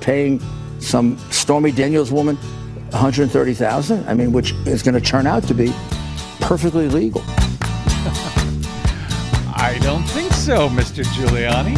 paying 0.00 0.40
some 0.80 1.18
Stormy 1.30 1.72
Daniels 1.72 2.10
woman 2.12 2.36
130,000. 2.90 4.08
I 4.08 4.14
mean, 4.14 4.32
which 4.32 4.52
is 4.66 4.82
going 4.82 4.94
to 4.94 5.00
turn 5.00 5.26
out 5.26 5.42
to 5.44 5.54
be 5.54 5.74
perfectly 6.40 6.88
legal. 6.88 7.22
I 9.54 9.78
don't 9.82 10.04
think 10.04 10.32
so, 10.32 10.68
Mr. 10.68 11.04
Giuliani. 11.04 11.76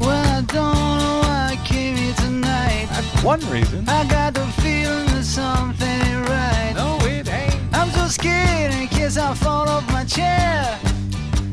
Well, 0.00 0.10
I 0.10 0.40
don't 0.42 0.74
know 0.98 1.20
why 1.22 1.50
I 1.52 1.66
came 1.66 1.96
here 1.96 2.14
tonight. 2.14 2.86
That's 2.90 3.22
one 3.22 3.40
reason. 3.50 3.88
I 3.88 4.08
got 4.08 4.34
the 4.34 4.46
feeling 4.62 5.06
that 5.06 5.24
something 5.24 5.86
ain't 5.86 6.28
right. 6.28 6.72
No, 6.74 6.98
it 7.02 7.28
ain't. 7.28 7.76
I'm 7.76 7.90
so 7.90 8.06
scared 8.08 8.72
in 8.72 8.88
case 8.88 9.16
I 9.16 9.34
fall 9.34 9.68
off 9.68 9.86
my 9.92 10.04
chair. 10.04 10.78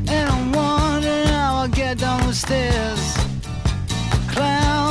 And 0.08 0.28
I'm 0.28 0.52
wondering 0.52 1.26
how 1.26 1.56
I'll 1.56 1.68
get 1.68 1.98
down 1.98 2.26
the 2.26 2.34
stairs. 2.34 3.29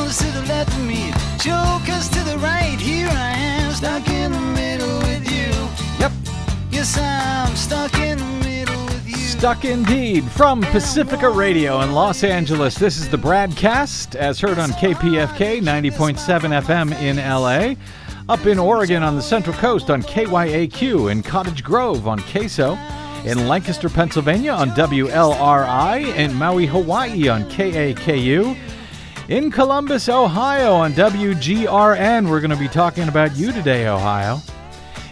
Clowns 0.10 0.34
to 0.34 0.39
the 0.39 0.48
left 0.48 0.72
of 0.72 0.86
me, 0.88 1.12
jokers 1.38 2.09
to 2.09 2.23
the 2.23 2.40
right. 2.40 2.80
Here 2.80 3.08
I 3.09 3.30
am, 3.30 3.72
stuck 3.73 4.09
in 4.09 4.31
the 4.31 4.40
middle 4.40 4.98
with 5.02 5.31
you. 5.31 5.52
Yep. 6.00 6.12
Yes, 6.72 6.98
I'm 6.98 7.55
stuck 7.55 7.94
in 8.00 8.17
the 8.17 8.26
middle 8.44 8.86
with 8.86 9.08
you. 9.08 9.17
Stuck 9.17 9.66
indeed 9.66 10.23
from 10.31 10.62
Pacifica 10.62 11.30
Radio 11.30 11.81
in 11.81 11.91
Los 11.91 12.23
Angeles. 12.23 12.76
This 12.76 12.98
is 12.98 13.08
the 13.08 13.17
Bradcast, 13.17 14.16
as 14.16 14.40
heard 14.40 14.58
on 14.58 14.72
KPFK 14.72 15.62
90.7 15.62 16.59
FM 16.64 17.00
in 17.00 17.17
LA. 17.17 17.76
Up 18.34 18.44
in 18.48 18.58
Oregon 18.58 19.03
on 19.03 19.16
the 19.16 19.22
Central 19.22 19.55
Coast 19.58 19.91
on 19.91 20.02
KYAQ, 20.02 21.12
in 21.12 21.22
Cottage 21.22 21.64
Grove 21.64 22.08
on 22.08 22.17
Queso, 22.31 22.80
in 23.26 23.48
Lancaster, 23.48 23.89
Pennsylvania 23.89 24.53
on 24.53 24.72
WLRI, 24.72 26.16
in 26.16 26.34
Maui, 26.34 26.66
Hawaii 26.66 27.28
on 27.28 27.44
KAKU, 27.44 28.58
in 29.29 29.51
Columbus, 29.51 30.09
Ohio 30.09 30.73
on 30.73 30.91
WGRN. 30.93 32.27
We're 32.27 32.41
going 32.41 32.49
to 32.49 32.58
be 32.58 32.67
talking 32.67 33.08
about 33.08 33.38
you 33.38 33.52
today, 33.52 33.88
Ohio. 33.88 34.41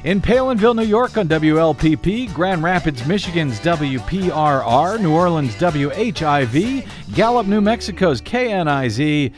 In 0.03 0.21
Palenville, 0.21 0.75
New 0.75 0.83
York 0.83 1.17
on 1.17 1.27
WLPP, 1.27 2.33
Grand 2.33 2.63
Rapids, 2.63 3.05
Michigan's 3.05 3.59
WPRR, 3.59 4.99
New 4.99 5.13
Orleans, 5.13 5.53
WHIV, 5.55 6.87
Gallup, 7.13 7.45
New 7.45 7.61
Mexico's 7.61 8.19
KNIZ, 8.21 9.31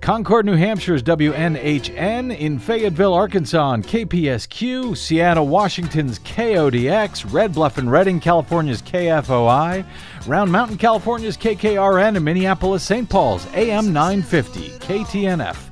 Concord, 0.00 0.46
New 0.46 0.56
Hampshire's 0.56 1.02
WNHN, 1.02 2.38
in 2.38 2.58
Fayetteville, 2.58 3.12
Arkansas 3.12 3.60
on 3.60 3.82
KPSQ, 3.82 4.96
Seattle, 4.96 5.48
Washington's 5.48 6.18
KODX, 6.20 7.32
Red 7.32 7.54
Bluff 7.54 7.78
and 7.78 7.90
Redding, 7.90 8.20
California's 8.20 8.82
KFOI, 8.82 9.84
Round 10.26 10.52
Mountain, 10.52 10.76
California's 10.76 11.36
KKRN, 11.36 12.16
and 12.16 12.24
Minneapolis, 12.24 12.84
St. 12.84 13.08
Paul's 13.08 13.46
AM 13.54 13.92
950, 13.92 14.70
KTNF. 14.78 15.65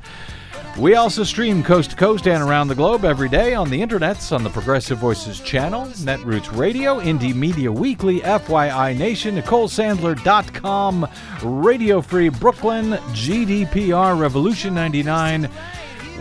We 0.77 0.97
also 0.97 1.23
stream 1.23 1.63
coast 1.63 1.91
to 1.91 1.97
coast 1.97 2.27
and 2.27 2.43
around 2.43 2.67
the 2.67 2.75
globe 2.75 3.05
every 3.05 3.29
day 3.29 3.55
on 3.55 3.71
the 3.71 3.81
internets 3.81 4.35
on 4.35 4.43
the 4.43 4.51
Progressive 4.51 4.99
Voices 4.99 5.39
channel, 5.39 5.87
Netroots 5.87 6.55
Radio, 6.59 6.99
Indie 6.99 7.33
Media 7.33 7.71
Weekly, 7.71 8.21
FYI 8.21 8.99
Nation, 8.99 9.37
NicoleSandler.com, 9.37 11.09
Radio 11.45 12.01
Free 12.01 12.29
Brooklyn, 12.29 12.91
GDPR 13.13 14.19
Revolution 14.19 14.75
99, 14.75 15.49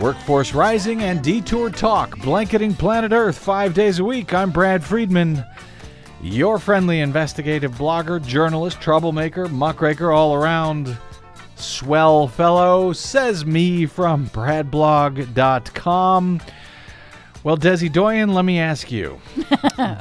Workforce 0.00 0.54
Rising, 0.54 1.02
and 1.02 1.20
Detour 1.20 1.70
Talk, 1.70 2.16
blanketing 2.20 2.74
planet 2.74 3.10
Earth 3.10 3.36
five 3.36 3.74
days 3.74 3.98
a 3.98 4.04
week. 4.04 4.32
I'm 4.32 4.52
Brad 4.52 4.84
Friedman. 4.84 5.44
Your 6.22 6.60
friendly 6.60 7.00
investigative 7.00 7.72
blogger, 7.72 8.24
journalist, 8.24 8.80
troublemaker, 8.80 9.48
muckraker 9.48 10.12
all 10.12 10.32
around 10.32 10.96
swell 11.64 12.28
fellow, 12.28 12.92
says 12.92 13.46
me 13.46 13.86
from 13.86 14.26
bradblog.com. 14.28 16.40
Well, 17.42 17.56
Desi 17.58 17.92
Doyen, 17.92 18.32
let 18.32 18.44
me 18.44 18.58
ask 18.58 18.90
you 18.90 19.20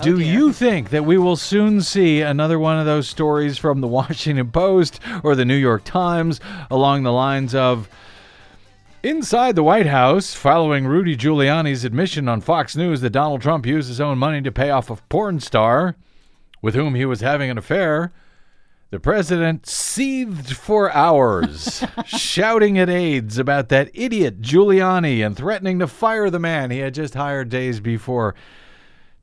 Do 0.02 0.16
oh, 0.16 0.20
you 0.20 0.54
think 0.54 0.92
that 0.92 1.04
we 1.04 1.18
will 1.18 1.36
soon 1.36 1.82
see 1.82 2.22
another 2.22 2.58
one 2.58 2.80
of 2.80 2.86
those 2.86 3.10
stories 3.10 3.58
from 3.58 3.82
the 3.82 3.88
Washington 3.88 4.50
Post 4.52 5.02
or 5.24 5.36
the 5.36 5.44
New 5.44 5.58
York 5.58 5.84
Times 5.84 6.40
along 6.72 7.04
the 7.04 7.12
lines 7.12 7.54
of 7.54 7.90
Inside 9.04 9.58
the 9.58 9.64
White 9.64 9.88
House, 9.88 10.34
following 10.34 10.88
Rudy 10.88 11.18
Giuliani's 11.18 11.84
admission 11.84 12.30
on 12.30 12.40
Fox 12.40 12.78
News 12.78 13.02
that 13.02 13.10
Donald 13.10 13.42
Trump 13.42 13.66
used 13.66 13.90
his 13.90 14.00
own 14.00 14.18
money 14.18 14.42
to 14.42 14.52
pay 14.52 14.70
off 14.70 14.90
a 14.90 14.96
porn 15.10 15.42
star 15.42 15.98
with 16.62 16.76
whom 16.76 16.96
he 16.96 17.04
was 17.04 17.20
having 17.20 17.50
an 17.50 17.58
affair, 17.58 18.14
the 18.94 19.00
president 19.00 19.66
seethed 19.66 20.56
for 20.56 20.92
hours, 20.92 21.84
shouting 22.06 22.78
at 22.78 22.92
aides 22.92 23.40
about 23.40 23.70
that 23.70 23.90
idiot 23.92 24.40
Giuliani 24.40 25.26
and 25.26 25.36
threatening 25.36 25.80
to 25.80 25.88
fire 25.88 26.30
the 26.30 26.38
man 26.38 26.70
he 26.70 26.78
had 26.78 26.94
just 26.94 27.16
hired 27.16 27.50
days 27.50 27.80
before 27.80 28.36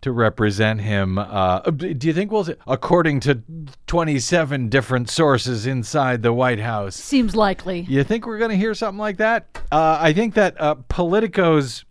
to 0.00 0.10
represent 0.10 0.80
him. 0.80 1.18
Uh, 1.18 1.60
do 1.60 2.08
you 2.08 2.12
think 2.12 2.32
we'll, 2.32 2.48
according 2.66 3.20
to 3.20 3.42
27 3.86 4.70
different 4.70 5.08
sources 5.08 5.68
inside 5.68 6.22
the 6.22 6.32
White 6.32 6.58
House, 6.58 6.96
Seems 6.96 7.36
likely. 7.36 7.82
you 7.82 8.02
think 8.02 8.26
we're 8.26 8.38
going 8.38 8.50
to 8.50 8.56
hear 8.56 8.74
something 8.74 8.98
like 8.98 9.18
that? 9.18 9.46
Uh, 9.70 9.98
I 10.00 10.12
think 10.12 10.34
that 10.34 10.60
uh, 10.60 10.74
Politico's 10.88 11.84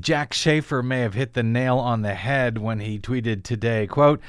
Jack 0.00 0.32
Shafer 0.32 0.82
may 0.82 1.02
have 1.02 1.14
hit 1.14 1.34
the 1.34 1.44
nail 1.44 1.78
on 1.78 2.02
the 2.02 2.14
head 2.14 2.58
when 2.58 2.80
he 2.80 2.98
tweeted 2.98 3.44
today, 3.44 3.86
quote, 3.86 4.20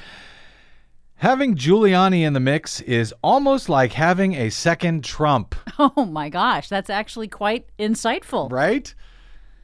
Having 1.20 1.56
Giuliani 1.56 2.22
in 2.22 2.32
the 2.32 2.40
mix 2.40 2.80
is 2.80 3.12
almost 3.22 3.68
like 3.68 3.92
having 3.92 4.32
a 4.32 4.48
second 4.48 5.04
Trump, 5.04 5.54
Oh 5.78 6.06
my 6.06 6.30
gosh, 6.30 6.70
that's 6.70 6.88
actually 6.88 7.28
quite 7.28 7.66
insightful. 7.78 8.50
right? 8.50 8.94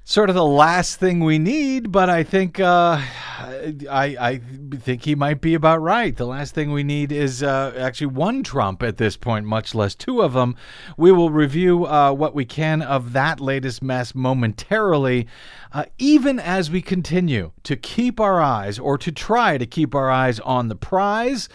Sort 0.09 0.31
of 0.31 0.37
the 0.37 0.45
last 0.45 1.01
thing 1.01 1.19
we 1.19 1.37
need, 1.37 1.91
but 1.91 2.09
I 2.09 2.23
think 2.23 2.61
uh, 2.61 3.01
I, 3.01 4.17
I 4.21 4.41
think 4.77 5.03
he 5.03 5.17
might 5.17 5.41
be 5.41 5.55
about 5.55 5.83
right. 5.83 6.15
The 6.15 6.29
last 6.29 6.55
thing 6.55 6.71
we 6.71 6.85
need 6.85 7.11
is 7.11 7.43
uh, 7.43 7.75
actually 7.77 8.07
one 8.07 8.45
Trump 8.45 8.85
at 8.85 8.99
this 8.99 9.17
point, 9.17 9.47
much 9.47 9.75
less 9.75 9.97
two 9.97 10.23
of 10.23 10.33
them. 10.33 10.55
We 10.97 11.11
will 11.11 11.31
review 11.31 11.87
uh, 11.87 12.13
what 12.13 12.37
we 12.37 12.45
can 12.45 12.83
of 12.83 13.15
that 13.15 13.41
latest 13.41 13.83
mess 13.83 14.15
momentarily, 14.15 15.27
uh, 15.73 15.87
even 15.99 16.39
as 16.39 16.71
we 16.71 16.83
continue 16.83 17.51
to 17.65 17.75
keep 17.75 18.21
our 18.21 18.41
eyes, 18.41 18.79
or 18.79 18.97
to 18.99 19.11
try 19.11 19.59
to 19.59 19.67
keep 19.67 19.93
our 19.93 20.09
eyes 20.09 20.39
on 20.39 20.69
the 20.69 20.77
prize. 20.77 21.49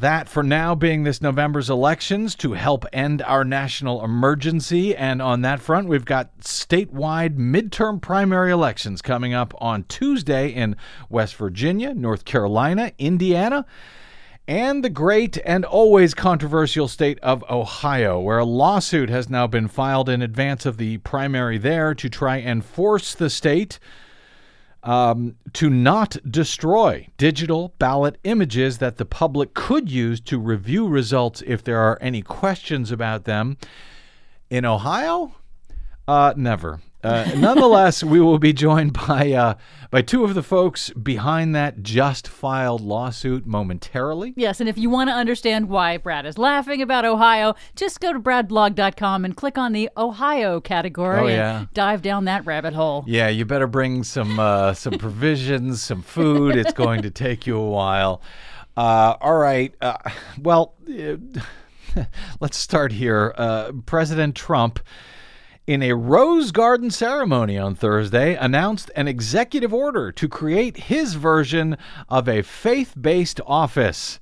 That 0.00 0.28
for 0.28 0.44
now 0.44 0.76
being 0.76 1.02
this 1.02 1.20
November's 1.20 1.68
elections 1.68 2.36
to 2.36 2.52
help 2.52 2.86
end 2.92 3.20
our 3.22 3.42
national 3.42 4.04
emergency. 4.04 4.94
And 4.94 5.20
on 5.20 5.42
that 5.42 5.60
front, 5.60 5.88
we've 5.88 6.04
got 6.04 6.38
statewide 6.38 7.36
midterm 7.36 8.00
primary 8.00 8.52
elections 8.52 9.02
coming 9.02 9.34
up 9.34 9.54
on 9.60 9.82
Tuesday 9.88 10.50
in 10.50 10.76
West 11.08 11.34
Virginia, 11.34 11.94
North 11.94 12.24
Carolina, 12.24 12.92
Indiana, 12.96 13.66
and 14.46 14.84
the 14.84 14.90
great 14.90 15.36
and 15.44 15.64
always 15.64 16.14
controversial 16.14 16.86
state 16.86 17.18
of 17.18 17.42
Ohio, 17.50 18.20
where 18.20 18.38
a 18.38 18.44
lawsuit 18.44 19.10
has 19.10 19.28
now 19.28 19.48
been 19.48 19.66
filed 19.66 20.08
in 20.08 20.22
advance 20.22 20.64
of 20.64 20.76
the 20.76 20.98
primary 20.98 21.58
there 21.58 21.92
to 21.96 22.08
try 22.08 22.36
and 22.36 22.64
force 22.64 23.16
the 23.16 23.28
state 23.28 23.80
um, 24.88 25.36
to 25.52 25.68
not 25.68 26.16
destroy 26.30 27.06
digital 27.18 27.74
ballot 27.78 28.16
images 28.24 28.78
that 28.78 28.96
the 28.96 29.04
public 29.04 29.52
could 29.52 29.90
use 29.90 30.18
to 30.18 30.38
review 30.38 30.88
results 30.88 31.42
if 31.46 31.62
there 31.62 31.78
are 31.78 31.98
any 32.00 32.22
questions 32.22 32.90
about 32.90 33.24
them. 33.24 33.58
In 34.48 34.64
Ohio, 34.64 35.34
uh, 36.08 36.32
never. 36.38 36.80
Uh, 37.04 37.30
nonetheless, 37.36 38.02
we 38.02 38.20
will 38.20 38.38
be 38.40 38.52
joined 38.52 38.92
by 38.92 39.30
uh, 39.32 39.54
by 39.90 40.02
two 40.02 40.24
of 40.24 40.34
the 40.34 40.42
folks 40.42 40.90
behind 40.90 41.54
that 41.54 41.82
just 41.82 42.26
filed 42.26 42.80
lawsuit 42.80 43.46
momentarily. 43.46 44.34
Yes, 44.36 44.58
and 44.60 44.68
if 44.68 44.76
you 44.76 44.90
want 44.90 45.08
to 45.08 45.14
understand 45.14 45.68
why 45.68 45.96
Brad 45.96 46.26
is 46.26 46.36
laughing 46.38 46.82
about 46.82 47.04
Ohio, 47.04 47.54
just 47.76 48.00
go 48.00 48.12
to 48.12 48.18
bradblog.com 48.18 49.24
and 49.24 49.36
click 49.36 49.56
on 49.56 49.72
the 49.72 49.88
Ohio 49.96 50.60
category 50.60 51.20
Oh, 51.20 51.26
yeah. 51.28 51.58
and 51.60 51.72
dive 51.72 52.02
down 52.02 52.24
that 52.24 52.44
rabbit 52.44 52.74
hole. 52.74 53.04
Yeah, 53.06 53.28
you 53.28 53.44
better 53.44 53.68
bring 53.68 54.02
some 54.02 54.40
uh, 54.40 54.74
some 54.74 54.94
provisions, 54.98 55.80
some 55.80 56.02
food. 56.02 56.56
It's 56.56 56.72
going 56.72 57.02
to 57.02 57.10
take 57.10 57.46
you 57.46 57.56
a 57.58 57.70
while. 57.70 58.22
Uh, 58.76 59.16
all 59.20 59.36
right. 59.38 59.72
Uh, 59.80 59.96
well, 60.40 60.74
uh, 60.88 61.16
let's 62.40 62.56
start 62.56 62.92
here. 62.92 63.34
Uh, 63.36 63.72
President 63.86 64.34
Trump, 64.34 64.78
in 65.68 65.82
a 65.82 65.92
Rose 65.92 66.50
Garden 66.50 66.90
ceremony 66.90 67.58
on 67.58 67.74
Thursday, 67.74 68.34
announced 68.36 68.90
an 68.96 69.06
executive 69.06 69.74
order 69.74 70.10
to 70.10 70.26
create 70.26 70.78
his 70.78 71.12
version 71.12 71.76
of 72.08 72.26
a 72.26 72.40
faith-based 72.40 73.38
office 73.46 74.18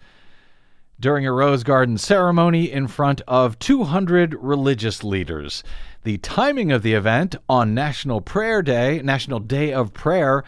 during 0.98 1.24
a 1.24 1.30
Rose 1.32 1.62
Garden 1.62 1.98
ceremony 1.98 2.68
in 2.68 2.88
front 2.88 3.20
of 3.28 3.60
200 3.60 4.34
religious 4.40 5.04
leaders. 5.04 5.62
The 6.02 6.18
timing 6.18 6.72
of 6.72 6.82
the 6.82 6.94
event 6.94 7.36
on 7.48 7.74
National 7.74 8.20
Prayer 8.20 8.60
Day, 8.60 9.00
National 9.04 9.38
Day 9.38 9.72
of 9.72 9.92
Prayer, 9.94 10.42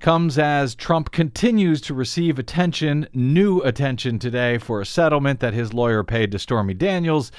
comes 0.00 0.36
as 0.36 0.74
Trump 0.74 1.12
continues 1.12 1.80
to 1.82 1.94
receive 1.94 2.40
attention, 2.40 3.06
new 3.14 3.60
attention 3.60 4.18
today, 4.18 4.58
for 4.58 4.80
a 4.80 4.86
settlement 4.86 5.38
that 5.38 5.54
his 5.54 5.72
lawyer 5.72 6.02
paid 6.02 6.32
to 6.32 6.40
Stormy 6.40 6.74
Daniels. 6.74 7.30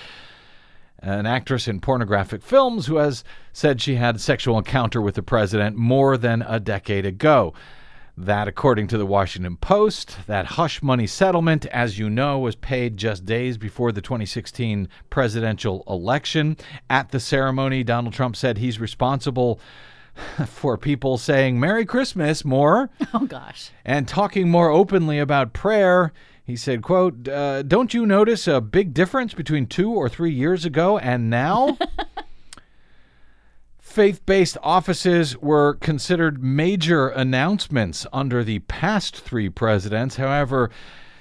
An 1.00 1.26
actress 1.26 1.68
in 1.68 1.80
pornographic 1.80 2.42
films 2.42 2.88
who 2.88 2.96
has 2.98 3.24
said 3.54 3.82
she 3.82 3.96
had 3.96 4.16
a 4.16 4.20
sexual 4.20 4.58
encounter 4.58 5.02
with 5.02 5.16
the 5.16 5.22
president 5.24 5.76
more 5.76 6.18
than 6.18 6.42
a 6.48 6.60
decade 6.60 7.06
ago. 7.06 7.54
That, 8.18 8.48
according 8.48 8.88
to 8.88 8.98
the 8.98 9.06
Washington 9.06 9.58
Post, 9.58 10.18
that 10.28 10.46
hush 10.46 10.82
money 10.82 11.06
settlement, 11.06 11.66
as 11.66 12.00
you 12.00 12.10
know, 12.10 12.40
was 12.40 12.56
paid 12.56 12.96
just 12.96 13.26
days 13.26 13.58
before 13.58 13.92
the 13.92 14.02
2016 14.02 14.88
presidential 15.10 15.84
election. 15.86 16.56
At 16.90 17.10
the 17.12 17.20
ceremony, 17.20 17.84
Donald 17.84 18.14
Trump 18.14 18.38
said 18.38 18.58
he's 18.58 18.80
responsible 18.80 19.60
for 20.48 20.78
people 20.78 21.18
saying 21.18 21.60
Merry 21.60 21.86
Christmas 21.86 22.46
more 22.46 22.90
Oh 23.14 23.26
gosh. 23.26 23.72
and 23.84 24.08
talking 24.08 24.50
more 24.50 24.70
openly 24.70 25.20
about 25.20 25.52
prayer. 25.52 26.14
He 26.46 26.56
said, 26.56 26.84
quote, 26.84 27.28
uh, 27.28 27.64
don't 27.64 27.94
you 27.96 28.06
notice 28.06 28.48
a 28.48 28.62
big 28.62 28.94
difference 28.94 29.34
between 29.34 29.66
two 29.66 29.92
or 29.92 30.08
three 30.08 30.32
years 30.32 30.64
ago 30.64 31.00
and 31.00 31.28
now? 31.28 31.78
Faith-based 33.80 34.58
offices 34.62 35.36
were 35.38 35.74
considered 35.76 36.44
major 36.44 37.08
announcements 37.08 38.06
under 38.14 38.44
the 38.44 38.60
past 38.60 39.18
three 39.18 39.50
presidents. 39.50 40.18
However, 40.18 40.70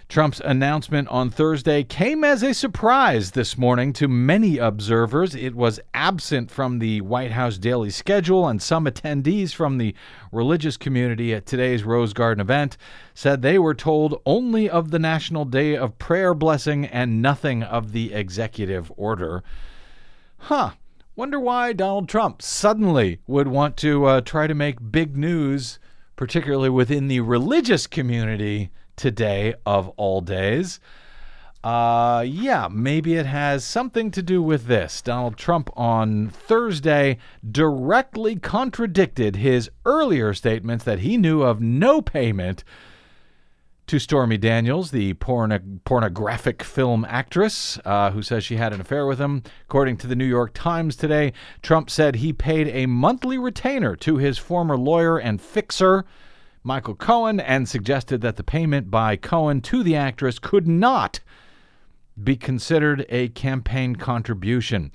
Trump's 0.09 0.41
announcement 0.45 1.09
on 1.09 1.31
Thursday 1.31 1.83
came 1.83 2.25
as 2.25 2.43
a 2.43 2.53
surprise 2.53 3.31
this 3.31 3.57
morning 3.57 3.93
to 3.95 4.07
many 4.07 4.59
observers. 4.59 5.35
It 5.35 5.55
was 5.55 5.81
absent 5.95 6.51
from 6.51 6.79
the 6.79 7.01
White 7.01 7.33
House 7.33 7.57
daily 7.57 7.91
schedule, 7.91 8.47
and 8.47 8.61
some 8.61 8.85
attendees 8.85 9.55
from 9.55 9.79
the 9.79 9.95
religious 10.31 10.77
community 10.77 11.35
at 11.35 11.47
today's 11.47 11.85
Rose 11.85 12.13
Garden 12.13 12.43
event 12.43 12.77
said 13.15 13.41
they 13.41 13.59
were 13.59 13.75
told 13.75 14.21
only 14.27 14.69
of 14.69 14.91
the 14.91 14.99
National 14.99 15.47
Day 15.47 15.75
of 15.75 15.99
Prayer 15.99 16.35
blessing 16.35 16.85
and 16.85 17.23
nothing 17.23 17.63
of 17.63 17.93
the 17.93 18.13
executive 18.13 18.93
order. 18.97 19.43
Huh. 20.37 20.73
Wonder 21.17 21.41
why 21.41 21.73
Donald 21.73 22.09
Trump 22.09 22.43
suddenly 22.43 23.21
would 23.27 23.49
want 23.49 23.77
to 23.79 24.05
uh, 24.05 24.21
try 24.21 24.47
to 24.47 24.55
make 24.55 24.93
big 24.93 25.17
news, 25.17 25.79
particularly 26.15 26.71
within 26.71 27.09
the 27.09 27.21
religious 27.21 27.87
community 27.87 28.71
today 28.97 29.55
of 29.65 29.89
all 29.91 30.21
days. 30.21 30.81
Uh, 31.65 32.23
yeah, 32.27 32.69
maybe 32.71 33.15
it 33.15 33.25
has 33.25 33.65
something 33.65 34.11
to 34.11 34.23
do 34.23 34.43
with 34.43 34.67
this. 34.67 35.01
Donald 35.01 35.39
Trump 35.39 35.71
on 35.75 36.29
Thursday 36.29 37.17
directly 37.51 38.37
contradicted 38.37 39.37
his 39.37 39.71
earlier 39.87 40.35
statements 40.35 40.85
that 40.85 40.99
he 40.99 41.17
knew 41.17 41.43
of 41.43 41.63
no 41.63 42.03
payment 42.03 42.65
to 43.87 43.99
Stormy 43.99 44.37
Daniels, 44.39 44.91
the 44.91 45.15
porno- 45.15 45.61
pornographic 45.85 46.63
film 46.63 47.07
actress 47.09 47.79
uh, 47.85 48.11
who 48.11 48.23
says 48.23 48.45
she 48.45 48.57
had 48.57 48.73
an 48.73 48.81
affair 48.81 49.07
with 49.07 49.19
him. 49.19 49.43
According 49.65 49.99
to 49.99 50.07
the 50.07 50.17
New 50.17 50.25
York 50.25 50.53
Times 50.55 50.97
today, 50.97 51.33
Trump 51.63 51.91
said 51.91 52.17
he 52.17 52.33
paid 52.33 52.69
a 52.69 52.87
monthly 52.87 53.39
retainer 53.39 53.95
to 53.97 54.17
his 54.17 54.39
former 54.39 54.77
lawyer 54.77 55.19
and 55.19 55.41
fixer, 55.41 56.05
Michael 56.67 56.95
Cohen, 56.95 57.41
and 57.41 57.69
suggested 57.69 58.23
that 58.23 58.37
the 58.37 58.43
payment 58.43 58.91
by 58.91 59.17
Cohen 59.17 59.61
to 59.61 59.83
the 59.83 59.95
actress 59.95 60.39
could 60.39 60.67
not 60.67 61.21
be 62.23 62.37
considered 62.37 63.05
a 63.11 63.29
campaign 63.29 63.97
contribution. 63.97 64.91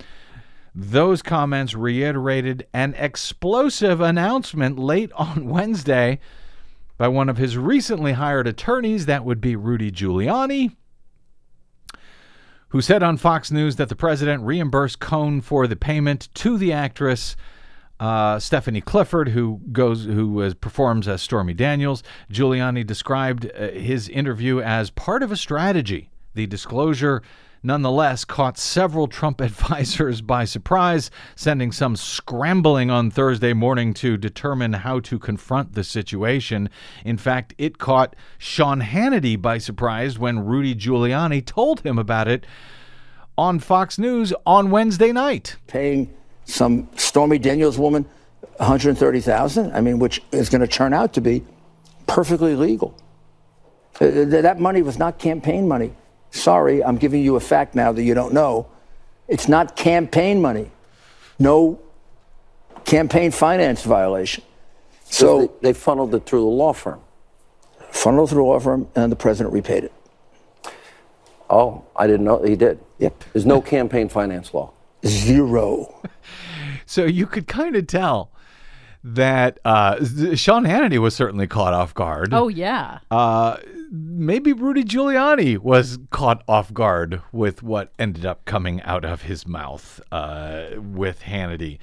Those 0.73 1.21
comments 1.21 1.75
reiterated 1.75 2.65
an 2.73 2.95
explosive 2.95 4.01
announcement 4.01 4.79
late 4.79 5.11
on 5.13 5.45
Wednesday 5.49 6.19
by 6.97 7.07
one 7.07 7.29
of 7.29 7.37
his 7.37 7.55
recently 7.55 8.13
hired 8.13 8.47
attorneys, 8.47 9.05
that 9.05 9.23
would 9.23 9.39
be 9.39 9.55
Rudy 9.55 9.91
Giuliani, 9.91 10.75
who 12.69 12.81
said 12.81 13.03
on 13.03 13.17
Fox 13.17 13.51
News 13.51 13.75
that 13.75 13.89
the 13.89 13.95
president 13.95 14.43
reimbursed 14.43 14.99
Cohen 14.99 15.41
for 15.41 15.67
the 15.67 15.75
payment 15.75 16.29
to 16.33 16.57
the 16.57 16.73
actress. 16.73 17.35
Uh, 17.99 18.39
Stephanie 18.39 18.81
Clifford, 18.81 19.29
who 19.29 19.59
goes, 19.71 20.05
who 20.05 20.29
was, 20.29 20.53
performs 20.53 21.07
as 21.07 21.21
Stormy 21.21 21.53
Daniels, 21.53 22.01
Giuliani 22.31 22.85
described 22.85 23.51
uh, 23.51 23.71
his 23.71 24.07
interview 24.07 24.61
as 24.61 24.89
part 24.89 25.21
of 25.21 25.31
a 25.31 25.37
strategy. 25.37 26.09
The 26.33 26.47
disclosure 26.47 27.21
nonetheless 27.61 28.23
caught 28.25 28.57
several 28.57 29.07
Trump 29.07 29.41
advisors 29.41 30.21
by 30.21 30.45
surprise, 30.45 31.11
sending 31.35 31.71
some 31.71 31.95
scrambling 31.95 32.89
on 32.89 33.11
Thursday 33.11 33.53
morning 33.53 33.93
to 33.95 34.17
determine 34.17 34.73
how 34.73 34.99
to 35.01 35.19
confront 35.19 35.73
the 35.73 35.83
situation. 35.83 36.69
In 37.03 37.17
fact, 37.17 37.53
it 37.57 37.77
caught 37.77 38.15
Sean 38.37 38.81
Hannity 38.81 39.39
by 39.39 39.57
surprise 39.57 40.17
when 40.17 40.45
Rudy 40.45 40.75
Giuliani 40.75 41.45
told 41.45 41.81
him 41.81 41.97
about 41.97 42.27
it 42.27 42.45
on 43.37 43.59
Fox 43.59 43.97
News 43.97 44.33
on 44.45 44.69
Wednesday 44.69 45.11
night. 45.11 45.57
Paying 45.67 46.13
some 46.49 46.87
Stormy 46.95 47.37
Daniels 47.37 47.77
woman 47.77 48.05
130,000, 48.57 49.71
I 49.71 49.81
mean, 49.81 49.99
which 49.99 50.21
is 50.31 50.49
going 50.49 50.61
to 50.61 50.67
turn 50.67 50.93
out 50.93 51.13
to 51.13 51.21
be 51.21 51.43
perfectly 52.07 52.55
legal. 52.55 52.93
Uh, 54.01 54.25
That 54.25 54.59
money 54.59 54.81
was 54.81 54.97
not 54.97 55.19
campaign 55.19 55.67
money. 55.67 55.93
Sorry, 56.31 56.83
I'm 56.83 56.97
giving 56.97 57.23
you 57.23 57.35
a 57.35 57.39
fact 57.39 57.75
now 57.75 57.91
that 57.91 58.03
you 58.03 58.13
don't 58.13 58.33
know. 58.33 58.67
It's 59.27 59.47
not 59.47 59.75
campaign 59.75 60.41
money. 60.41 60.71
No 61.37 61.79
campaign 62.85 63.31
finance 63.31 63.83
violation. 63.83 64.43
So 65.05 65.11
So, 65.11 65.39
they, 65.61 65.71
they 65.71 65.73
funneled 65.73 66.13
it 66.15 66.25
through 66.25 66.41
the 66.41 66.45
law 66.47 66.73
firm. 66.73 66.99
funneled 67.91 68.29
through 68.29 68.43
the 68.43 68.47
law 68.49 68.59
firm, 68.59 68.87
and 68.95 69.11
the 69.11 69.15
president 69.15 69.53
repaid 69.53 69.83
it. 69.85 69.93
Oh, 71.49 71.83
I 71.95 72.05
didn't 72.07 72.25
know 72.25 72.43
he 72.43 72.55
did. 72.55 72.79
Yep. 72.99 73.23
There's 73.33 73.45
no 73.45 73.61
campaign 73.61 74.07
finance 74.09 74.53
law. 74.53 74.71
Zero. 75.05 76.01
So 76.85 77.05
you 77.05 77.27
could 77.27 77.47
kind 77.47 77.75
of 77.75 77.85
tell 77.85 78.31
that 79.03 79.59
uh, 79.63 80.03
Sean 80.33 80.63
Hannity 80.65 80.97
was 80.97 81.15
certainly 81.15 81.45
caught 81.45 81.71
off 81.71 81.93
guard. 81.93 82.33
Oh 82.33 82.47
yeah. 82.47 82.97
Uh, 83.11 83.57
maybe 83.91 84.53
Rudy 84.53 84.83
Giuliani 84.83 85.59
was 85.59 85.99
caught 86.09 86.43
off 86.47 86.73
guard 86.73 87.21
with 87.31 87.61
what 87.61 87.93
ended 87.99 88.25
up 88.25 88.43
coming 88.45 88.81
out 88.81 89.05
of 89.05 89.21
his 89.21 89.45
mouth 89.47 90.01
uh, 90.11 90.65
with 90.77 91.21
Hannity. 91.21 91.77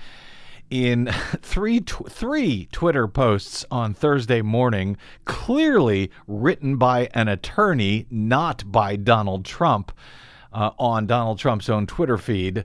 In 0.71 1.07
three 1.41 1.79
tw- 1.81 2.11
three 2.11 2.69
Twitter 2.73 3.07
posts 3.07 3.65
on 3.71 3.95
Thursday 3.95 4.43
morning, 4.43 4.97
clearly 5.25 6.11
written 6.27 6.79
by 6.79 7.09
an 7.15 7.29
attorney, 7.29 8.07
not 8.11 8.65
by 8.73 8.97
Donald 8.97 9.45
Trump, 9.45 9.93
uh, 10.53 10.71
on 10.79 11.07
Donald 11.07 11.39
Trump's 11.39 11.69
own 11.69 11.87
Twitter 11.87 12.19
feed. 12.19 12.65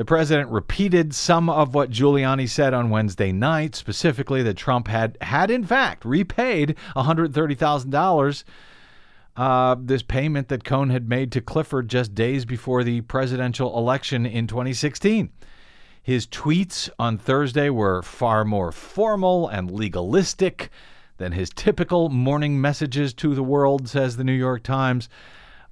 The 0.00 0.06
president 0.06 0.48
repeated 0.48 1.14
some 1.14 1.50
of 1.50 1.74
what 1.74 1.90
Giuliani 1.90 2.48
said 2.48 2.72
on 2.72 2.88
Wednesday 2.88 3.32
night, 3.32 3.74
specifically 3.74 4.42
that 4.44 4.56
Trump 4.56 4.88
had 4.88 5.18
had 5.20 5.50
in 5.50 5.62
fact 5.62 6.06
repaid 6.06 6.74
$130,000 6.96 8.44
uh, 9.36 9.76
this 9.78 10.02
payment 10.02 10.48
that 10.48 10.64
Cohen 10.64 10.88
had 10.88 11.06
made 11.06 11.30
to 11.32 11.42
Clifford 11.42 11.90
just 11.90 12.14
days 12.14 12.46
before 12.46 12.82
the 12.82 13.02
presidential 13.02 13.76
election 13.76 14.24
in 14.24 14.46
2016. 14.46 15.28
His 16.02 16.26
tweets 16.26 16.88
on 16.98 17.18
Thursday 17.18 17.68
were 17.68 18.00
far 18.00 18.42
more 18.42 18.72
formal 18.72 19.48
and 19.48 19.70
legalistic 19.70 20.70
than 21.18 21.32
his 21.32 21.50
typical 21.50 22.08
morning 22.08 22.58
messages 22.58 23.12
to 23.12 23.34
the 23.34 23.42
world, 23.42 23.86
says 23.86 24.16
the 24.16 24.24
New 24.24 24.32
York 24.32 24.62
Times. 24.62 25.10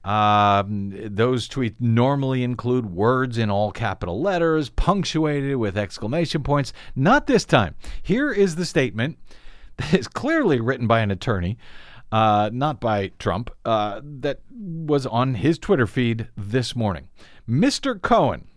Um, 0.08 0.94
those 1.14 1.48
tweets 1.50 1.74
normally 1.78 2.42
include 2.42 2.86
words 2.86 3.36
in 3.36 3.50
all 3.50 3.70
capital 3.72 4.22
letters, 4.22 4.70
punctuated 4.70 5.56
with 5.56 5.76
exclamation 5.76 6.42
points. 6.42 6.72
Not 6.96 7.26
this 7.26 7.44
time. 7.44 7.74
Here 8.02 8.32
is 8.32 8.56
the 8.56 8.64
statement 8.64 9.18
that 9.76 9.92
is 9.92 10.08
clearly 10.08 10.60
written 10.60 10.86
by 10.86 11.00
an 11.00 11.10
attorney, 11.10 11.58
uh, 12.10 12.48
not 12.50 12.80
by 12.80 13.08
Trump, 13.18 13.50
uh, 13.66 14.00
that 14.02 14.40
was 14.50 15.04
on 15.04 15.34
his 15.34 15.58
Twitter 15.58 15.86
feed 15.86 16.28
this 16.38 16.74
morning. 16.74 17.08
Mr. 17.46 18.00
Cohen, 18.00 18.48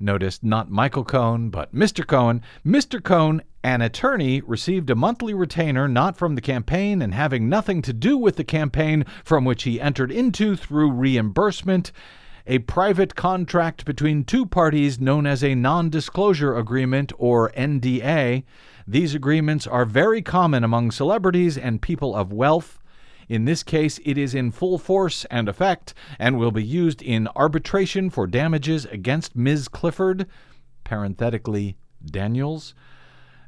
Notice 0.00 0.42
not 0.42 0.70
Michael 0.70 1.04
Cohen, 1.04 1.50
but 1.50 1.74
Mr. 1.74 2.06
Cohen. 2.06 2.42
Mr. 2.66 3.02
Cohen, 3.02 3.42
an 3.64 3.80
attorney, 3.80 4.42
received 4.42 4.90
a 4.90 4.94
monthly 4.94 5.32
retainer 5.32 5.88
not 5.88 6.18
from 6.18 6.34
the 6.34 6.42
campaign 6.42 7.00
and 7.00 7.14
having 7.14 7.48
nothing 7.48 7.80
to 7.80 7.94
do 7.94 8.18
with 8.18 8.36
the 8.36 8.44
campaign 8.44 9.06
from 9.24 9.46
which 9.46 9.62
he 9.62 9.80
entered 9.80 10.12
into 10.12 10.54
through 10.54 10.90
reimbursement. 10.92 11.90
A 12.46 12.58
private 12.58 13.14
contract 13.14 13.86
between 13.86 14.22
two 14.22 14.44
parties 14.44 15.00
known 15.00 15.26
as 15.26 15.42
a 15.42 15.54
non 15.54 15.88
disclosure 15.88 16.54
agreement 16.54 17.10
or 17.16 17.50
NDA. 17.52 18.44
These 18.86 19.14
agreements 19.14 19.66
are 19.66 19.86
very 19.86 20.20
common 20.20 20.62
among 20.62 20.90
celebrities 20.90 21.56
and 21.56 21.80
people 21.80 22.14
of 22.14 22.34
wealth. 22.34 22.78
In 23.30 23.46
this 23.46 23.62
case, 23.62 23.98
it 24.04 24.18
is 24.18 24.34
in 24.34 24.50
full 24.50 24.76
force 24.76 25.24
and 25.30 25.48
effect 25.48 25.94
and 26.18 26.38
will 26.38 26.50
be 26.50 26.62
used 26.62 27.00
in 27.00 27.28
arbitration 27.34 28.10
for 28.10 28.26
damages 28.26 28.84
against 28.84 29.34
Ms. 29.34 29.68
Clifford, 29.68 30.26
parenthetically, 30.84 31.78
Daniels. 32.04 32.74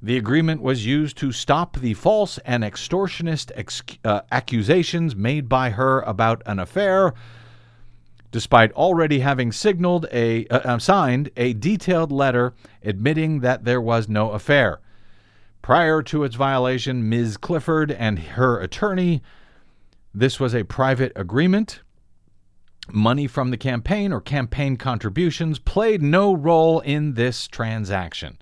The 0.03 0.17
agreement 0.17 0.61
was 0.63 0.87
used 0.87 1.17
to 1.19 1.33
stop 1.33 1.79
the 1.79 1.95
false 1.95 2.39
and 2.45 2.63
extortionist 2.63 3.51
ex- 3.55 3.83
uh, 4.05 4.21
accusations 4.31 5.17
made 5.17 5.49
by 5.49 5.71
her 5.71 6.01
about 6.03 6.43
an 6.47 6.59
affair. 6.59 7.15
despite 8.31 8.73
already 8.73 9.21
having 9.21 9.51
signaled 9.51 10.07
a 10.13 10.47
uh, 10.49 10.59
uh, 10.59 10.79
signed 10.79 11.31
a 11.37 11.55
detailed 11.55 12.13
letter 12.13 12.53
admitting 12.83 13.41
that 13.41 13.65
there 13.65 13.81
was 13.81 14.09
no 14.09 14.33
affair. 14.33 14.81
Prior 15.63 16.03
to 16.03 16.23
its 16.23 16.37
violation, 16.37 17.09
Ms. 17.09 17.37
Clifford 17.39 17.91
and 17.91 18.19
her 18.19 18.61
attorney, 18.61 19.23
this 20.15 20.39
was 20.39 20.55
a 20.55 20.65
private 20.65 21.13
agreement. 21.17 21.81
Money 22.93 23.27
from 23.27 23.51
the 23.51 23.57
campaign 23.57 24.13
or 24.13 24.21
campaign 24.21 24.77
contributions 24.77 25.59
played 25.59 26.03
no 26.03 26.35
role 26.37 26.81
in 26.81 27.15
this 27.15 27.49
transaction. 27.49 28.39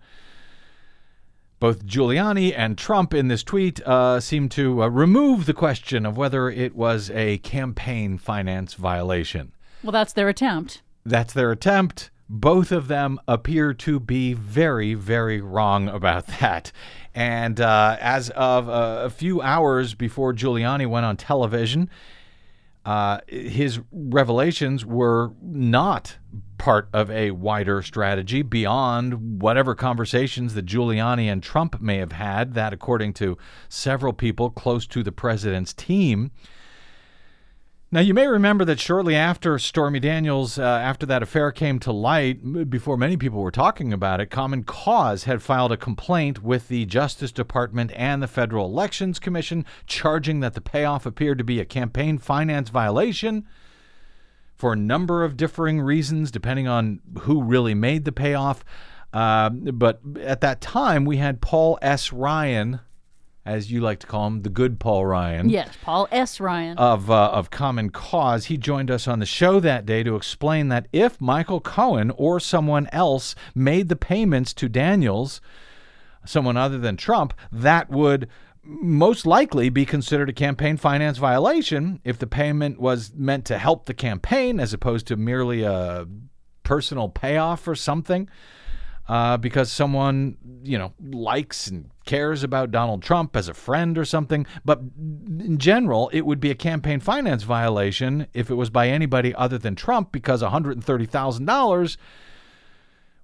Both 1.65 1.87
Giuliani 1.87 2.53
and 2.55 2.77
Trump 2.77 3.15
in 3.15 3.29
this 3.29 3.43
tweet 3.43 3.81
uh, 3.87 4.21
seem 4.21 4.51
to 4.51 4.83
uh, 4.83 4.89
remove 4.89 5.47
the 5.47 5.55
question 5.55 6.05
of 6.05 6.15
whether 6.15 6.51
it 6.51 6.77
was 6.77 7.11
a 7.13 7.39
campaign 7.39 8.19
finance 8.19 8.75
violation. 8.75 9.55
Well, 9.83 9.93
that's 9.93 10.13
their 10.13 10.29
attempt. 10.29 10.83
That's 11.07 11.33
their 11.33 11.51
attempt. 11.51 12.11
Both 12.29 12.71
of 12.71 12.89
them 12.89 13.19
appear 13.27 13.73
to 13.73 13.99
be 13.99 14.35
very, 14.35 14.93
very 14.93 15.41
wrong 15.41 15.89
about 15.89 16.27
that. 16.41 16.71
And 17.15 17.59
uh, 17.59 17.97
as 17.99 18.29
of 18.29 18.69
uh, 18.69 19.01
a 19.03 19.09
few 19.09 19.41
hours 19.41 19.95
before 19.95 20.35
Giuliani 20.35 20.87
went 20.87 21.07
on 21.07 21.17
television, 21.17 21.89
uh, 22.85 23.21
his 23.27 23.81
revelations 23.91 24.85
were 24.85 25.33
not 25.41 26.19
part 26.65 26.89
of 26.95 27.11
a 27.11 27.31
wider 27.31 27.83
strategy 27.83 28.41
beyond 28.41 29.43
whatever 29.43 29.75
conversations 29.75 30.55
that 30.55 30.65
Giuliani 30.65 31.31
and 31.31 31.43
Trump 31.43 31.79
may 31.79 31.99
have 31.99 32.13
had, 32.13 32.55
that 32.55 32.73
according 32.73 33.13
to 33.15 33.37
several 33.69 34.15
people 34.15 34.49
close 34.49 34.87
to 34.87 35.03
the 35.03 35.13
president's 35.13 35.75
team. 35.75 36.31
Now, 37.93 38.01
you 38.01 38.15
may 38.15 38.27
remember 38.27 38.65
that 38.65 38.81
shortly 38.81 39.15
after 39.15 39.59
Stormy 39.59 40.01
Daniels, 40.01 40.59
uh, 40.59 40.63
after 40.63 41.05
that 41.05 41.23
affair 41.23 41.53
came 41.53 41.79
to 41.81 41.93
light, 41.93 42.71
before 42.71 42.97
many 42.97 43.19
people 43.19 43.43
were 43.43 43.51
talking 43.51 43.93
about 43.93 44.23
it, 44.23 44.31
Common 44.31 44.65
Cause 44.65 45.25
had 45.25 45.43
filed 45.43 45.71
a 45.71 45.77
complaint 45.77 46.43
with 46.43 46.69
the 46.69 46.87
Justice 46.87 47.31
Department 47.31 47.93
and 47.95 48.23
the 48.23 48.27
Federal 48.27 48.65
Elections 48.65 49.19
Commission, 49.19 49.67
charging 49.87 50.41
that 50.41 50.55
the 50.55 50.63
payoff 50.63 51.05
appeared 51.05 51.37
to 51.37 51.45
be 51.45 51.61
a 51.61 51.67
campaign 51.67 52.17
finance 52.17 52.71
violation 52.71 53.45
for 54.65 54.73
a 54.73 54.77
number 54.77 55.23
of 55.23 55.37
differing 55.37 55.79
reasons, 55.79 56.31
depending 56.31 56.67
on 56.67 56.99
who 57.19 57.43
really 57.43 57.75
made 57.75 58.07
the 58.07 58.13
payoff. 58.13 58.65
Uh, 59.13 59.51
but 59.51 60.01
at 60.23 60.41
that 60.41 60.63
time, 60.63 61.05
we 61.05 61.19
had 61.19 61.43
Paul 61.43 61.79
S. 61.83 62.15
Ryan, 62.15 62.81
as 63.45 63.71
you 63.71 63.83
like 63.83 63.99
to 63.99 64.07
call 64.07 64.27
him, 64.27 64.41
the 64.41 64.49
good 64.49 64.81
Paul 64.81 65.05
Ryan 65.05 65.51
Yes, 65.51 65.69
Paul 65.83 66.09
S. 66.11 66.41
Ryan. 66.41 66.79
of 66.79 67.11
uh, 67.11 67.27
of 67.33 67.51
Common 67.51 67.91
Cause. 67.91 68.47
He 68.47 68.57
joined 68.57 68.91
us 68.91 69.07
on 69.07 69.19
the 69.19 69.27
show 69.27 69.61
that 69.61 69.85
day 69.85 70.03
to 70.03 70.17
explain 70.17 70.69
that 70.69 70.87
if 70.95 71.21
Michael 71.21 71.61
Cohen 71.61 72.11
or 72.17 72.41
someone 72.41 72.89
else 72.91 73.35
made 73.55 73.91
the 73.91 73.97
payments 73.97 74.55
to 74.55 74.71
Daniels, 74.71 75.43
someone 76.25 76.57
other 76.57 76.79
than 76.79 76.97
Trump, 76.97 77.35
that 77.53 77.91
would 77.91 78.31
most 78.67 79.27
likely 79.27 79.69
be 79.69 79.85
considered 79.85 80.29
a 80.29 80.33
campaign 80.33 80.77
finance 80.77 81.19
violation 81.19 82.01
if 82.05 82.19
the 82.19 82.27
payment 82.27 82.81
was 82.81 83.13
meant 83.15 83.45
to 83.47 83.59
help 83.59 83.87
the 83.87 83.95
campaign 83.95 84.59
as 84.59 84.73
opposed 84.73 85.07
to 85.07 85.17
merely 85.17 85.63
a 85.63 86.07
personal 86.63 87.09
payoff 87.09 87.69
or 87.69 87.75
something 87.75 88.29
uh, 89.09 89.37
because 89.37 89.71
someone 89.71 90.37
you 90.63 90.79
know 90.79 90.93
likes 91.01 91.67
and 91.67 91.91
cares 92.07 92.43
about 92.43 92.71
Donald 92.71 93.03
Trump 93.03 93.37
as 93.37 93.49
a 93.49 93.55
friend 93.55 93.99
or 93.99 94.05
something. 94.05 94.47
But 94.65 94.81
in 94.99 95.59
general, 95.59 96.09
it 96.11 96.23
would 96.23 96.41
be 96.41 96.51
a 96.51 96.55
campaign 96.55 97.01
finance 97.01 97.43
violation 97.43 98.27
if 98.33 98.51
it 98.51 98.55
was 98.55 98.71
by 98.71 98.89
anybody 98.89 99.35
other 99.35 99.59
than 99.59 99.75
Trump 99.75 100.13
because 100.13 100.43
one 100.43 100.51
hundred 100.51 100.73
and 100.77 100.85
thirty 100.85 101.07
thousand 101.07 101.45
dollars 101.47 101.99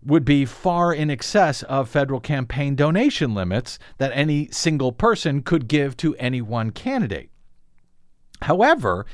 would 0.05 0.25
be 0.25 0.45
far 0.45 0.93
in 0.93 1.11
excess 1.11 1.63
of 1.65 1.89
federal 1.89 2.21
campaign 2.21 2.75
donation 2.75 3.35
limits 3.35 3.79
that 3.99 4.13
any 4.15 4.49
single 4.51 4.93
person 4.93 5.43
could 5.43 5.69
give 5.69 5.97
to 5.99 6.17
any 6.17 6.41
one 6.41 6.71
candidate. 6.71 7.31
However, 8.43 9.05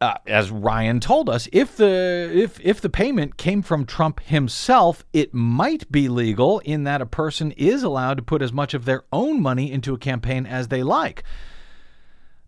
uh, 0.00 0.14
as 0.26 0.50
Ryan 0.50 0.98
told 0.98 1.28
us, 1.28 1.48
if 1.52 1.76
the 1.76 2.30
if 2.34 2.58
if 2.60 2.80
the 2.80 2.88
payment 2.88 3.36
came 3.36 3.62
from 3.62 3.86
Trump 3.86 4.20
himself, 4.20 5.04
it 5.12 5.32
might 5.32 5.90
be 5.92 6.08
legal 6.08 6.58
in 6.60 6.84
that 6.84 7.00
a 7.00 7.06
person 7.06 7.52
is 7.52 7.84
allowed 7.84 8.16
to 8.16 8.22
put 8.22 8.42
as 8.42 8.52
much 8.52 8.74
of 8.74 8.84
their 8.84 9.04
own 9.12 9.40
money 9.40 9.70
into 9.70 9.94
a 9.94 9.98
campaign 9.98 10.44
as 10.44 10.68
they 10.68 10.82
like. 10.82 11.22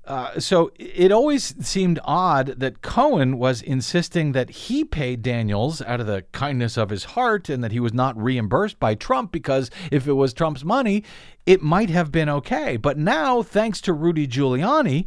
Uh, 0.06 0.38
so 0.38 0.70
it 0.76 1.10
always 1.10 1.54
seemed 1.66 1.98
odd 2.04 2.48
that 2.58 2.82
Cohen 2.82 3.38
was 3.38 3.62
insisting 3.62 4.32
that 4.32 4.50
he 4.50 4.84
paid 4.84 5.22
Daniels 5.22 5.80
out 5.80 6.00
of 6.00 6.06
the 6.06 6.24
kindness 6.32 6.76
of 6.76 6.90
his 6.90 7.04
heart 7.04 7.48
and 7.48 7.64
that 7.64 7.72
he 7.72 7.80
was 7.80 7.94
not 7.94 8.16
reimbursed 8.22 8.78
by 8.78 8.94
Trump 8.94 9.32
because 9.32 9.70
if 9.90 10.06
it 10.06 10.12
was 10.12 10.34
Trump's 10.34 10.64
money, 10.64 11.04
it 11.46 11.62
might 11.62 11.88
have 11.88 12.12
been 12.12 12.28
okay. 12.28 12.76
But 12.76 12.98
now, 12.98 13.42
thanks 13.42 13.80
to 13.82 13.94
Rudy 13.94 14.28
Giuliani, 14.28 15.06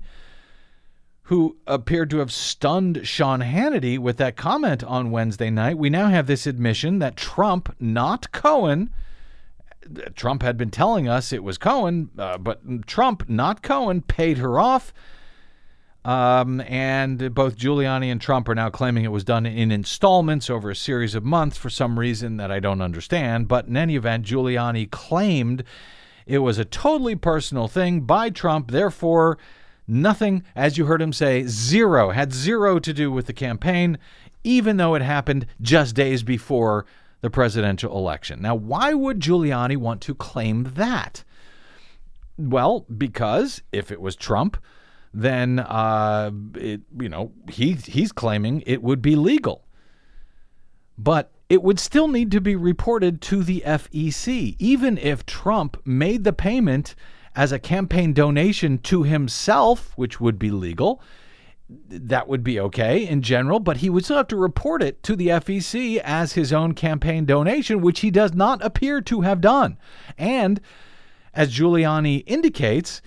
who 1.24 1.58
appeared 1.68 2.10
to 2.10 2.18
have 2.18 2.32
stunned 2.32 3.02
Sean 3.06 3.42
Hannity 3.42 4.00
with 4.00 4.18
that 4.18 4.36
comment 4.36 4.84
on 4.84 5.12
Wednesday 5.12 5.52
night, 5.52 5.78
we 5.78 5.92
now 5.92 6.08
have 6.08 6.26
this 6.26 6.48
admission 6.48 6.98
that 7.00 7.18
Trump, 7.18 7.76
not 7.80 8.32
Cohen, 8.32 8.90
Trump 10.16 10.42
had 10.42 10.58
been 10.58 10.72
telling 10.72 11.08
us 11.08 11.32
it 11.32 11.44
was 11.44 11.58
Cohen, 11.58 12.10
uh, 12.18 12.38
but 12.38 12.88
Trump, 12.88 13.28
not 13.30 13.62
Cohen, 13.62 14.02
paid 14.02 14.38
her 14.38 14.60
off. 14.60 14.94
Um, 16.06 16.62
and 16.62 17.36
both 17.36 17.58
Giuliani 17.58 18.10
and 18.10 18.22
Trump 18.22 18.48
are 18.48 18.56
now 18.56 18.70
claiming 18.70 19.04
it 19.04 19.12
was 19.12 19.26
done 19.26 19.46
in 19.46 19.72
installments 19.72 20.50
over 20.50 20.70
a 20.70 20.76
series 20.76 21.16
of 21.16 21.26
months 21.26 21.58
for 21.58 21.70
some 21.70 22.00
reason 22.00 22.38
that 22.38 22.50
I 22.50 22.62
don't 22.62 22.82
understand. 22.82 23.50
But 23.50 23.68
in 23.68 23.76
any 23.76 23.98
event, 23.98 24.26
Giuliani 24.26 24.90
claimed 24.90 25.66
it 26.26 26.38
was 26.38 26.58
a 26.58 26.66
totally 26.66 27.16
personal 27.16 27.68
thing 27.68 28.02
by 28.02 28.30
Trump. 28.30 28.72
Therefore, 28.72 29.38
nothing, 29.86 30.44
as 30.56 30.78
you 30.78 30.86
heard 30.86 31.02
him 31.02 31.12
say, 31.12 31.44
zero, 31.46 32.12
had 32.12 32.32
zero 32.32 32.80
to 32.80 32.94
do 32.94 33.12
with 33.12 33.26
the 33.26 33.34
campaign, 33.34 33.98
even 34.46 34.78
though 34.78 34.96
it 34.96 35.02
happened 35.02 35.46
just 35.62 35.94
days 35.94 36.24
before 36.24 36.86
the 37.22 37.30
presidential 37.30 37.98
election. 37.98 38.42
Now, 38.42 38.56
why 38.56 38.94
would 38.94 39.20
Giuliani 39.20 39.78
want 39.78 40.02
to 40.02 40.16
claim 40.16 40.72
that? 40.76 41.24
Well, 42.38 42.86
because 42.96 43.62
if 43.72 43.92
it 43.92 44.00
was 44.00 44.16
Trump, 44.16 44.58
then 45.14 45.60
uh, 45.60 46.32
it, 46.56 46.82
you 47.00 47.10
know 47.10 47.32
he 47.50 47.74
he's 47.74 48.12
claiming 48.12 48.62
it 48.68 48.84
would 48.84 49.02
be 49.02 49.16
legal, 49.16 49.66
but 50.98 51.32
it 51.50 51.64
would 51.64 51.80
still 51.80 52.08
need 52.08 52.30
to 52.32 52.42
be 52.42 52.56
reported 52.56 53.22
to 53.22 53.42
the 53.42 53.64
FEC, 53.66 54.56
even 54.60 54.98
if 54.98 55.26
Trump 55.26 55.82
made 55.86 56.24
the 56.24 56.34
payment 56.34 56.94
as 57.36 57.52
a 57.52 57.60
campaign 57.60 58.14
donation 58.14 58.78
to 58.80 59.04
himself, 59.04 59.94
which 59.96 60.20
would 60.20 60.38
be 60.38 60.52
legal 60.52 61.02
that 61.70 62.28
would 62.28 62.44
be 62.44 62.60
okay 62.60 63.06
in 63.06 63.22
general, 63.22 63.60
but 63.60 63.78
he 63.78 63.90
would 63.90 64.06
still 64.06 64.18
have 64.18 64.28
to 64.28 64.38
report 64.38 64.82
it 64.82 65.04
to 65.04 65.16
the 65.16 65.28
FEC 65.28 65.98
as 66.04 66.34
his 66.34 66.54
own 66.54 66.74
campaign 66.74 67.26
donation, 67.26 67.82
which 67.82 68.00
he 68.00 68.12
does 68.12 68.34
not 68.34 68.64
appear 68.64 69.02
to 69.02 69.22
have 69.22 69.42
done. 69.42 69.78
And 70.18 70.62
as 71.34 71.54
Giuliani 71.54 72.24
indicates, 72.26 73.02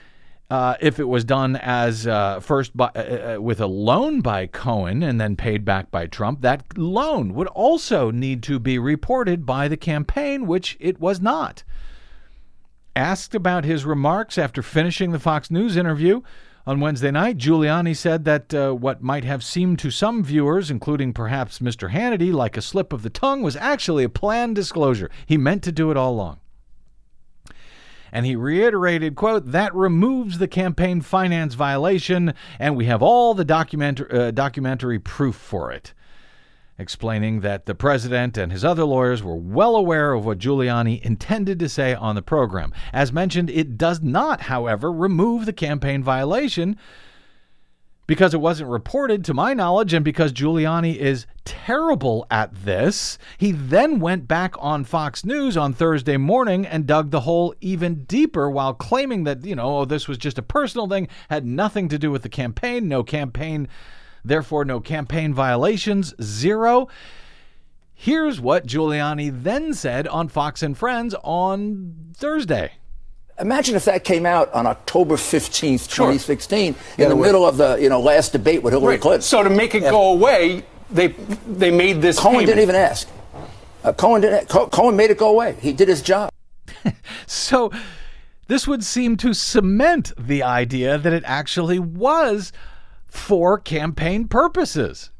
uh, 0.50 0.75
if 0.81 0.99
it 0.99 1.09
was 1.09 1.25
done 1.25 1.57
as 1.57 2.07
uh, 2.07 2.40
first 2.40 2.76
by, 2.76 2.90
uh, 2.95 3.37
uh, 3.37 3.40
with 3.40 3.61
a 3.61 3.67
loan 3.67 4.21
by 4.21 4.47
Cohen 4.47 5.02
and 5.02 5.21
then 5.21 5.37
paid 5.37 5.64
back 5.64 5.90
by 5.90 6.07
Trump, 6.07 6.43
that 6.43 6.76
loan 6.76 7.35
would 7.35 7.47
also 7.49 8.11
need 8.11 8.43
to 8.43 8.59
be 8.59 8.79
reported 8.79 9.47
by 9.47 9.69
the 9.69 9.76
campaign, 9.76 10.47
which 10.47 10.76
it 10.81 11.00
was 11.00 11.21
not. 11.21 11.62
Asked 12.97 13.35
about 13.35 13.64
his 13.64 13.87
remarks 13.87 14.37
after 14.37 14.61
finishing 14.61 15.12
the 15.12 15.21
Fox 15.21 15.50
News 15.50 15.76
interview, 15.76 16.21
on 16.71 16.79
Wednesday 16.79 17.11
night, 17.11 17.37
Giuliani 17.37 17.97
said 17.97 18.25
that 18.27 18.55
uh, 18.55 18.71
what 18.71 19.03
might 19.03 19.25
have 19.25 19.43
seemed 19.43 19.81
to 19.81 19.91
some 19.91 20.23
viewers, 20.23 20.71
including 20.71 21.12
perhaps 21.12 21.59
Mr. 21.59 21.91
Hannity, 21.91 22.33
like 22.33 22.57
a 22.57 22.62
slip 22.62 22.93
of 22.93 23.03
the 23.03 23.11
tongue, 23.11 23.43
was 23.43 23.57
actually 23.57 24.05
a 24.05 24.09
planned 24.09 24.55
disclosure. 24.55 25.11
He 25.27 25.37
meant 25.37 25.65
to 25.65 25.73
do 25.73 25.91
it 25.91 25.97
all 25.97 26.12
along. 26.12 26.39
And 28.12 28.25
he 28.25 28.37
reiterated, 28.37 29.17
quote, 29.17 29.50
that 29.50 29.75
removes 29.75 30.39
the 30.39 30.47
campaign 30.47 31.00
finance 31.00 31.55
violation, 31.55 32.35
and 32.61 32.77
we 32.77 32.85
have 32.85 33.03
all 33.03 33.35
the 33.35 33.45
document- 33.45 34.03
uh, 34.12 34.31
documentary 34.31 35.00
proof 35.00 35.35
for 35.35 35.73
it 35.73 35.93
explaining 36.80 37.40
that 37.40 37.66
the 37.66 37.75
president 37.75 38.38
and 38.38 38.50
his 38.50 38.64
other 38.64 38.84
lawyers 38.84 39.22
were 39.22 39.37
well 39.37 39.76
aware 39.76 40.12
of 40.14 40.25
what 40.25 40.38
Giuliani 40.38 41.00
intended 41.02 41.58
to 41.58 41.68
say 41.68 41.94
on 41.94 42.14
the 42.14 42.22
program. 42.22 42.72
As 42.92 43.12
mentioned, 43.12 43.50
it 43.50 43.76
does 43.76 44.00
not, 44.00 44.42
however, 44.42 44.90
remove 44.90 45.44
the 45.44 45.52
campaign 45.52 46.02
violation 46.02 46.76
because 48.06 48.34
it 48.34 48.40
wasn't 48.40 48.68
reported 48.68 49.25
to 49.25 49.34
my 49.34 49.54
knowledge 49.54 49.94
and 49.94 50.04
because 50.04 50.32
Giuliani 50.32 50.96
is 50.96 51.26
terrible 51.44 52.26
at 52.28 52.52
this. 52.64 53.18
He 53.38 53.52
then 53.52 54.00
went 54.00 54.26
back 54.26 54.54
on 54.58 54.82
Fox 54.82 55.25
News 55.25 55.56
on 55.56 55.72
Thursday 55.72 56.16
morning 56.16 56.66
and 56.66 56.87
dug 56.87 57.10
the 57.10 57.20
hole 57.20 57.54
even 57.60 58.04
deeper 58.04 58.50
while 58.50 58.75
claiming 58.75 59.25
that, 59.25 59.44
you 59.44 59.54
know, 59.54 59.78
oh, 59.78 59.84
this 59.84 60.08
was 60.08 60.18
just 60.18 60.38
a 60.38 60.42
personal 60.42 60.88
thing, 60.88 61.06
had 61.28 61.46
nothing 61.46 61.88
to 61.88 62.00
do 62.00 62.10
with 62.10 62.22
the 62.22 62.28
campaign, 62.28 62.88
no 62.88 63.04
campaign 63.04 63.68
Therefore, 64.25 64.65
no 64.65 64.81
campaign 64.81 65.33
violations, 65.35 66.15
zero. 66.23 66.89
Here's 67.95 68.41
what 68.41 68.67
Giuliani 68.67 69.43
then 69.43 69.75
said 69.75 70.09
on 70.09 70.29
Fox 70.29 70.62
and 70.62 70.77
Friends 70.77 71.15
on 71.23 72.12
Thursday. 72.17 72.73
Imagine 73.39 73.75
if 73.75 73.85
that 73.87 74.05
came 74.05 74.27
out 74.27 74.53
on 74.53 74.67
October 74.67 75.17
15th, 75.17 75.89
2016, 75.89 76.75
Yeah, 76.99 77.05
in 77.05 77.11
the 77.11 77.17
middle 77.17 77.47
of 77.47 77.57
the 77.57 77.77
you 77.77 77.89
know 77.89 78.00
last 78.00 78.33
debate 78.33 78.62
with 78.62 78.73
Hillary 78.75 78.95
Right. 78.95 79.00
Clinton. 79.00 79.23
So 79.23 79.43
to 79.43 79.50
make 79.50 79.75
it 79.75 79.81
go 79.81 80.12
away, 80.12 80.62
they 80.91 81.09
they 81.49 81.71
made 81.71 82.03
this. 82.03 82.19
Cohen 82.19 82.33
payment. 82.41 82.47
didn't 82.49 82.62
even 82.62 82.75
ask. 82.77 83.09
Uh, 83.83 83.93
Cohen 83.95 84.21
didn't. 84.21 84.49
Co- 84.49 84.67
Cohen 84.69 84.95
made 84.97 85.11
it 85.11 85.17
go 85.17 85.31
away. 85.31 85.57
He 85.61 85.73
did 85.73 85.89
his 85.89 86.03
job. 86.03 86.31
So 87.27 87.71
this 88.49 88.67
would 88.67 88.83
seem 88.85 89.17
to 89.19 89.33
cement 89.33 90.12
the 90.19 90.43
idea 90.43 90.99
that 90.99 91.12
it 91.12 91.23
actually 91.25 91.79
was 91.79 92.53
for 93.11 93.59
campaign 93.59 94.29
purposes. 94.29 95.11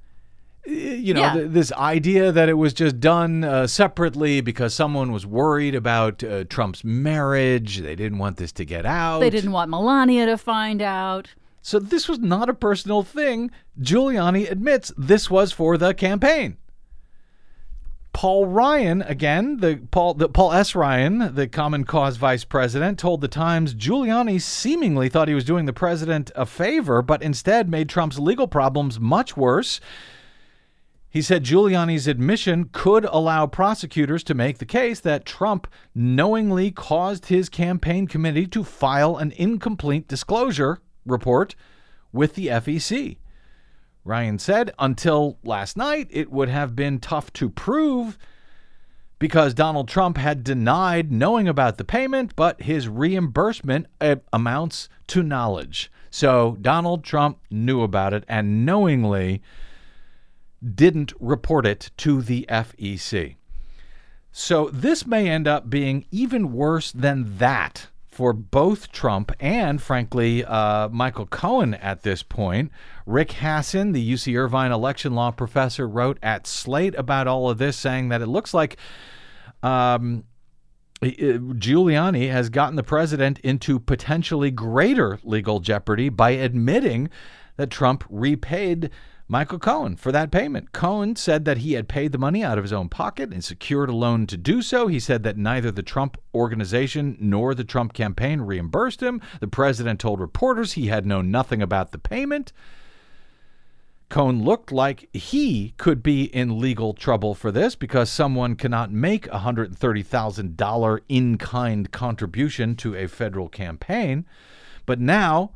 You 0.67 1.15
know, 1.15 1.21
Yeah. 1.21 1.33
th- 1.35 1.51
this 1.51 1.73
idea 1.73 2.31
that 2.33 2.49
it 2.49 2.55
was 2.55 2.73
just 2.75 3.01
done 3.01 3.45
uh, 3.45 3.67
separately 3.67 4.41
because 4.41 4.75
someone 4.75 5.11
was 5.11 5.27
worried 5.27 5.75
about 5.75 6.23
uh, 6.23 6.45
Trump's 6.45 6.85
marriage. 6.85 7.79
They 7.79 7.97
didn't 7.97 8.19
want 8.19 8.37
this 8.37 8.53
to 8.53 8.65
get 8.65 8.85
out. 8.87 9.21
They 9.21 9.31
didn't 9.31 9.53
want 9.53 9.71
Melania 9.71 10.27
to 10.27 10.37
find 10.39 10.83
out. 10.83 11.29
So 11.63 11.79
this 11.79 12.09
was 12.09 12.19
not 12.19 12.49
a 12.49 12.55
personal 12.55 13.03
thing. 13.03 13.51
Giuliani 13.81 14.51
admits 14.51 14.93
this 14.97 15.31
was 15.31 15.51
for 15.53 15.77
the 15.77 15.93
campaign. 15.95 16.57
Paul 18.13 18.47
Ryan, 18.47 19.03
again, 19.03 19.59
the 19.59 19.81
Paul 19.91 20.15
the 20.15 20.29
Paul 20.29 20.53
S. 20.53 20.75
Ryan, 20.75 21.35
the 21.35 21.47
Common 21.47 21.85
Cause 21.85 22.17
vice 22.17 22.45
president, 22.45 22.99
told 22.99 23.21
the 23.21 23.29
Times 23.29 23.75
Giuliani 23.75 24.41
seemingly 24.41 25.09
thought 25.09 25.29
he 25.29 25.35
was 25.35 25.45
doing 25.45 25.65
the 25.65 25.73
president 25.73 26.31
a 26.35 26.45
favor, 26.45 27.03
but 27.03 27.23
instead 27.23 27.71
made 27.71 27.89
Trump's 27.89 28.19
legal 28.19 28.49
problems 28.49 28.99
much 28.99 29.37
worse. 29.37 29.81
He 31.09 31.23
said 31.23 31.45
Giuliani's 31.45 32.07
admission 32.07 32.69
could 32.73 33.05
allow 33.07 33.47
prosecutors 33.47 34.23
to 34.25 34.35
make 34.35 34.59
the 34.59 34.65
case 34.65 35.01
that 35.01 35.25
Trump 35.25 35.67
knowingly 35.95 36.71
caused 36.71 37.27
his 37.27 37.49
campaign 37.49 38.07
committee 38.07 38.47
to 38.49 38.63
file 38.63 39.17
an 39.17 39.33
incomplete 39.33 40.07
disclosure 40.07 40.79
report 41.05 41.55
with 42.13 42.35
the 42.35 42.47
FEC. 42.49 43.17
Ryan 44.05 44.39
said 44.39 44.73
until 44.79 45.39
last 45.45 45.77
night, 45.77 46.09
it 46.11 46.31
would 46.31 46.49
have 46.49 46.75
been 46.75 46.99
tough 46.99 47.33
to 47.35 47.51
prove 47.51 48.19
because 49.19 49.53
Donald 49.53 49.87
Trump 49.87 50.17
had 50.17 50.43
denied 50.43 51.13
knowing 51.13 51.47
about 51.47 51.77
the 51.77 51.85
payment, 51.85 52.35
but 52.35 52.63
his 52.63 52.89
reimbursement 52.89 53.87
uh, 54.01 54.17
amounts 54.33 54.89
to 55.09 55.23
knowledge. 55.23 55.93
So 56.11 56.57
Donald 56.61 57.05
Trump 57.05 57.39
knew 57.51 57.83
about 57.83 58.15
it 58.15 58.25
and 58.27 58.65
knowingly 58.65 59.43
didn't 60.75 61.13
report 61.21 61.67
it 61.67 61.91
to 61.99 62.23
the 62.23 62.47
FEC. 62.49 63.37
So 64.33 64.71
this 64.73 65.07
may 65.07 65.29
end 65.29 65.47
up 65.47 65.69
being 65.69 66.07
even 66.11 66.53
worse 66.53 66.91
than 66.91 67.37
that 67.39 67.89
for 68.11 68.33
both 68.33 68.91
Trump 68.91 69.33
and, 69.39 69.81
frankly, 69.81 70.45
uh, 70.45 70.89
Michael 70.89 71.27
Cohen 71.27 71.75
at 71.75 72.03
this 72.03 72.23
point. 72.23 72.71
Rick 73.07 73.31
Hasen, 73.31 73.93
the 73.93 74.13
UC 74.13 74.37
Irvine 74.37 74.73
election 74.73 75.15
law 75.15 75.31
professor, 75.31 75.89
wrote 75.89 76.19
at 76.23 76.47
Slate 76.47 76.95
about 76.97 77.29
all 77.29 77.49
of 77.49 77.59
this, 77.59 77.77
saying 77.77 78.09
that 78.09 78.21
it 78.21 78.27
looks 78.27 78.53
like 78.53 78.77
um, 79.63 80.25
Giuliani 81.03 82.31
has 82.31 82.51
gotten 82.51 82.77
the 82.77 82.83
president 82.83 83.39
into 83.41 83.79
potentially 83.79 84.51
greater 84.51 85.19
legal 85.23 85.61
jeopardy 85.61 86.09
by 86.09 86.31
admitting 86.31 87.09
that 87.57 87.71
Trump 87.71 88.05
repaid 88.11 88.91
Michael 89.31 89.61
Cohen 89.61 89.95
for 89.95 90.11
that 90.11 90.33
payment. 90.33 90.73
Cohen 90.73 91.15
said 91.15 91.45
that 91.45 91.59
he 91.59 91.75
had 91.75 91.87
paid 91.87 92.11
the 92.11 92.19
money 92.19 92.43
out 92.43 92.59
of 92.59 92.65
his 92.65 92.73
own 92.73 92.89
pocket 92.89 93.33
and 93.33 93.45
secured 93.45 93.89
a 93.89 93.95
loan 93.95 94.27
to 94.27 94.37
do 94.37 94.61
so. 94.61 94.89
He 94.89 94.99
said 94.99 95.23
that 95.23 95.37
neither 95.37 95.71
the 95.71 95.85
Trump 95.85 96.21
organization 96.35 97.17
nor 97.21 97.55
the 97.55 97.63
Trump 97.63 97.93
campaign 97.93 98.41
reimbursed 98.41 99.01
him. 99.01 99.21
The 99.39 99.47
president 99.47 100.01
told 100.01 100.19
reporters 100.19 100.73
he 100.73 100.89
had 100.89 101.07
known 101.07 101.31
nothing 101.31 101.63
about 101.63 101.93
the 101.93 101.99
payment. 101.99 102.53
Cohen 104.09 104.43
looked 104.43 104.73
like 104.73 105.09
he 105.15 105.75
could 105.77 106.03
be 106.03 106.25
in 106.25 106.59
legal 106.59 106.93
trouble 106.93 107.37
for 107.37 107.53
this 107.53 107.77
because 107.77 108.11
someone 108.11 108.57
cannot 108.57 108.91
make 108.91 109.29
a 109.29 109.39
$130,000 109.39 111.01
in 111.09 111.39
kind 111.39 111.93
contribution 111.93 112.75
to 112.75 112.97
a 112.97 113.07
federal 113.07 113.49
campaign. 113.49 114.27
But 114.87 114.99
now, 114.99 115.53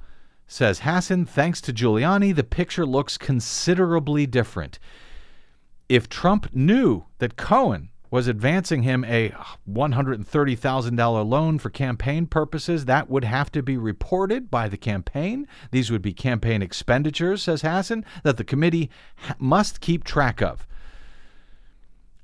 says 0.46 0.80
Hasen, 0.80 1.26
thanks 1.26 1.60
to 1.62 1.72
Giuliani, 1.72 2.34
the 2.34 2.44
picture 2.44 2.86
looks 2.86 3.18
considerably 3.18 4.26
different. 4.26 4.78
If 5.88 6.08
Trump 6.08 6.54
knew 6.54 7.04
that 7.18 7.36
Cohen 7.36 7.90
was 8.14 8.28
advancing 8.28 8.84
him 8.84 9.04
a 9.04 9.34
$130,000 9.68 11.28
loan 11.28 11.58
for 11.58 11.68
campaign 11.68 12.26
purposes, 12.26 12.84
that 12.84 13.10
would 13.10 13.24
have 13.24 13.50
to 13.50 13.60
be 13.60 13.76
reported 13.76 14.50
by 14.52 14.68
the 14.68 14.76
campaign. 14.76 15.48
These 15.72 15.90
would 15.90 16.02
be 16.02 16.12
campaign 16.12 16.62
expenditures, 16.62 17.42
says 17.42 17.62
Hasen, 17.62 18.04
that 18.22 18.36
the 18.36 18.44
committee 18.44 18.88
must 19.38 19.80
keep 19.80 20.04
track 20.04 20.40
of. 20.40 20.64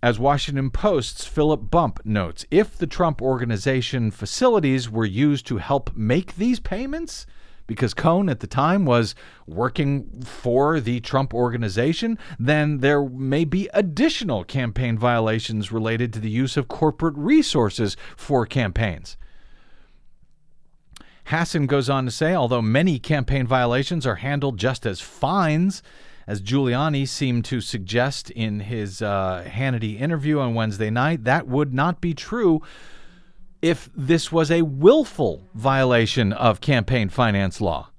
As 0.00 0.18
Washington 0.18 0.70
Post's 0.70 1.24
Philip 1.26 1.70
Bump 1.70 2.00
notes, 2.04 2.46
if 2.52 2.78
the 2.78 2.86
Trump 2.86 3.20
organization 3.20 4.12
facilities 4.12 4.88
were 4.88 5.04
used 5.04 5.44
to 5.48 5.58
help 5.58 5.94
make 5.96 6.36
these 6.36 6.60
payments, 6.60 7.26
because 7.70 7.94
Cohen 7.94 8.28
at 8.28 8.40
the 8.40 8.48
time 8.48 8.84
was 8.84 9.14
working 9.46 10.22
for 10.24 10.80
the 10.80 10.98
Trump 10.98 11.32
organization, 11.32 12.18
then 12.36 12.78
there 12.78 13.08
may 13.08 13.44
be 13.44 13.70
additional 13.72 14.42
campaign 14.42 14.98
violations 14.98 15.70
related 15.70 16.12
to 16.12 16.18
the 16.18 16.28
use 16.28 16.56
of 16.56 16.66
corporate 16.66 17.14
resources 17.16 17.96
for 18.16 18.44
campaigns. 18.44 19.16
Hasen 21.26 21.68
goes 21.68 21.88
on 21.88 22.06
to 22.06 22.10
say, 22.10 22.34
although 22.34 22.60
many 22.60 22.98
campaign 22.98 23.46
violations 23.46 24.04
are 24.04 24.16
handled 24.16 24.58
just 24.58 24.84
as 24.84 25.00
fines, 25.00 25.80
as 26.26 26.42
Giuliani 26.42 27.06
seemed 27.06 27.44
to 27.44 27.60
suggest 27.60 28.32
in 28.32 28.58
his 28.58 29.00
uh, 29.00 29.44
Hannity 29.46 30.00
interview 30.00 30.40
on 30.40 30.54
Wednesday 30.54 30.90
night, 30.90 31.22
that 31.22 31.46
would 31.46 31.72
not 31.72 32.00
be 32.00 32.14
true 32.14 32.62
if 33.62 33.90
this 33.94 34.32
was 34.32 34.50
a 34.50 34.62
willful 34.62 35.48
violation 35.54 36.32
of 36.32 36.60
campaign 36.60 37.08
finance 37.08 37.60
law. 37.60 37.90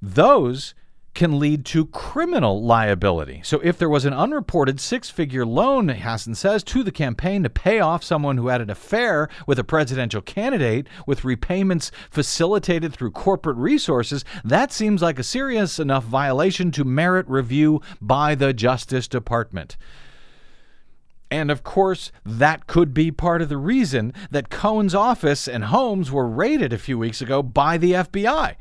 Those 0.00 0.74
can 1.14 1.40
lead 1.40 1.64
to 1.64 1.86
criminal 1.86 2.62
liability. 2.62 3.40
So, 3.42 3.58
if 3.64 3.76
there 3.76 3.88
was 3.88 4.04
an 4.04 4.12
unreported 4.12 4.78
six 4.78 5.10
figure 5.10 5.44
loan, 5.44 5.88
Hasen 5.88 6.36
says, 6.36 6.62
to 6.64 6.84
the 6.84 6.92
campaign 6.92 7.42
to 7.42 7.50
pay 7.50 7.80
off 7.80 8.04
someone 8.04 8.36
who 8.36 8.46
had 8.46 8.60
an 8.60 8.70
affair 8.70 9.28
with 9.44 9.58
a 9.58 9.64
presidential 9.64 10.20
candidate 10.20 10.86
with 11.08 11.24
repayments 11.24 11.90
facilitated 12.08 12.92
through 12.92 13.10
corporate 13.10 13.56
resources, 13.56 14.24
that 14.44 14.70
seems 14.70 15.02
like 15.02 15.18
a 15.18 15.24
serious 15.24 15.80
enough 15.80 16.04
violation 16.04 16.70
to 16.70 16.84
merit 16.84 17.26
review 17.28 17.80
by 18.00 18.36
the 18.36 18.52
Justice 18.52 19.08
Department. 19.08 19.76
And 21.30 21.50
of 21.50 21.62
course, 21.62 22.10
that 22.24 22.66
could 22.66 22.94
be 22.94 23.10
part 23.10 23.42
of 23.42 23.48
the 23.48 23.58
reason 23.58 24.12
that 24.30 24.50
Cohen's 24.50 24.94
office 24.94 25.46
and 25.46 25.64
homes 25.64 26.10
were 26.10 26.26
raided 26.26 26.72
a 26.72 26.78
few 26.78 26.98
weeks 26.98 27.20
ago 27.20 27.42
by 27.42 27.76
the 27.76 27.92
FBI, 27.92 28.56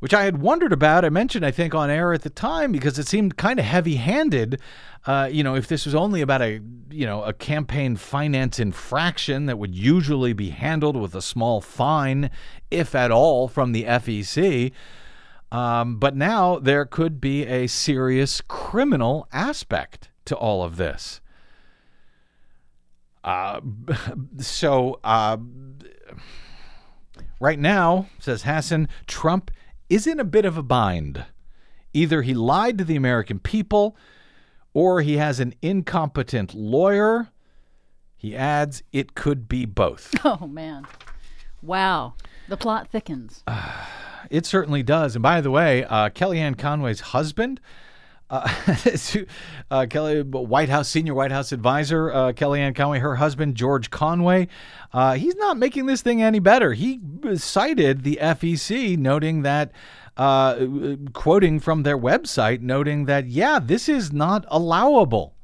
which 0.00 0.12
I 0.12 0.24
had 0.24 0.40
wondered 0.40 0.72
about. 0.72 1.04
I 1.04 1.10
mentioned, 1.10 1.46
I 1.46 1.52
think, 1.52 1.74
on 1.74 1.90
air 1.90 2.12
at 2.12 2.22
the 2.22 2.30
time 2.30 2.72
because 2.72 2.98
it 2.98 3.06
seemed 3.06 3.36
kind 3.36 3.60
of 3.60 3.64
heavy-handed. 3.64 4.60
Uh, 5.06 5.28
you 5.30 5.44
know, 5.44 5.54
if 5.54 5.68
this 5.68 5.84
was 5.84 5.94
only 5.94 6.20
about 6.20 6.42
a 6.42 6.60
you 6.90 7.06
know 7.06 7.22
a 7.22 7.32
campaign 7.32 7.94
finance 7.94 8.58
infraction 8.58 9.46
that 9.46 9.58
would 9.58 9.74
usually 9.74 10.32
be 10.32 10.50
handled 10.50 10.96
with 10.96 11.14
a 11.14 11.22
small 11.22 11.60
fine, 11.60 12.30
if 12.70 12.94
at 12.94 13.12
all, 13.12 13.46
from 13.46 13.72
the 13.72 13.84
FEC. 13.84 14.72
Um, 15.52 15.98
but 15.98 16.16
now 16.16 16.58
there 16.58 16.84
could 16.84 17.20
be 17.20 17.46
a 17.46 17.68
serious 17.68 18.40
criminal 18.40 19.28
aspect 19.32 20.10
to 20.24 20.34
all 20.34 20.64
of 20.64 20.76
this. 20.76 21.20
Uh, 23.24 23.60
so 24.38 25.00
uh, 25.02 25.38
right 27.40 27.58
now, 27.58 28.06
says 28.20 28.42
Hasen, 28.44 28.88
Trump 29.06 29.50
is 29.88 30.06
in 30.06 30.20
a 30.20 30.24
bit 30.24 30.44
of 30.44 30.56
a 30.56 30.62
bind. 30.62 31.24
Either 31.92 32.22
he 32.22 32.34
lied 32.34 32.78
to 32.78 32.84
the 32.84 32.96
American 32.96 33.38
people 33.38 33.96
or 34.72 35.00
he 35.00 35.16
has 35.16 35.40
an 35.40 35.54
incompetent 35.62 36.54
lawyer. 36.54 37.28
He 38.16 38.36
adds, 38.36 38.82
it 38.92 39.14
could 39.14 39.48
be 39.48 39.64
both. 39.64 40.14
Oh, 40.24 40.46
man. 40.46 40.86
Wow. 41.62 42.14
The 42.48 42.56
plot 42.56 42.88
thickens. 42.90 43.42
It 44.30 44.46
certainly 44.46 44.82
does. 44.82 45.14
And 45.14 45.22
by 45.22 45.42
the 45.42 45.50
way, 45.50 45.84
uh, 45.84 46.08
Kellyanne 46.08 46.56
Conway's 46.56 47.00
husband, 47.00 47.60
uh, 48.30 48.48
uh, 49.70 49.86
Kelly, 49.88 50.22
White 50.22 50.68
House 50.68 50.88
senior 50.88 51.14
White 51.14 51.32
House 51.32 51.52
advisor 51.52 52.12
uh, 52.12 52.32
Kellyanne 52.32 52.74
Conway, 52.74 52.98
her 52.98 53.16
husband 53.16 53.54
George 53.54 53.90
Conway, 53.90 54.48
uh, 54.92 55.14
he's 55.14 55.36
not 55.36 55.56
making 55.56 55.86
this 55.86 56.02
thing 56.02 56.22
any 56.22 56.38
better. 56.38 56.72
He 56.72 57.00
cited 57.34 58.02
the 58.02 58.18
FEC, 58.20 58.96
noting 58.98 59.42
that 59.42 59.72
uh, 60.16 60.66
quoting 61.12 61.60
from 61.60 61.82
their 61.82 61.98
website, 61.98 62.60
noting 62.60 63.06
that, 63.06 63.26
yeah, 63.26 63.58
this 63.60 63.88
is 63.88 64.12
not 64.12 64.44
allowable. 64.48 65.34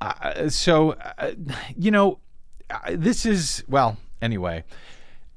Uh, 0.00 0.48
so, 0.48 0.92
uh, 1.18 1.32
you 1.76 1.90
know, 1.90 2.18
uh, 2.70 2.90
this 2.90 3.26
is, 3.26 3.64
well, 3.68 3.96
anyway. 4.22 4.64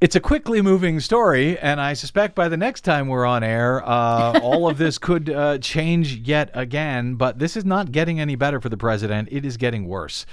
It's 0.01 0.15
a 0.15 0.19
quickly 0.19 0.63
moving 0.63 0.99
story, 0.99 1.59
and 1.59 1.79
I 1.79 1.93
suspect 1.93 2.33
by 2.33 2.49
the 2.49 2.57
next 2.57 2.81
time 2.81 3.07
we're 3.07 3.23
on 3.23 3.43
air, 3.43 3.87
uh, 3.87 4.39
all 4.41 4.67
of 4.67 4.79
this 4.79 4.97
could 4.97 5.29
uh, 5.29 5.59
change 5.59 6.15
yet 6.27 6.49
again. 6.55 7.13
But 7.13 7.37
this 7.37 7.55
is 7.55 7.65
not 7.65 7.91
getting 7.91 8.19
any 8.19 8.35
better 8.35 8.59
for 8.59 8.69
the 8.69 8.77
president. 8.77 9.29
It 9.31 9.45
is 9.45 9.57
getting 9.57 9.87
worse. 9.87 10.25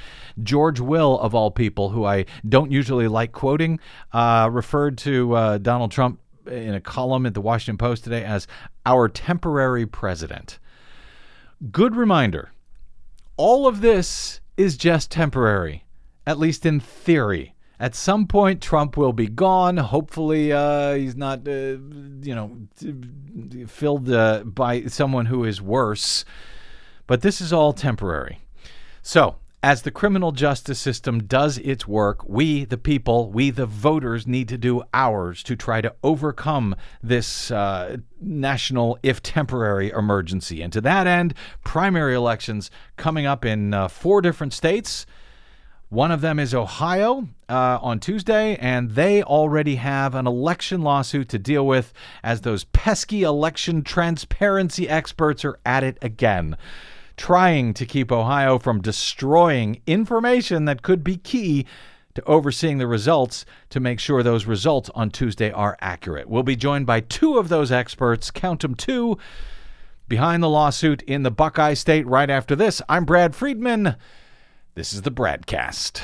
George 0.43 0.81
Will, 0.81 1.21
of 1.21 1.35
all 1.35 1.51
people, 1.51 1.91
who 1.91 2.07
I 2.07 2.25
don't 2.49 2.73
usually 2.73 3.09
like 3.09 3.33
quoting, 3.33 3.79
uh, 4.15 4.49
referred 4.51 4.97
to 4.99 5.35
uh, 5.35 5.59
Donald 5.59 5.93
Trump 5.93 6.19
in 6.47 6.73
a 6.73 6.81
column 6.81 7.27
at 7.27 7.35
the 7.35 7.43
Washington 7.43 7.77
Post 7.77 8.05
today 8.05 8.25
as 8.25 8.47
our 8.87 9.07
temporary 9.07 9.85
president. 9.85 10.59
Good 11.71 11.95
reminder 11.95 12.53
all 13.37 13.67
of 13.67 13.83
this 13.83 14.41
is 14.57 14.79
just 14.79 15.11
temporary, 15.11 15.85
at 16.27 16.39
least 16.39 16.65
in 16.65 16.81
theory. 16.81 17.55
At 17.81 17.95
some 17.95 18.27
point, 18.27 18.61
Trump 18.61 18.97
will 18.97 19.13
be 19.13 19.29
gone. 19.29 19.77
Hopefully, 19.77 20.53
uh, 20.53 20.95
he's 20.95 21.15
not, 21.15 21.47
uh, 21.47 21.79
you 22.21 22.35
know, 22.35 22.57
filled 23.69 24.11
uh, 24.11 24.43
by 24.45 24.87
someone 24.87 25.27
who 25.27 25.45
is 25.45 25.63
worse. 25.63 26.25
But 27.07 27.23
this 27.23 27.41
is 27.41 27.53
all 27.53 27.73
temporary. 27.73 28.41
So, 29.01 29.37
as 29.63 29.83
the 29.83 29.91
criminal 29.91 30.31
justice 30.31 30.79
system 30.79 31.25
does 31.25 31.59
its 31.59 31.87
work, 31.87 32.29
we, 32.29 32.65
the 32.65 32.79
people, 32.79 33.31
we, 33.31 33.51
the 33.51 33.67
voters, 33.67 34.27
need 34.27 34.49
to 34.49 34.59
do 34.59 34.83
ours 34.95 35.43
to 35.45 35.57
try 35.57 35.81
to 35.81 35.95
overcome 36.03 36.77
this 37.03 37.51
uh, 37.51 37.97
national, 38.21 38.99
if 39.03 39.21
temporary, 39.23 39.91
emergency. 39.91 40.63
And 40.63 40.73
to 40.73 40.81
that 40.83 41.07
end, 41.07 41.35
primary 41.65 42.15
elections 42.15 42.71
coming 42.97 43.27
up 43.27 43.45
in 43.45 43.75
uh, 43.75 43.89
four 43.89 44.21
different 44.21 44.53
states. 44.53 45.07
One 45.91 46.11
of 46.11 46.21
them 46.21 46.39
is 46.39 46.55
Ohio 46.55 47.29
uh, 47.49 47.79
on 47.81 47.99
Tuesday, 47.99 48.57
and 48.57 48.91
they 48.91 49.23
already 49.23 49.77
have 49.77 50.15
an 50.15 50.27
election 50.27 50.83
lawsuit 50.83 51.31
to 51.31 51.39
deal 51.39 51.67
with 51.67 51.95
as 52.23 52.43
those 52.43 52.65
pesky 52.65 53.23
election 53.23 53.83
transparency 53.83 54.87
experts 54.87 55.47
are 55.47 55.59
at 55.65 55.83
it 55.83 55.97
again, 56.03 56.59
trying 57.17 57.73
to 57.73 57.87
keep 57.87 58.13
Ohio 58.13 58.59
from 58.59 58.83
destroying 58.83 59.81
information 59.87 60.67
that 60.67 60.83
could 60.83 61.03
be 61.03 61.17
key 61.17 61.65
to 62.13 62.23
overseeing 62.25 62.77
the 62.77 62.87
results 62.87 63.47
to 63.71 63.81
make 63.81 63.99
sure 63.99 64.23
those 64.23 64.45
results 64.45 64.91
on 64.95 65.09
Tuesday 65.09 65.51
are 65.53 65.79
accurate. 65.81 66.29
We'll 66.29 66.43
be 66.43 66.57
joined 66.57 66.85
by 66.85 67.01
two 67.01 67.39
of 67.39 67.49
those 67.49 67.73
experts, 67.73 68.31
count 68.31 68.61
them 68.61 68.75
two, 68.75 69.17
behind 70.07 70.43
the 70.43 70.51
lawsuit 70.51 71.01
in 71.03 71.23
the 71.23 71.31
Buckeye 71.31 71.73
State 71.73 72.07
right 72.07 72.29
after 72.29 72.55
this. 72.55 72.83
I'm 72.91 73.07
Brad 73.07 73.35
Friedman. 73.35 73.97
This 74.79 74.93
is 74.93 75.03
the 75.03 75.11
Bradcast. 75.11 75.99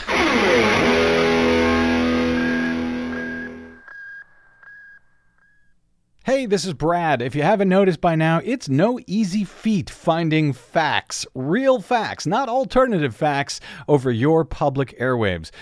Hey, 6.24 6.46
this 6.46 6.64
is 6.64 6.74
Brad. 6.74 7.22
If 7.22 7.36
you 7.36 7.44
haven't 7.44 7.68
noticed 7.68 8.00
by 8.00 8.16
now, 8.16 8.40
it's 8.42 8.68
no 8.68 8.98
easy 9.06 9.44
feat 9.44 9.88
finding 9.88 10.52
facts, 10.52 11.24
real 11.36 11.80
facts, 11.80 12.26
not 12.26 12.48
alternative 12.48 13.14
facts, 13.14 13.60
over 13.86 14.10
your 14.10 14.44
public 14.44 14.98
airwaves. 14.98 15.52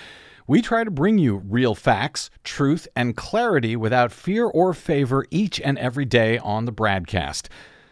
We 0.47 0.63
try 0.63 0.83
to 0.83 0.91
bring 0.91 1.19
you 1.19 1.37
real 1.37 1.75
facts, 1.75 2.31
truth, 2.45 2.89
and 2.97 3.15
clarity 3.15 3.77
without 3.77 4.11
fear 4.11 4.47
or 4.47 4.73
favor 4.73 5.27
each 5.31 5.61
and 5.61 5.79
every 5.79 6.07
day 6.07 6.39
on 6.39 6.65
the 6.65 6.73
Bradcast 6.73 7.49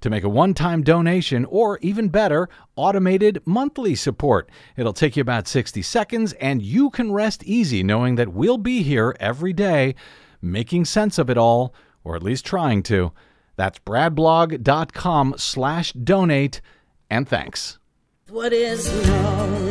to 0.00 0.10
make 0.10 0.24
a 0.24 0.28
one 0.28 0.54
time 0.54 0.82
donation 0.82 1.44
or, 1.46 1.78
even 1.82 2.08
better, 2.08 2.48
automated 2.76 3.42
monthly 3.44 3.94
support. 3.94 4.50
It'll 4.76 4.92
take 4.92 5.16
you 5.16 5.20
about 5.20 5.48
60 5.48 5.82
seconds, 5.82 6.32
and 6.34 6.62
you 6.62 6.90
can 6.90 7.12
rest 7.12 7.44
easy 7.44 7.82
knowing 7.82 8.14
that 8.16 8.32
we'll 8.32 8.58
be 8.58 8.82
here 8.82 9.16
every 9.18 9.52
day 9.52 9.94
making 10.40 10.84
sense 10.84 11.18
of 11.18 11.28
it 11.30 11.38
all, 11.38 11.74
or 12.04 12.16
at 12.16 12.22
least 12.22 12.44
trying 12.44 12.82
to. 12.84 13.12
That's 13.56 13.78
bradblog.com 13.80 15.34
slash 15.36 15.92
donate, 15.92 16.60
and 17.10 17.28
thanks. 17.28 17.78
What 18.30 18.52
is 18.52 18.86
known, 19.06 19.68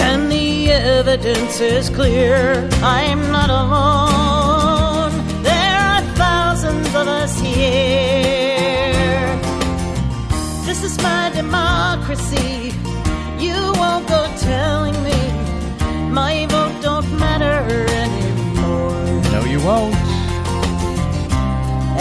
and 0.00 0.30
the 0.30 0.72
evidence 0.72 1.60
is 1.60 1.88
clear. 1.88 2.68
I'm 2.82 3.20
not 3.32 3.50
alone. 3.50 5.42
There 5.42 5.78
are 5.78 6.02
thousands 6.16 6.88
of 6.88 7.08
us 7.08 7.40
here. 7.40 8.43
This 10.74 10.98
is 10.98 11.02
my 11.04 11.30
democracy. 11.32 12.72
You 13.38 13.54
won't 13.76 14.08
go 14.08 14.26
telling 14.38 15.00
me 15.04 15.14
my 16.10 16.46
vote 16.50 16.82
don't 16.82 17.08
matter 17.16 17.62
anymore. 17.94 19.22
No, 19.30 19.44
you 19.44 19.64
won't. 19.64 19.94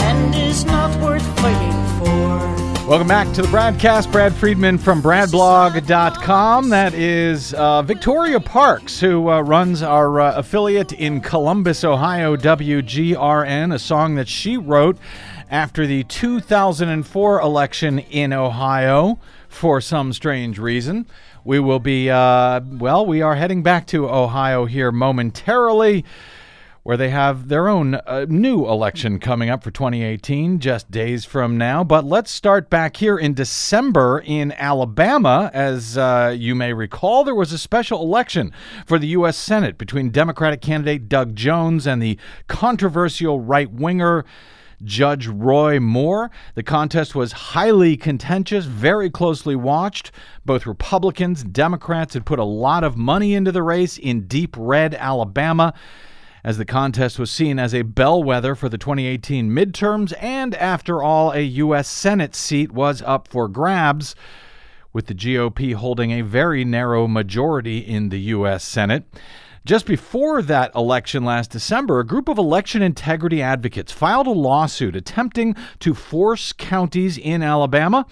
And 0.02 0.34
is 0.34 0.66
not 0.66 0.90
worth 1.04 1.22
fighting 1.40 2.00
for. 2.00 2.88
Welcome 2.90 3.08
back 3.08 3.32
to 3.36 3.44
the 3.44 3.48
Bradcast. 3.50 4.12
Brad 4.12 4.34
Friedman 4.34 4.80
from 4.80 5.04
BradBlog.com. 5.04 6.70
That 6.70 6.96
is 6.96 7.54
uh, 7.54 7.84
Victoria 7.84 8.40
Parks, 8.40 9.00
who 9.00 9.30
uh, 9.30 9.42
runs 9.42 9.84
our 9.84 10.20
uh, 10.20 10.36
affiliate 10.36 10.94
in 10.94 11.22
Columbus, 11.22 11.84
Ohio, 11.84 12.36
WGRN, 12.36 13.72
a 13.72 13.78
song 13.78 14.16
that 14.16 14.28
she 14.28 14.58
wrote 14.58 14.98
after 15.54 15.86
the 15.86 16.04
2004 16.06 17.40
election 17.40 18.00
in 18.00 18.34
Ohio 18.34 19.20
for 19.48 19.80
some 19.80 20.12
strange 20.12 20.58
reason. 20.58 21.06
We 21.44 21.60
will 21.60 21.78
be, 21.78 22.10
uh, 22.10 22.62
well, 22.66 23.06
we 23.06 23.22
are 23.22 23.36
heading 23.36 23.62
back 23.62 23.86
to 23.88 24.10
Ohio 24.10 24.66
here 24.66 24.92
momentarily 24.92 26.04
where 26.82 26.98
they 26.98 27.12
have 27.12 27.50
their 27.50 27.68
own 27.68 27.94
uh, 27.94 28.26
new 28.28 28.66
election 28.66 29.20
coming 29.20 29.52
up 29.52 29.64
for 29.64 29.70
2018, 29.70 30.60
just 30.60 30.90
days 30.90 31.24
from 31.24 31.56
now. 31.56 31.84
But 31.84 32.04
let's 32.04 32.32
start 32.32 32.72
back 32.72 32.98
here 32.98 33.18
in 33.20 33.36
December 33.36 34.24
in 34.26 34.54
Alabama. 34.54 35.52
As 35.54 36.00
uh, 36.00 36.36
you 36.36 36.56
may 36.56 36.74
recall, 36.74 37.24
there 37.24 37.36
was 37.36 37.54
a 37.54 37.60
special 37.60 38.02
election 38.02 38.52
for 38.88 38.98
the 38.98 39.08
U.S. 39.10 39.38
Senate 39.38 39.78
between 39.78 40.10
Democratic 40.10 40.62
candidate 40.62 41.08
Doug 41.08 41.36
Jones 41.36 41.86
and 41.86 42.02
the 42.02 42.18
controversial 42.48 43.40
right 43.40 43.72
winger. 43.72 44.26
Judge 44.84 45.28
Roy 45.28 45.80
Moore. 45.80 46.32
The 46.56 46.64
contest 46.64 47.16
was 47.16 47.32
highly 47.32 47.98
contentious, 47.98 48.66
very 48.66 49.10
closely 49.10 49.56
watched. 49.56 50.12
Both 50.46 50.66
Republicans 50.66 51.42
and 51.44 51.54
Democrats 51.54 52.14
had 52.14 52.26
put 52.26 52.40
a 52.40 52.44
lot 52.44 52.84
of 52.84 52.98
money 52.98 53.34
into 53.34 53.52
the 53.52 53.64
race 53.64 53.98
in 53.98 54.28
deep 54.28 54.56
red 54.58 54.94
Alabama 54.96 55.74
as 56.44 56.58
the 56.58 56.66
contest 56.66 57.18
was 57.18 57.32
seen 57.32 57.58
as 57.58 57.74
a 57.74 57.84
bellwether 57.84 58.54
for 58.54 58.68
the 58.68 58.78
2018 58.78 59.50
midterms, 59.50 60.14
and 60.20 60.54
after 60.56 61.02
all, 61.02 61.32
a 61.32 61.40
U.S. 61.40 61.88
Senate 61.88 62.36
seat 62.36 62.72
was 62.72 63.02
up 63.04 63.30
for 63.30 63.48
grabs, 63.48 64.14
with 64.92 65.08
the 65.08 65.16
GOP 65.16 65.74
holding 65.74 66.12
a 66.12 66.22
very 66.22 66.66
narrow 66.66 67.08
majority 67.08 67.78
in 67.78 68.10
the 68.10 68.20
U.S. 68.20 68.64
Senate. 68.64 69.06
Just 69.66 69.86
before 69.86 70.42
that 70.42 70.76
election 70.76 71.24
last 71.24 71.52
December, 71.52 72.00
a 72.00 72.06
group 72.06 72.28
of 72.28 72.38
election 72.38 72.82
integrity 72.82 73.42
advocates 73.42 73.94
filed 73.94 74.28
a 74.28 74.32
lawsuit 74.32 74.94
attempting 74.94 75.56
to 75.80 75.94
force 75.94 76.52
counties 76.52 77.18
in 77.18 77.42
Alabama. 77.42 78.06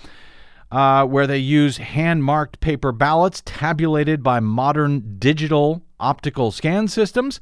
Uh, 0.71 1.05
where 1.05 1.27
they 1.27 1.37
use 1.37 1.75
hand 1.75 2.23
marked 2.23 2.61
paper 2.61 2.93
ballots 2.93 3.43
tabulated 3.43 4.23
by 4.23 4.39
modern 4.39 5.17
digital 5.19 5.83
optical 5.99 6.49
scan 6.49 6.87
systems 6.87 7.41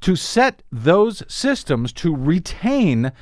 to 0.00 0.16
set 0.16 0.64
those 0.72 1.22
systems 1.28 1.92
to 1.92 2.12
retain 2.12 3.12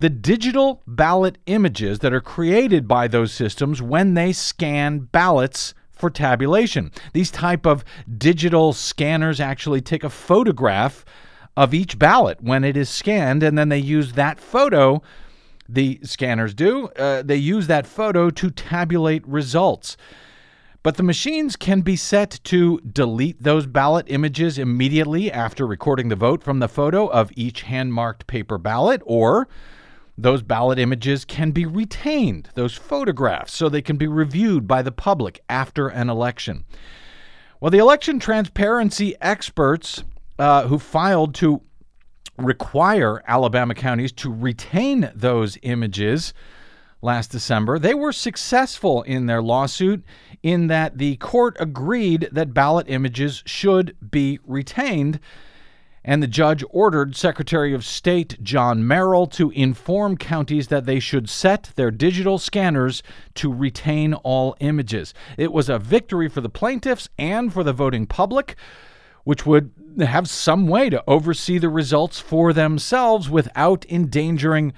the 0.00 0.08
digital 0.08 0.82
ballot 0.86 1.36
images 1.44 1.98
that 1.98 2.14
are 2.14 2.20
created 2.22 2.88
by 2.88 3.06
those 3.06 3.30
systems 3.30 3.82
when 3.82 4.14
they 4.14 4.32
scan 4.32 5.00
ballots 5.00 5.74
for 6.02 6.10
tabulation. 6.10 6.90
These 7.12 7.30
type 7.30 7.64
of 7.64 7.84
digital 8.18 8.72
scanners 8.72 9.38
actually 9.38 9.80
take 9.80 10.02
a 10.02 10.10
photograph 10.10 11.04
of 11.56 11.72
each 11.72 11.96
ballot 11.96 12.42
when 12.42 12.64
it 12.64 12.76
is 12.76 12.88
scanned 12.88 13.44
and 13.44 13.56
then 13.56 13.68
they 13.68 13.78
use 13.78 14.14
that 14.14 14.40
photo 14.40 15.00
the 15.68 16.00
scanners 16.02 16.54
do. 16.54 16.88
Uh, 16.88 17.22
they 17.22 17.36
use 17.36 17.68
that 17.68 17.86
photo 17.86 18.30
to 18.30 18.50
tabulate 18.50 19.24
results. 19.28 19.96
But 20.82 20.96
the 20.96 21.04
machines 21.04 21.54
can 21.54 21.82
be 21.82 21.94
set 21.94 22.40
to 22.42 22.80
delete 22.80 23.40
those 23.40 23.66
ballot 23.66 24.06
images 24.08 24.58
immediately 24.58 25.30
after 25.30 25.64
recording 25.64 26.08
the 26.08 26.16
vote 26.16 26.42
from 26.42 26.58
the 26.58 26.68
photo 26.68 27.06
of 27.06 27.30
each 27.36 27.62
hand 27.62 27.94
marked 27.94 28.26
paper 28.26 28.58
ballot, 28.58 29.02
or 29.04 29.46
those 30.16 30.42
ballot 30.42 30.78
images 30.78 31.24
can 31.24 31.50
be 31.50 31.66
retained, 31.66 32.50
those 32.54 32.74
photographs, 32.74 33.54
so 33.54 33.68
they 33.68 33.82
can 33.82 33.96
be 33.96 34.06
reviewed 34.06 34.66
by 34.66 34.82
the 34.82 34.92
public 34.92 35.42
after 35.48 35.88
an 35.88 36.10
election. 36.10 36.64
Well, 37.60 37.70
the 37.70 37.78
election 37.78 38.18
transparency 38.18 39.14
experts 39.20 40.04
uh, 40.38 40.66
who 40.66 40.78
filed 40.78 41.34
to 41.36 41.62
require 42.36 43.22
Alabama 43.26 43.74
counties 43.74 44.12
to 44.12 44.32
retain 44.32 45.10
those 45.14 45.58
images 45.62 46.34
last 47.02 47.30
December, 47.30 47.78
they 47.78 47.94
were 47.94 48.12
successful 48.12 49.02
in 49.02 49.26
their 49.26 49.42
lawsuit 49.42 50.04
in 50.42 50.68
that 50.68 50.98
the 50.98 51.16
court 51.16 51.56
agreed 51.58 52.28
that 52.32 52.54
ballot 52.54 52.86
images 52.88 53.42
should 53.44 53.96
be 54.10 54.38
retained. 54.44 55.18
And 56.04 56.22
the 56.22 56.26
judge 56.26 56.64
ordered 56.70 57.14
Secretary 57.14 57.72
of 57.72 57.84
State 57.84 58.42
John 58.42 58.86
Merrill 58.86 59.26
to 59.28 59.50
inform 59.50 60.16
counties 60.16 60.68
that 60.68 60.84
they 60.84 60.98
should 60.98 61.30
set 61.30 61.70
their 61.76 61.92
digital 61.92 62.38
scanners 62.38 63.02
to 63.34 63.52
retain 63.52 64.14
all 64.14 64.56
images. 64.58 65.14
It 65.36 65.52
was 65.52 65.68
a 65.68 65.78
victory 65.78 66.28
for 66.28 66.40
the 66.40 66.48
plaintiffs 66.48 67.08
and 67.18 67.52
for 67.52 67.62
the 67.62 67.72
voting 67.72 68.06
public, 68.06 68.56
which 69.22 69.46
would 69.46 69.70
have 70.00 70.28
some 70.28 70.66
way 70.66 70.90
to 70.90 71.04
oversee 71.06 71.58
the 71.58 71.68
results 71.68 72.18
for 72.18 72.52
themselves 72.52 73.30
without 73.30 73.86
endangering 73.88 74.72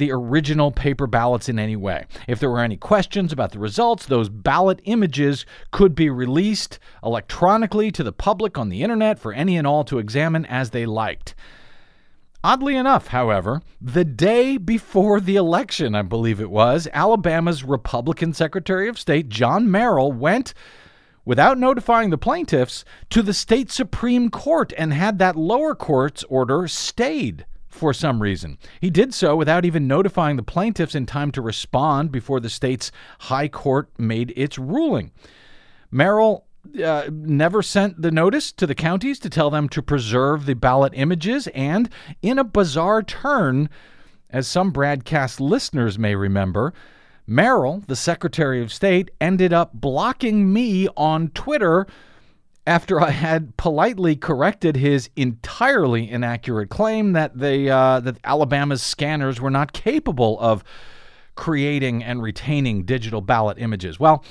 the 0.00 0.10
original 0.10 0.72
paper 0.72 1.06
ballots 1.06 1.48
in 1.48 1.58
any 1.58 1.76
way. 1.76 2.06
If 2.26 2.40
there 2.40 2.50
were 2.50 2.64
any 2.64 2.78
questions 2.78 3.32
about 3.32 3.52
the 3.52 3.58
results, 3.58 4.06
those 4.06 4.30
ballot 4.30 4.80
images 4.84 5.44
could 5.70 5.94
be 5.94 6.08
released 6.08 6.78
electronically 7.04 7.92
to 7.92 8.02
the 8.02 8.12
public 8.12 8.56
on 8.56 8.70
the 8.70 8.82
internet 8.82 9.18
for 9.18 9.34
any 9.34 9.58
and 9.58 9.66
all 9.66 9.84
to 9.84 9.98
examine 9.98 10.46
as 10.46 10.70
they 10.70 10.86
liked. 10.86 11.34
Oddly 12.42 12.76
enough, 12.76 13.08
however, 13.08 13.60
the 13.78 14.06
day 14.06 14.56
before 14.56 15.20
the 15.20 15.36
election, 15.36 15.94
I 15.94 16.00
believe 16.00 16.40
it 16.40 16.50
was, 16.50 16.88
Alabama's 16.94 17.62
Republican 17.62 18.32
Secretary 18.32 18.88
of 18.88 18.98
State 18.98 19.28
John 19.28 19.70
Merrill 19.70 20.12
went 20.12 20.54
without 21.26 21.58
notifying 21.58 22.08
the 22.08 22.16
plaintiffs 22.16 22.86
to 23.10 23.20
the 23.20 23.34
state 23.34 23.70
Supreme 23.70 24.30
Court 24.30 24.72
and 24.78 24.94
had 24.94 25.18
that 25.18 25.36
lower 25.36 25.74
court's 25.74 26.24
order 26.24 26.66
stayed 26.66 27.44
for 27.70 27.94
some 27.94 28.20
reason. 28.20 28.58
He 28.80 28.90
did 28.90 29.14
so 29.14 29.36
without 29.36 29.64
even 29.64 29.86
notifying 29.86 30.36
the 30.36 30.42
plaintiffs 30.42 30.94
in 30.94 31.06
time 31.06 31.30
to 31.32 31.40
respond 31.40 32.12
before 32.12 32.40
the 32.40 32.50
state's 32.50 32.92
high 33.20 33.48
court 33.48 33.88
made 33.98 34.32
its 34.36 34.58
ruling. 34.58 35.12
Merrill 35.90 36.44
uh, 36.84 37.08
never 37.10 37.62
sent 37.62 38.02
the 38.02 38.10
notice 38.10 38.52
to 38.52 38.66
the 38.66 38.74
counties 38.74 39.18
to 39.20 39.30
tell 39.30 39.50
them 39.50 39.68
to 39.70 39.82
preserve 39.82 40.46
the 40.46 40.54
ballot 40.54 40.92
images, 40.94 41.46
and 41.48 41.88
in 42.22 42.38
a 42.38 42.44
bizarre 42.44 43.02
turn, 43.02 43.70
as 44.28 44.46
some 44.46 44.72
Bradcast 44.72 45.40
listeners 45.40 45.98
may 45.98 46.14
remember, 46.14 46.74
Merrill, 47.26 47.82
the 47.86 47.96
Secretary 47.96 48.60
of 48.60 48.72
State, 48.72 49.10
ended 49.20 49.52
up 49.52 49.72
blocking 49.72 50.52
me 50.52 50.88
on 50.96 51.28
Twitter 51.28 51.86
after 52.70 53.00
I 53.00 53.10
had 53.10 53.56
politely 53.56 54.14
corrected 54.14 54.76
his 54.76 55.10
entirely 55.16 56.08
inaccurate 56.08 56.70
claim 56.70 57.14
that 57.14 57.36
the 57.36 57.68
uh, 57.68 57.98
that 57.98 58.18
Alabama's 58.22 58.80
scanners 58.80 59.40
were 59.40 59.50
not 59.50 59.72
capable 59.72 60.38
of 60.38 60.62
creating 61.34 62.04
and 62.04 62.22
retaining 62.22 62.84
digital 62.84 63.22
ballot 63.22 63.58
images. 63.58 63.98
Well, 63.98 64.24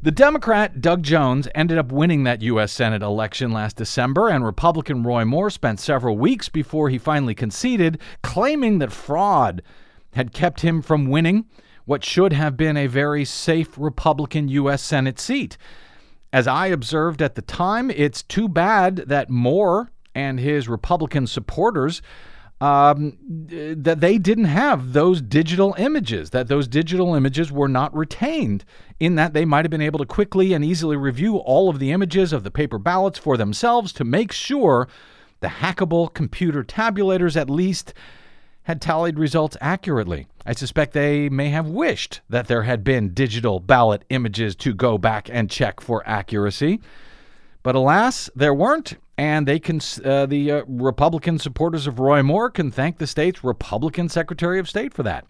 the 0.00 0.10
Democrat 0.10 0.80
Doug 0.80 1.02
Jones 1.02 1.46
ended 1.54 1.76
up 1.76 1.92
winning 1.92 2.24
that 2.24 2.40
U.S. 2.40 2.72
Senate 2.72 3.02
election 3.02 3.52
last 3.52 3.76
December, 3.76 4.30
and 4.30 4.46
Republican 4.46 5.02
Roy 5.02 5.26
Moore 5.26 5.50
spent 5.50 5.78
several 5.78 6.16
weeks 6.16 6.48
before 6.48 6.88
he 6.88 6.96
finally 6.96 7.34
conceded, 7.34 8.00
claiming 8.22 8.78
that 8.78 8.92
fraud 8.92 9.60
had 10.14 10.32
kept 10.32 10.62
him 10.62 10.80
from 10.80 11.10
winning 11.10 11.44
what 11.84 12.02
should 12.02 12.32
have 12.32 12.56
been 12.56 12.78
a 12.78 12.86
very 12.86 13.26
safe 13.26 13.76
Republican 13.76 14.48
U.S. 14.48 14.82
Senate 14.82 15.18
seat. 15.18 15.58
As 16.32 16.46
I 16.46 16.66
observed 16.66 17.22
at 17.22 17.34
the 17.34 17.42
time, 17.42 17.90
it's 17.90 18.22
too 18.22 18.48
bad 18.48 18.96
that 19.08 19.30
Moore 19.30 19.90
and 20.14 20.38
his 20.38 20.68
Republican 20.68 21.26
supporters 21.26 22.02
um, 22.60 23.16
that 23.48 24.00
they 24.00 24.18
didn't 24.18 24.46
have 24.46 24.92
those 24.92 25.22
digital 25.22 25.74
images, 25.78 26.30
that 26.30 26.48
those 26.48 26.66
digital 26.66 27.14
images 27.14 27.52
were 27.52 27.68
not 27.68 27.94
retained, 27.94 28.64
in 28.98 29.14
that 29.14 29.32
they 29.32 29.44
might 29.44 29.64
have 29.64 29.70
been 29.70 29.80
able 29.80 30.00
to 30.00 30.06
quickly 30.06 30.52
and 30.52 30.64
easily 30.64 30.96
review 30.96 31.36
all 31.36 31.68
of 31.68 31.78
the 31.78 31.92
images 31.92 32.32
of 32.32 32.42
the 32.42 32.50
paper 32.50 32.78
ballots 32.78 33.18
for 33.18 33.36
themselves 33.36 33.92
to 33.92 34.04
make 34.04 34.32
sure 34.32 34.88
the 35.40 35.46
hackable 35.46 36.12
computer 36.12 36.64
tabulators 36.64 37.36
at 37.36 37.48
least 37.48 37.94
had 38.68 38.82
tallied 38.82 39.18
results 39.18 39.56
accurately. 39.62 40.26
I 40.44 40.52
suspect 40.52 40.92
they 40.92 41.30
may 41.30 41.48
have 41.48 41.66
wished 41.66 42.20
that 42.28 42.48
there 42.48 42.64
had 42.64 42.84
been 42.84 43.14
digital 43.14 43.60
ballot 43.60 44.04
images 44.10 44.54
to 44.56 44.74
go 44.74 44.98
back 44.98 45.30
and 45.32 45.50
check 45.50 45.80
for 45.80 46.06
accuracy. 46.06 46.78
But 47.62 47.76
alas, 47.76 48.28
there 48.36 48.52
weren't, 48.52 48.98
and 49.16 49.48
they 49.48 49.58
can. 49.58 49.80
Uh, 50.04 50.26
the 50.26 50.52
uh, 50.52 50.64
Republican 50.68 51.38
supporters 51.38 51.86
of 51.86 51.98
Roy 51.98 52.22
Moore 52.22 52.50
can 52.50 52.70
thank 52.70 52.98
the 52.98 53.06
state's 53.06 53.42
Republican 53.42 54.10
Secretary 54.10 54.58
of 54.58 54.68
State 54.68 54.92
for 54.92 55.02
that. 55.02 55.24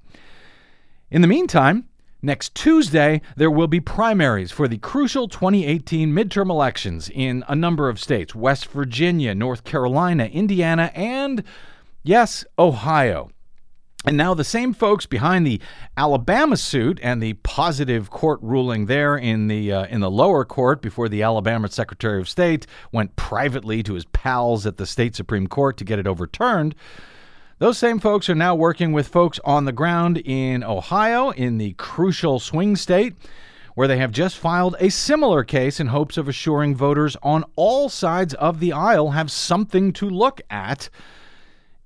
In 1.09 1.22
the 1.22 1.29
meantime, 1.29 1.85
next 2.20 2.57
Tuesday 2.57 3.20
there 3.37 3.53
will 3.53 3.68
be 3.68 3.79
primaries 3.79 4.51
for 4.51 4.66
the 4.66 4.79
crucial 4.79 5.29
2018 5.29 6.12
midterm 6.12 6.51
elections 6.51 7.09
in 7.14 7.44
a 7.46 7.55
number 7.55 7.88
of 7.88 8.01
states: 8.01 8.35
West 8.35 8.66
Virginia, 8.66 9.33
North 9.33 9.62
Carolina, 9.62 10.24
Indiana, 10.24 10.90
and 10.92 11.44
yes, 12.02 12.44
Ohio. 12.58 13.30
And 14.04 14.16
now 14.16 14.32
the 14.32 14.44
same 14.44 14.72
folks 14.72 15.06
behind 15.06 15.46
the 15.46 15.61
Alabama 15.96 16.56
suit 16.56 17.00
and 17.02 17.20
the 17.20 17.34
positive 17.34 18.11
court 18.11 18.38
ruling 18.42 18.87
there 18.87 19.16
in 19.16 19.48
the 19.48 19.72
uh, 19.72 19.87
in 19.87 20.00
the 20.00 20.11
lower 20.11 20.44
court 20.44 20.80
before 20.80 21.08
the 21.08 21.22
Alabama 21.22 21.68
Secretary 21.68 22.20
of 22.20 22.28
State 22.28 22.66
went 22.92 23.16
privately 23.16 23.82
to 23.82 23.94
his 23.94 24.04
pals 24.06 24.66
at 24.66 24.76
the 24.76 24.87
state 24.87 25.16
Supreme 25.16 25.48
Court 25.48 25.76
to 25.78 25.84
get 25.84 25.98
it 25.98 26.06
overturned. 26.06 26.76
Those 27.58 27.76
same 27.76 27.98
folks 27.98 28.30
are 28.30 28.37
now 28.37 28.54
working 28.54 28.92
with 28.92 29.08
folks 29.08 29.40
on 29.44 29.64
the 29.64 29.72
ground 29.72 30.18
in 30.18 30.62
Ohio 30.62 31.30
in 31.30 31.58
the 31.58 31.72
crucial 31.72 32.38
swing 32.38 32.76
state 32.76 33.16
where 33.74 33.88
they 33.88 33.98
have 33.98 34.12
just 34.12 34.38
filed 34.38 34.76
a 34.78 34.90
similar 34.90 35.42
case 35.42 35.80
in 35.80 35.88
hopes 35.88 36.16
of 36.16 36.28
assuring 36.28 36.76
voters 36.76 37.16
on 37.22 37.44
all 37.56 37.88
sides 37.88 38.32
of 38.34 38.61
the 38.61 38.72
aisle 38.72 39.11
have 39.11 39.30
something 39.30 39.92
to 39.92 40.08
look 40.08 40.40
at 40.50 40.88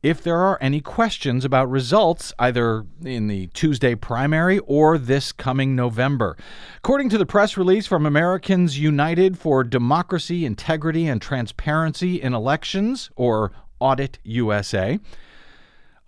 if 0.03 0.21
there 0.23 0.39
are 0.39 0.59
any 0.61 0.81
questions 0.81 1.45
about 1.45 1.71
results 1.71 2.33
either 2.39 2.85
in 3.05 3.29
the 3.29 3.47
Tuesday 3.49 3.95
primary 3.95 4.59
or 4.61 4.99
this 4.99 5.31
coming 5.31 5.77
November. 5.77 6.37
According 6.79 7.09
to 7.11 7.19
the 7.19 7.27
press 7.27 7.57
release 7.57 7.87
from 7.87 8.05
Americans 8.05 8.79
United 8.79 9.39
for 9.39 9.63
Democracy, 9.63 10.45
Integrity, 10.45 11.07
and 11.07 11.23
Transparency 11.23 12.21
in 12.21 12.35
Elections, 12.35 13.11
or 13.15 13.53
Audit 13.79 14.19
USA, 14.25 14.99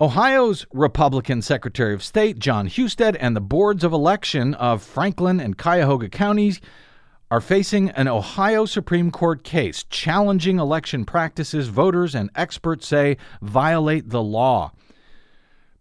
Ohio's 0.00 0.66
Republican 0.72 1.40
Secretary 1.40 1.94
of 1.94 2.02
State 2.02 2.40
John 2.40 2.66
Husted 2.66 3.14
and 3.16 3.37
the 3.37 3.40
boards 3.40 3.85
of 3.85 3.92
election 3.92 4.54
of 4.54 4.83
Franklin 4.83 5.38
and 5.38 5.57
Cuyahoga 5.57 6.09
counties 6.09 6.61
are 7.34 7.40
facing 7.40 7.90
an 7.90 8.06
Ohio 8.06 8.64
Supreme 8.64 9.10
Court 9.10 9.42
case 9.42 9.82
challenging 9.90 10.60
election 10.60 11.04
practices 11.04 11.66
voters 11.66 12.14
and 12.14 12.30
experts 12.36 12.86
say 12.86 13.16
violate 13.42 14.10
the 14.10 14.22
law. 14.22 14.70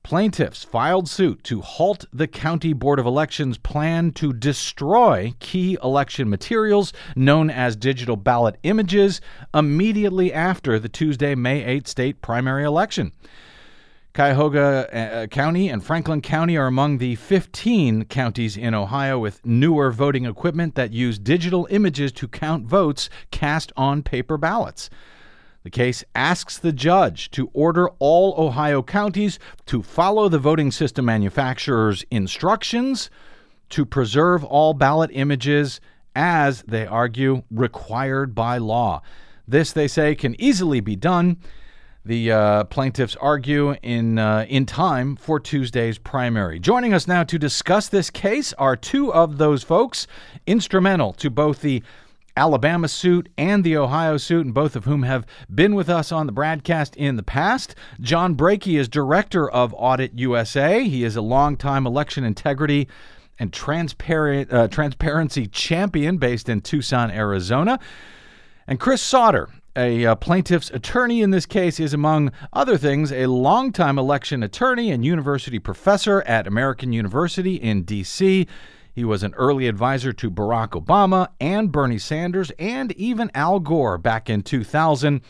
Plaintiffs 0.01 0.63
filed 0.63 1.07
suit 1.07 1.43
to 1.43 1.61
halt 1.61 2.05
the 2.11 2.27
County 2.27 2.73
Board 2.73 2.97
of 2.97 3.05
Elections' 3.05 3.59
plan 3.59 4.11
to 4.13 4.33
destroy 4.33 5.35
key 5.37 5.77
election 5.83 6.27
materials 6.27 6.91
known 7.15 7.51
as 7.51 7.75
digital 7.75 8.15
ballot 8.15 8.57
images 8.63 9.21
immediately 9.53 10.33
after 10.33 10.79
the 10.79 10.89
Tuesday, 10.89 11.35
May 11.35 11.63
8 11.63 11.87
state 11.87 12.21
primary 12.23 12.63
election. 12.63 13.11
Cuyahoga 14.13 15.23
uh, 15.23 15.27
County 15.27 15.69
and 15.69 15.83
Franklin 15.83 16.21
County 16.21 16.55
are 16.55 16.67
among 16.67 16.99
the 16.99 17.15
15 17.15 18.05
counties 18.05 18.55
in 18.55 18.75
Ohio 18.75 19.17
with 19.17 19.43
newer 19.43 19.91
voting 19.91 20.25
equipment 20.25 20.75
that 20.75 20.93
use 20.93 21.17
digital 21.17 21.67
images 21.71 22.11
to 22.11 22.27
count 22.27 22.67
votes 22.67 23.09
cast 23.31 23.71
on 23.75 24.03
paper 24.03 24.37
ballots. 24.37 24.91
The 25.63 25.71
case 25.71 26.03
asks 26.13 26.59
the 26.59 26.71
judge 26.71 27.31
to 27.31 27.49
order 27.53 27.89
all 27.97 28.35
Ohio 28.37 28.83
counties 28.83 29.39
to 29.65 29.81
follow 29.81 30.29
the 30.29 30.37
voting 30.37 30.69
system 30.69 31.05
manufacturer's 31.05 32.05
instructions 32.11 33.09
to 33.69 33.83
preserve 33.83 34.43
all 34.43 34.75
ballot 34.75 35.09
images 35.11 35.81
as, 36.15 36.61
they 36.67 36.85
argue, 36.85 37.41
required 37.49 38.35
by 38.35 38.59
law. 38.59 39.01
This, 39.47 39.71
they 39.71 39.87
say, 39.87 40.13
can 40.13 40.39
easily 40.39 40.81
be 40.81 40.95
done 40.95 41.37
The 42.05 42.33
uh, 42.33 42.63
plaintiffs 42.65 43.15
argue 43.21 43.75
in 43.81 44.19
uh, 44.19 44.45
in 44.49 44.65
time 44.65 45.15
for 45.15 45.39
Tuesday's 45.39 45.97
primary. 45.97 46.59
Joining 46.59 46.93
us 46.93 47.07
now 47.07 47.23
to 47.23 47.39
discuss 47.39 47.87
this 47.87 48.09
case 48.09 48.51
are 48.53 48.75
two 48.75 49.13
of 49.13 49.37
those 49.37 49.63
folks 49.63 50.05
instrumental 50.45 51.13
to 51.13 51.29
both 51.29 51.61
the 51.61 51.81
Alabama 52.35 52.89
suit 52.89 53.29
and 53.37 53.63
the 53.63 53.77
Ohio 53.77 54.17
suit, 54.17 54.45
and 54.45 54.53
both 54.53 54.75
of 54.75 54.83
whom 54.83 55.03
have 55.03 55.25
been 55.53 55.75
with 55.75 55.87
us 55.87 56.11
on 56.11 56.27
the 56.27 56.33
Bradcast 56.33 56.93
in 56.97 57.15
the 57.15 57.23
past. 57.23 57.73
John 58.01 58.35
Brakey 58.35 58.77
is 58.77 58.89
director 58.89 59.49
of 59.49 59.73
Audit 59.77 60.11
USA. 60.19 60.83
He 60.83 61.05
is 61.05 61.15
a 61.15 61.21
longtime 61.21 61.87
election 61.87 62.25
integrity 62.25 62.89
and 63.39 63.53
transparent 63.53 64.51
uh, 64.51 64.67
transparency 64.67 65.47
champion 65.47 66.17
based 66.17 66.49
in 66.49 66.59
Tucson, 66.59 67.11
Arizona. 67.11 67.79
And 68.67 68.77
Chris 68.77 69.01
Sautter, 69.01 69.47
a 69.75 70.05
uh, 70.05 70.15
plaintiff's 70.15 70.69
attorney 70.71 71.21
in 71.21 71.31
this 71.31 71.45
case, 71.45 71.79
is 71.79 71.93
among 71.93 72.31
other 72.51 72.77
things 72.77 73.11
a 73.11 73.25
longtime 73.25 73.97
election 73.97 74.43
attorney 74.43 74.91
and 74.91 75.05
university 75.05 75.59
professor 75.59 76.21
at 76.23 76.47
American 76.47 76.93
University 76.93 77.55
in 77.55 77.83
D.C. 77.83 78.47
He 78.93 79.03
was 79.03 79.23
an 79.23 79.33
early 79.35 79.67
advisor 79.67 80.13
to 80.13 80.29
Barack 80.29 80.69
Obama 80.69 81.29
and 81.39 81.71
Bernie 81.71 81.97
Sanders 81.97 82.51
and 82.59 82.91
even 82.91 83.31
Al 83.33 83.59
Gore 83.59 83.97
back 83.97 84.29
in 84.29 84.43
2000 84.43 85.21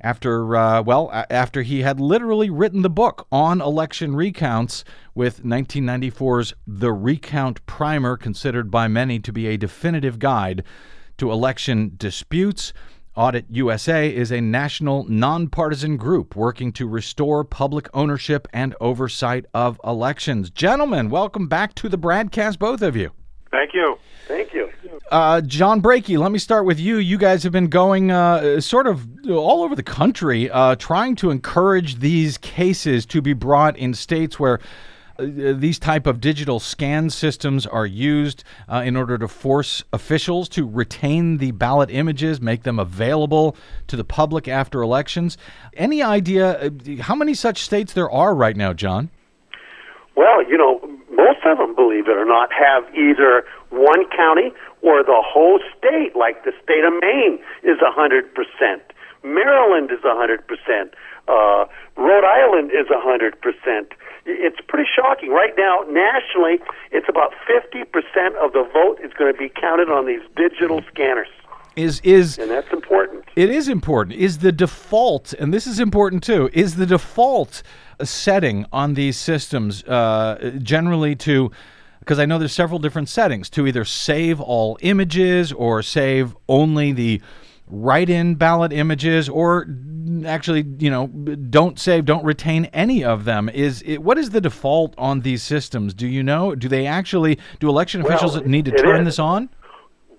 after 0.00 0.54
uh, 0.54 0.80
well 0.82 1.10
after 1.28 1.62
he 1.62 1.80
had 1.82 1.98
literally 1.98 2.48
written 2.50 2.82
the 2.82 2.90
book 2.90 3.26
on 3.32 3.60
election 3.60 4.14
recounts 4.14 4.84
with 5.14 5.42
1994's 5.42 6.54
The 6.68 6.92
Recount 6.92 7.66
Primer 7.66 8.16
considered 8.16 8.70
by 8.70 8.86
many 8.86 9.18
to 9.18 9.32
be 9.32 9.48
a 9.48 9.56
definitive 9.56 10.20
guide 10.20 10.62
to 11.16 11.32
election 11.32 11.94
disputes. 11.96 12.72
Audit 13.18 13.46
USA 13.50 14.14
is 14.14 14.30
a 14.30 14.40
national 14.40 15.02
nonpartisan 15.08 15.96
group 15.96 16.36
working 16.36 16.70
to 16.74 16.86
restore 16.86 17.42
public 17.42 17.88
ownership 17.92 18.46
and 18.52 18.76
oversight 18.80 19.44
of 19.52 19.80
elections. 19.82 20.50
Gentlemen, 20.50 21.10
welcome 21.10 21.48
back 21.48 21.74
to 21.74 21.88
the 21.88 21.98
Bradcast, 21.98 22.60
both 22.60 22.80
of 22.80 22.94
you. 22.94 23.10
Thank 23.50 23.74
you. 23.74 23.98
Thank 24.28 24.54
you. 24.54 24.70
Uh, 25.10 25.40
John 25.40 25.82
Brakey, 25.82 26.16
let 26.16 26.30
me 26.30 26.38
start 26.38 26.64
with 26.64 26.78
you. 26.78 26.98
You 26.98 27.18
guys 27.18 27.42
have 27.42 27.50
been 27.50 27.66
going 27.66 28.12
uh, 28.12 28.60
sort 28.60 28.86
of 28.86 29.08
all 29.28 29.64
over 29.64 29.74
the 29.74 29.82
country 29.82 30.48
uh, 30.48 30.76
trying 30.76 31.16
to 31.16 31.32
encourage 31.32 31.96
these 31.96 32.38
cases 32.38 33.04
to 33.06 33.20
be 33.20 33.32
brought 33.32 33.76
in 33.76 33.94
states 33.94 34.38
where 34.38 34.60
these 35.18 35.78
type 35.78 36.06
of 36.06 36.20
digital 36.20 36.60
scan 36.60 37.10
systems 37.10 37.66
are 37.66 37.86
used 37.86 38.44
uh, 38.68 38.82
in 38.84 38.96
order 38.96 39.18
to 39.18 39.26
force 39.26 39.82
officials 39.92 40.48
to 40.50 40.66
retain 40.66 41.38
the 41.38 41.50
ballot 41.50 41.90
images, 41.90 42.40
make 42.40 42.62
them 42.62 42.78
available 42.78 43.56
to 43.88 43.96
the 43.96 44.04
public 44.04 44.46
after 44.46 44.80
elections. 44.80 45.36
Any 45.76 46.02
idea 46.02 46.66
uh, 46.66 46.70
how 47.00 47.16
many 47.16 47.34
such 47.34 47.62
states 47.62 47.92
there 47.92 48.10
are 48.10 48.34
right 48.34 48.56
now, 48.56 48.72
John? 48.72 49.10
Well, 50.14 50.42
you 50.48 50.56
know, 50.56 50.80
most 51.10 51.40
of 51.44 51.58
them, 51.58 51.74
believe 51.74 52.06
it 52.06 52.16
or 52.16 52.24
not, 52.24 52.50
have 52.52 52.84
either 52.94 53.44
one 53.70 54.08
county 54.16 54.52
or 54.82 55.02
the 55.02 55.20
whole 55.24 55.58
state, 55.76 56.14
like 56.14 56.44
the 56.44 56.52
state 56.62 56.84
of 56.84 56.92
Maine 57.02 57.40
is 57.64 57.78
a 57.82 57.90
100%. 57.90 58.80
Maryland 59.24 59.90
is 59.90 59.98
a 60.04 60.14
100%. 60.14 60.92
Uh, 61.26 61.66
Rhode 61.96 62.24
Island 62.24 62.70
is 62.70 62.86
a 62.88 62.98
100%. 63.02 63.92
It's 64.28 64.60
pretty 64.68 64.88
shocking. 64.94 65.30
Right 65.30 65.54
now, 65.56 65.84
nationally, 65.88 66.58
it's 66.92 67.08
about 67.08 67.32
50% 67.48 67.82
of 68.36 68.52
the 68.52 68.68
vote 68.72 68.98
is 69.02 69.12
going 69.14 69.32
to 69.32 69.38
be 69.38 69.48
counted 69.48 69.88
on 69.88 70.06
these 70.06 70.20
digital 70.36 70.82
scanners. 70.92 71.28
Is 71.76 72.00
is 72.02 72.38
And 72.38 72.50
that's 72.50 72.70
important. 72.72 73.24
It 73.36 73.50
is 73.50 73.68
important. 73.68 74.18
Is 74.18 74.38
the 74.38 74.52
default, 74.52 75.32
and 75.34 75.54
this 75.54 75.66
is 75.66 75.78
important 75.78 76.24
too, 76.24 76.50
is 76.52 76.74
the 76.74 76.86
default 76.86 77.62
setting 78.02 78.66
on 78.72 78.94
these 78.94 79.16
systems 79.16 79.84
uh, 79.84 80.58
generally 80.60 81.14
to, 81.16 81.50
because 82.00 82.18
I 82.18 82.26
know 82.26 82.38
there's 82.38 82.52
several 82.52 82.80
different 82.80 83.08
settings, 83.08 83.48
to 83.50 83.66
either 83.66 83.84
save 83.84 84.40
all 84.40 84.76
images 84.82 85.52
or 85.52 85.82
save 85.82 86.36
only 86.48 86.92
the 86.92 87.22
write 87.70 88.10
in 88.10 88.34
ballot 88.34 88.72
images 88.72 89.28
or 89.28 89.66
actually, 90.26 90.66
you 90.78 90.90
know, 90.90 91.06
don't 91.06 91.78
save, 91.78 92.04
don't 92.04 92.24
retain 92.24 92.66
any 92.66 93.04
of 93.04 93.24
them. 93.24 93.48
Is 93.48 93.82
it, 93.86 94.02
What 94.02 94.18
is 94.18 94.30
the 94.30 94.40
default 94.40 94.94
on 94.98 95.20
these 95.20 95.42
systems? 95.42 95.94
Do 95.94 96.06
you 96.06 96.22
know? 96.22 96.54
Do 96.54 96.68
they 96.68 96.86
actually, 96.86 97.38
do 97.60 97.68
election 97.68 98.02
Well, 98.02 98.12
officials 98.12 98.40
need 98.44 98.64
to 98.66 98.72
turn 98.72 99.00
is. 99.00 99.06
this 99.06 99.18
on? 99.18 99.48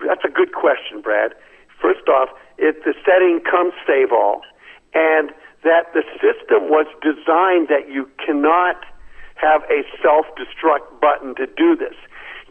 That's 0.06 0.24
a 0.24 0.30
good 0.30 0.54
question, 0.54 1.02
Brad. 1.02 1.34
First 1.82 2.08
off, 2.08 2.30
it, 2.58 2.84
the 2.84 2.94
setting 3.06 3.42
comes 3.50 3.74
save 3.88 4.12
all, 4.12 4.42
and 4.94 5.32
that 5.64 5.94
the 5.94 6.04
system 6.22 6.70
was 6.70 6.88
designed 7.02 7.68
that 7.68 7.92
you 7.92 8.10
cannot 8.26 8.86
have 9.36 9.64
a 9.70 9.84
self-destruct 10.02 11.00
button 11.02 11.36
to 11.36 11.48
do 11.58 11.76
this. 11.76 11.96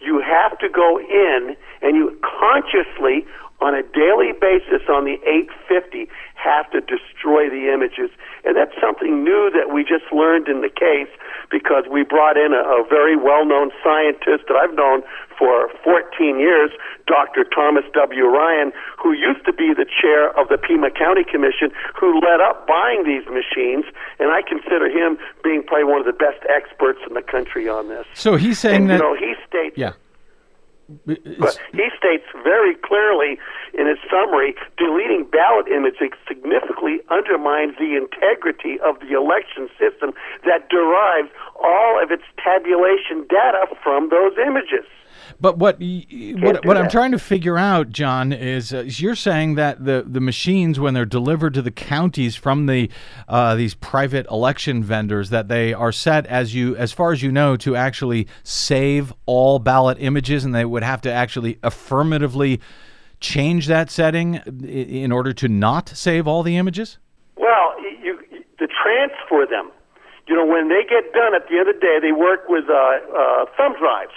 You 0.00 0.20
have 0.20 0.58
to 0.58 0.68
go 0.68 0.98
in 0.98 1.56
and 1.82 1.96
you 1.96 2.18
consciously, 2.22 3.26
on 3.60 3.74
a 3.74 3.82
daily 3.82 4.30
basis 4.38 4.86
on 4.88 5.04
the 5.04 5.18
850, 5.26 6.06
have 6.38 6.70
to 6.70 6.80
destroy 6.80 7.50
the 7.50 7.74
images. 7.74 8.10
And 8.46 8.54
that's 8.54 8.74
something 8.80 9.24
new 9.24 9.50
that 9.50 9.74
we 9.74 9.82
just 9.82 10.06
learned 10.14 10.46
in 10.46 10.62
the 10.62 10.70
case 10.70 11.10
because 11.50 11.90
we 11.90 12.06
brought 12.06 12.38
in 12.38 12.54
a, 12.54 12.62
a 12.62 12.86
very 12.86 13.18
well-known 13.18 13.74
scientist 13.82 14.46
that 14.46 14.54
I've 14.54 14.74
known 14.78 15.02
for 15.34 15.70
14 15.82 16.38
years, 16.38 16.70
Dr. 17.06 17.42
Thomas 17.42 17.84
W. 17.94 18.26
Ryan, 18.30 18.70
who 18.94 19.10
used 19.10 19.44
to 19.46 19.52
be 19.52 19.74
the 19.74 19.86
chair 19.86 20.30
of 20.38 20.48
the 20.48 20.58
Pima 20.58 20.90
County 20.94 21.26
Commission, 21.26 21.74
who 21.98 22.20
led 22.22 22.38
up 22.38 22.66
buying 22.66 23.02
these 23.02 23.26
machines, 23.26 23.84
and 24.22 24.30
I 24.30 24.42
consider 24.46 24.86
him 24.86 25.18
being 25.42 25.66
probably 25.66 25.90
one 25.90 26.00
of 26.00 26.06
the 26.06 26.14
best 26.14 26.38
experts 26.46 27.00
in 27.06 27.14
the 27.14 27.22
country 27.22 27.68
on 27.68 27.88
this. 27.88 28.06
So 28.14 28.36
he's 28.36 28.58
saying 28.58 28.86
and, 28.86 28.90
that. 28.90 29.02
you 29.02 29.02
know, 29.02 29.16
he 29.18 29.34
states 29.46 29.74
yeah. 29.78 29.98
But 31.06 31.58
he 31.72 31.88
states 31.96 32.24
very 32.42 32.74
clearly 32.74 33.38
in 33.76 33.86
his 33.86 33.98
summary 34.10 34.54
deleting 34.78 35.24
ballot 35.30 35.68
images 35.68 36.16
significantly 36.26 37.00
undermines 37.10 37.76
the 37.78 37.96
integrity 37.96 38.80
of 38.80 38.98
the 39.00 39.12
election 39.12 39.68
system 39.78 40.12
that 40.44 40.68
derives 40.70 41.28
all 41.62 42.02
of 42.02 42.10
its 42.10 42.24
tabulation 42.42 43.26
data 43.28 43.66
from 43.82 44.08
those 44.10 44.32
images. 44.38 44.86
But 45.40 45.58
what 45.58 45.80
what, 45.80 46.64
what 46.64 46.76
I'm 46.76 46.88
trying 46.88 47.12
to 47.12 47.18
figure 47.18 47.58
out, 47.58 47.90
John, 47.90 48.32
is, 48.32 48.72
uh, 48.72 48.78
is 48.78 49.00
you're 49.00 49.14
saying 49.14 49.54
that 49.54 49.84
the, 49.84 50.04
the 50.06 50.20
machines, 50.20 50.80
when 50.80 50.94
they're 50.94 51.04
delivered 51.04 51.54
to 51.54 51.62
the 51.62 51.70
counties 51.70 52.34
from 52.34 52.66
the 52.66 52.90
uh, 53.28 53.54
these 53.54 53.74
private 53.74 54.26
election 54.30 54.82
vendors, 54.82 55.30
that 55.30 55.48
they 55.48 55.72
are 55.72 55.92
set 55.92 56.26
as 56.26 56.54
you 56.54 56.74
as 56.76 56.92
far 56.92 57.12
as 57.12 57.22
you 57.22 57.30
know 57.30 57.56
to 57.58 57.76
actually 57.76 58.26
save 58.42 59.12
all 59.26 59.58
ballot 59.58 59.98
images, 60.00 60.44
and 60.44 60.54
they 60.54 60.64
would 60.64 60.82
have 60.82 61.00
to 61.02 61.12
actually 61.12 61.58
affirmatively 61.62 62.60
change 63.20 63.66
that 63.66 63.90
setting 63.90 64.36
in 64.64 65.12
order 65.12 65.32
to 65.32 65.48
not 65.48 65.88
save 65.88 66.26
all 66.26 66.42
the 66.42 66.56
images. 66.56 66.98
Well, 67.36 67.74
you, 67.80 68.18
you 68.30 68.44
to 68.58 68.66
transfer 68.66 69.46
them. 69.48 69.70
You 70.28 70.36
know, 70.36 70.44
when 70.44 70.68
they 70.68 70.84
get 70.84 71.12
done 71.16 71.34
at 71.34 71.48
the 71.48 71.56
end 71.56 71.68
of 71.72 71.76
the 71.76 71.80
day, 71.80 71.96
they 72.00 72.12
work 72.12 72.48
with 72.48 72.68
uh, 72.68 72.76
uh, 72.76 73.46
thumb 73.56 73.72
drives. 73.80 74.12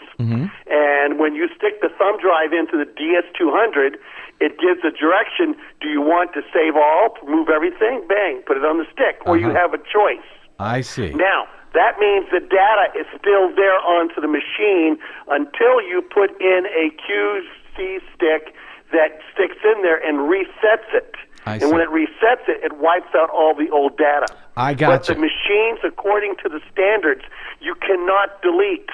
And 0.67 1.19
when 1.19 1.35
you 1.35 1.47
stick 1.55 1.79
the 1.81 1.89
thumb 1.97 2.19
drive 2.19 2.51
into 2.51 2.75
the 2.77 2.85
DS200, 2.85 3.95
it 4.39 4.59
gives 4.59 4.83
a 4.83 4.91
direction. 4.91 5.55
Do 5.79 5.87
you 5.87 6.01
want 6.01 6.33
to 6.33 6.41
save 6.53 6.75
all, 6.75 7.15
move 7.27 7.47
everything? 7.49 8.03
Bang, 8.07 8.41
put 8.45 8.57
it 8.57 8.65
on 8.65 8.77
the 8.77 8.85
stick. 8.91 9.23
Or 9.25 9.37
you 9.37 9.49
have 9.55 9.73
a 9.73 9.77
choice. 9.79 10.27
I 10.59 10.81
see. 10.81 11.13
Now, 11.13 11.47
that 11.73 11.97
means 11.99 12.27
the 12.31 12.39
data 12.43 12.91
is 12.99 13.07
still 13.17 13.53
there 13.55 13.79
onto 13.79 14.19
the 14.19 14.27
machine 14.27 14.99
until 15.29 15.79
you 15.87 16.01
put 16.03 16.29
in 16.41 16.67
a 16.75 16.91
QC 16.99 17.99
stick 18.13 18.53
that 18.91 19.19
sticks 19.33 19.57
in 19.63 19.81
there 19.81 19.97
and 20.03 20.27
resets 20.27 20.91
it. 20.93 21.15
I 21.45 21.53
and 21.53 21.63
see. 21.63 21.71
when 21.71 21.81
it 21.81 21.89
resets 21.89 22.47
it, 22.47 22.63
it 22.63 22.77
wipes 22.77 23.13
out 23.15 23.29
all 23.29 23.55
the 23.55 23.69
old 23.71 23.97
data. 23.97 24.27
I 24.55 24.73
got 24.73 25.07
you. 25.09 25.15
But 25.15 25.15
the 25.15 25.21
machines, 25.21 25.79
according 25.83 26.35
to 26.43 26.49
the 26.49 26.59
standards, 26.71 27.23
you 27.59 27.75
cannot 27.75 28.41
delete 28.41 28.89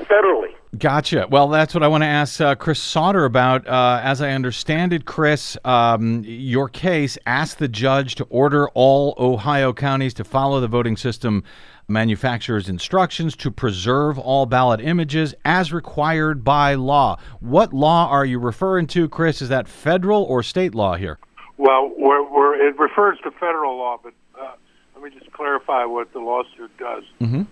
federally. 0.00 0.54
Gotcha. 0.78 1.26
Well, 1.30 1.48
that's 1.48 1.72
what 1.72 1.82
I 1.82 1.88
want 1.88 2.02
to 2.02 2.08
ask 2.08 2.40
uh, 2.40 2.54
Chris 2.54 2.80
Sautter 2.80 3.24
about. 3.24 3.66
Uh, 3.66 4.00
as 4.02 4.20
I 4.20 4.32
understand 4.32 4.92
it, 4.92 5.06
Chris, 5.06 5.56
um, 5.64 6.22
your 6.26 6.68
case 6.68 7.16
asked 7.24 7.58
the 7.58 7.68
judge 7.68 8.16
to 8.16 8.24
order 8.24 8.68
all 8.70 9.14
Ohio 9.18 9.72
counties 9.72 10.12
to 10.14 10.24
follow 10.24 10.60
the 10.60 10.68
voting 10.68 10.96
system 10.96 11.44
manufacturer's 11.88 12.68
instructions 12.68 13.36
to 13.36 13.50
preserve 13.50 14.18
all 14.18 14.44
ballot 14.44 14.80
images 14.80 15.34
as 15.44 15.72
required 15.72 16.44
by 16.44 16.74
law. 16.74 17.16
What 17.40 17.72
law 17.72 18.08
are 18.08 18.24
you 18.24 18.38
referring 18.38 18.88
to, 18.88 19.08
Chris? 19.08 19.40
Is 19.40 19.48
that 19.50 19.68
federal 19.68 20.24
or 20.24 20.42
state 20.42 20.74
law 20.74 20.96
here? 20.96 21.18
Well, 21.58 21.90
we're, 21.96 22.22
we're, 22.22 22.68
it 22.68 22.78
refers 22.78 23.18
to 23.24 23.30
federal 23.30 23.76
law, 23.78 23.98
but 24.02 24.12
uh, 24.38 24.52
let 24.94 25.04
me 25.04 25.10
just 25.18 25.32
clarify 25.32 25.84
what 25.84 26.12
the 26.12 26.20
lawsuit 26.20 26.70
does. 26.78 27.04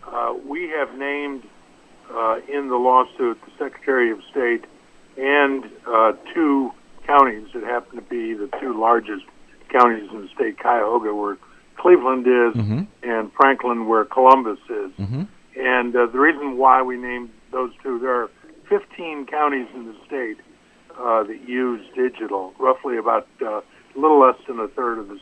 Uh, 0.07 0.34
we 0.46 0.68
have 0.70 0.96
named 0.98 1.44
uh, 2.12 2.36
in 2.52 2.68
the 2.68 2.76
lawsuit 2.76 3.38
the 3.46 3.52
Secretary 3.59 4.11
of 4.11 4.18
State 4.30 4.64
and 5.16 5.64
uh, 5.86 6.12
two 6.34 6.70
counties 7.07 7.46
that 7.55 7.62
happen 7.62 7.96
to 7.96 8.02
be 8.02 8.34
the 8.34 8.48
two 8.61 8.78
largest 8.78 9.24
counties 9.70 10.11
in 10.12 10.22
the 10.22 10.28
state, 10.34 10.59
Cuyahoga, 10.59 11.14
where 11.14 11.36
Cleveland 11.76 12.26
is 12.26 12.55
and 13.02 13.32
Franklin 13.32 13.86
where 13.86 14.05
Columbus 14.05 14.59
is. 14.68 14.90
And 15.57 15.94
uh, 15.96 16.07
the 16.07 16.18
reason 16.18 16.57
why 16.59 16.82
we 16.82 16.96
named 16.96 17.30
those 17.52 17.70
two, 17.82 17.98
there 18.00 18.22
are 18.22 18.30
15 18.68 19.26
counties 19.26 19.68
in 19.74 19.86
the 19.86 19.94
state 20.07 20.38
uh, 20.98 21.22
that 21.24 21.48
use 21.48 21.80
digital. 21.94 22.52
Roughly 22.59 22.96
about 22.96 23.28
uh, 23.46 23.61
a 23.95 23.99
little 23.99 24.20
less 24.20 24.36
than 24.47 24.59
a 24.59 24.68
third 24.68 24.99
of 24.99 25.09
the 25.09 25.18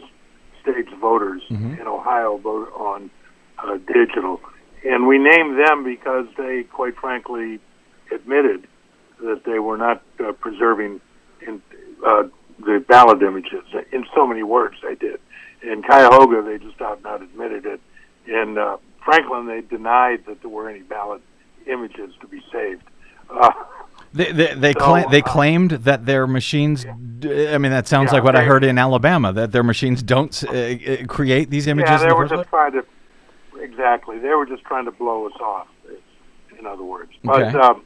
state's 0.63 0.93
voters 1.01 1.43
in 1.81 1.87
Ohio 1.87 2.39
vote 2.39 2.73
on 2.77 3.11
uh, 3.59 3.77
digital. 3.93 4.41
And 4.85 5.07
we 5.07 5.19
named 5.19 5.59
them 5.59 5.85
because 5.85 6.27
they, 6.37 6.65
quite 6.65 6.97
frankly, 6.97 7.61
admitted 8.13 8.67
that 9.21 9.45
they 9.45 9.59
were 9.59 9.77
not 9.77 10.03
uh, 10.21 10.33
preserving 10.33 11.01
in, 11.47 11.63
uh, 12.05 12.25
the 12.59 12.85
ballot 12.89 13.23
images. 13.23 13.65
In 13.93 14.05
so 14.15 14.27
many 14.27 14.43
words, 14.43 14.77
they 14.83 14.95
did. 14.95 15.21
In 15.63 15.83
Cuyahoga, 15.83 16.43
they 16.43 16.59
just 16.59 16.81
out 16.81 16.99
and 16.99 17.07
out 17.07 17.23
admitted 17.23 17.67
it. 17.67 17.81
In 18.27 18.59
uh, 18.59 18.77
Franklin, 19.05 19.47
they 19.47 19.61
denied 19.61 20.25
that 20.27 20.41
there 20.43 20.51
were 20.51 20.69
any 20.69 20.83
ballot 20.83 21.23
images 21.67 22.13
to 22.21 22.27
be 22.27 22.41
saved. 22.53 22.83
Uh, 23.31 23.51
They 24.15 24.31
they 24.33 24.55
they, 24.55 24.73
So, 24.75 24.81
cla- 24.81 25.09
they 25.11 25.23
uh, 25.23 25.25
claimed 25.27 25.71
that 25.71 26.05
their 26.07 26.27
machines. 26.27 26.85
d- 26.85 27.49
I 27.49 27.59
mean, 27.59 27.73
that 27.73 27.89
sounds 27.89 28.09
Yeah, 28.11 28.15
like 28.19 28.25
what 28.25 28.37
I 28.37 28.45
heard 28.45 28.63
in 28.65 28.79
Alabama. 28.79 29.33
That 29.33 29.53
their 29.53 29.63
machines 29.63 30.03
don't 30.03 30.33
uh, 30.45 30.51
uh, 30.53 31.07
create 31.07 31.49
these 31.51 31.67
images. 31.67 31.91
yeah, 31.91 31.99
they 31.99 32.09
the 32.09 32.15
were 32.15 32.29
just 32.29 32.49
trying 32.51 32.73
to 32.73 32.85
exactly. 33.61 34.19
They 34.19 34.29
were 34.35 34.47
just 34.47 34.65
trying 34.65 34.85
to 34.85 34.91
blow 34.93 35.27
us 35.27 35.33
off. 35.41 35.69
In 36.59 36.67
other 36.67 36.85
words, 36.85 37.11
but 37.25 37.43
Okay. 37.43 37.59
um, 37.59 37.83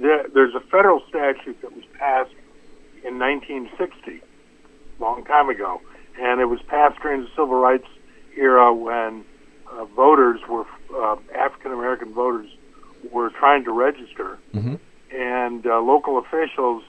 there, 0.00 0.26
there's 0.32 0.54
a 0.54 0.60
federal 0.60 1.02
statute 1.08 1.60
that 1.60 1.74
was 1.74 1.84
passed 1.98 2.30
in 3.04 3.18
1960, 3.18 4.22
long 4.98 5.22
time 5.24 5.50
ago, 5.50 5.82
and 6.18 6.40
it 6.40 6.46
was 6.46 6.60
passed 6.68 6.98
during 7.02 7.22
the 7.22 7.28
civil 7.30 7.56
rights 7.60 7.86
era 8.38 8.72
when 8.72 9.24
uh, 9.70 9.84
voters 9.84 10.40
were 10.48 10.64
uh, 10.96 11.16
African 11.34 11.72
American 11.72 12.14
voters 12.14 12.48
were 13.12 13.28
trying 13.30 13.64
to 13.64 13.72
register, 13.72 14.38
and 15.12 15.66
uh, 15.66 15.80
local 15.80 16.18
officials, 16.18 16.82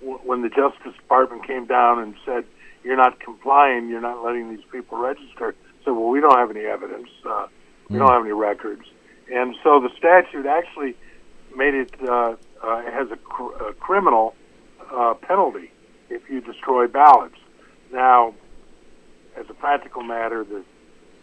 w- 0.00 0.18
when 0.24 0.42
the 0.42 0.48
Justice 0.48 0.94
Department 0.96 1.46
came 1.46 1.66
down 1.66 1.98
and 2.00 2.14
said, 2.24 2.44
"You're 2.84 2.96
not 2.96 3.20
complying. 3.20 3.88
You're 3.88 4.00
not 4.00 4.24
letting 4.24 4.50
these 4.50 4.64
people 4.70 4.98
register," 4.98 5.54
said, 5.84 5.90
"Well, 5.90 6.08
we 6.08 6.20
don't 6.20 6.36
have 6.38 6.50
any 6.50 6.66
evidence. 6.66 7.08
Uh, 7.24 7.46
we 7.88 7.98
don't 7.98 8.10
have 8.10 8.22
any 8.22 8.32
records." 8.32 8.82
And 9.32 9.54
so 9.62 9.80
the 9.80 9.90
statute 9.96 10.46
actually 10.46 10.96
made 11.56 11.74
it 11.74 11.94
uh, 12.02 12.34
uh, 12.62 12.82
has 12.90 13.10
a, 13.10 13.16
cr- 13.16 13.54
a 13.68 13.72
criminal 13.74 14.34
uh, 14.92 15.14
penalty 15.14 15.70
if 16.10 16.28
you 16.28 16.40
destroy 16.40 16.86
ballots. 16.86 17.36
Now, 17.92 18.34
as 19.36 19.46
a 19.48 19.54
practical 19.54 20.02
matter, 20.02 20.44
the 20.44 20.64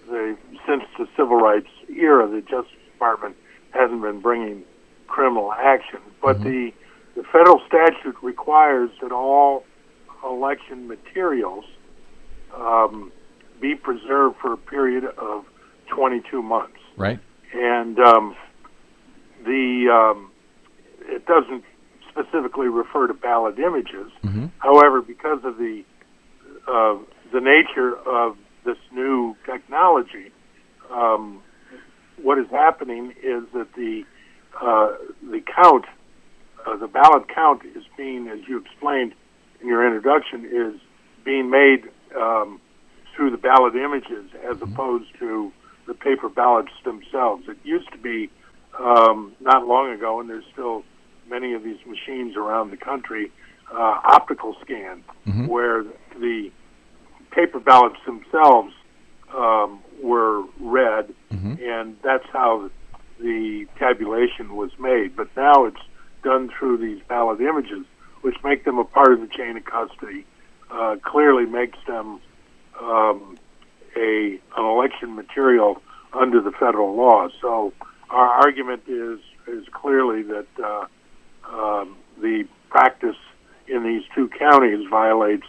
the 0.07 0.37
since 0.67 0.83
the 0.97 1.07
civil 1.15 1.37
rights 1.37 1.69
era, 1.89 2.27
the 2.27 2.41
Justice 2.41 2.71
Department 2.93 3.35
hasn't 3.71 4.01
been 4.01 4.19
bringing 4.19 4.63
criminal 5.09 5.51
action, 5.53 5.99
but 6.21 6.41
the 6.43 6.71
the 7.15 7.23
federal 7.23 7.61
statute 7.67 8.15
requires 8.21 8.89
that 9.01 9.11
all 9.11 9.65
election 10.23 10.87
materials 10.87 11.65
um, 12.55 13.11
be 13.59 13.75
preserved 13.75 14.35
for 14.41 14.53
a 14.53 14.57
period 14.57 15.03
of 15.17 15.43
22 15.87 16.41
months 16.41 16.77
right. 16.97 17.19
and 17.53 17.99
um, 17.99 18.35
the 19.45 19.87
um, 19.91 20.31
it 21.01 21.25
doesn't 21.25 21.63
specifically 22.09 22.67
refer 22.67 23.07
to 23.07 23.13
ballot 23.13 23.57
images. 23.59 24.11
However, 24.59 25.01
because 25.01 25.39
of 25.43 25.57
the 25.57 25.83
uh, 26.67 26.97
the 27.31 27.39
nature 27.41 27.97
of 28.05 28.37
this 28.65 28.77
new 28.91 29.35
technology, 29.45 30.31
um, 30.91 31.41
what 32.21 32.37
is 32.37 32.47
happening 32.51 33.13
is 33.23 33.43
that 33.53 33.67
the 33.75 34.03
uh, 34.61 34.93
the 35.29 35.41
count, 35.41 35.85
uh, 36.65 36.75
the 36.77 36.87
ballot 36.87 37.27
count, 37.29 37.63
is 37.65 37.83
being, 37.97 38.27
as 38.27 38.39
you 38.47 38.57
explained 38.59 39.13
in 39.61 39.67
your 39.67 39.85
introduction, 39.85 40.45
is 40.45 40.79
being 41.23 41.49
made 41.49 41.83
um, 42.15 42.59
through 43.15 43.31
the 43.31 43.37
ballot 43.37 43.75
images 43.75 44.29
as 44.49 44.61
opposed 44.61 45.07
to 45.19 45.51
the 45.87 45.93
paper 45.93 46.29
ballots 46.29 46.71
themselves. 46.85 47.47
It 47.47 47.57
used 47.63 47.91
to 47.91 47.97
be 47.97 48.29
um, 48.79 49.33
not 49.39 49.67
long 49.67 49.91
ago, 49.91 50.19
and 50.19 50.29
there's 50.29 50.45
still 50.53 50.83
many 51.29 51.53
of 51.53 51.63
these 51.63 51.79
machines 51.85 52.35
around 52.35 52.71
the 52.71 52.77
country, 52.77 53.31
uh, 53.71 53.99
optical 54.03 54.55
scan, 54.61 55.03
where 55.47 55.83
the 56.19 56.51
paper 57.31 57.59
ballots 57.59 57.97
themselves 58.05 58.73
um, 59.35 59.81
were 60.01 60.43
read, 60.59 61.13
and 61.61 61.95
that's 62.03 62.25
how 62.31 62.69
the 63.19 63.67
tabulation 63.77 64.55
was 64.55 64.71
made. 64.79 65.15
But 65.15 65.29
now 65.35 65.65
it's 65.65 65.81
done 66.23 66.49
through 66.57 66.77
these 66.77 67.01
ballot 67.07 67.41
images, 67.41 67.85
which 68.21 68.35
make 68.43 68.65
them 68.65 68.77
a 68.77 68.83
part 68.83 69.13
of 69.13 69.21
the 69.21 69.27
chain 69.27 69.57
of 69.57 69.65
custody. 69.65 70.25
Uh, 70.71 70.97
clearly 71.03 71.45
makes 71.45 71.77
them 71.87 72.21
um, 72.79 73.37
a 73.95 74.39
an 74.55 74.65
election 74.65 75.15
material 75.15 75.81
under 76.13 76.41
the 76.41 76.51
federal 76.51 76.95
law. 76.95 77.27
So 77.41 77.73
our 78.09 78.27
argument 78.27 78.83
is 78.87 79.19
is 79.47 79.65
clearly 79.71 80.23
that 80.23 80.47
uh, 80.63 80.85
um, 81.51 81.97
the 82.21 82.47
practice 82.69 83.15
in 83.67 83.83
these 83.83 84.03
two 84.13 84.29
counties 84.29 84.87
violates 84.89 85.47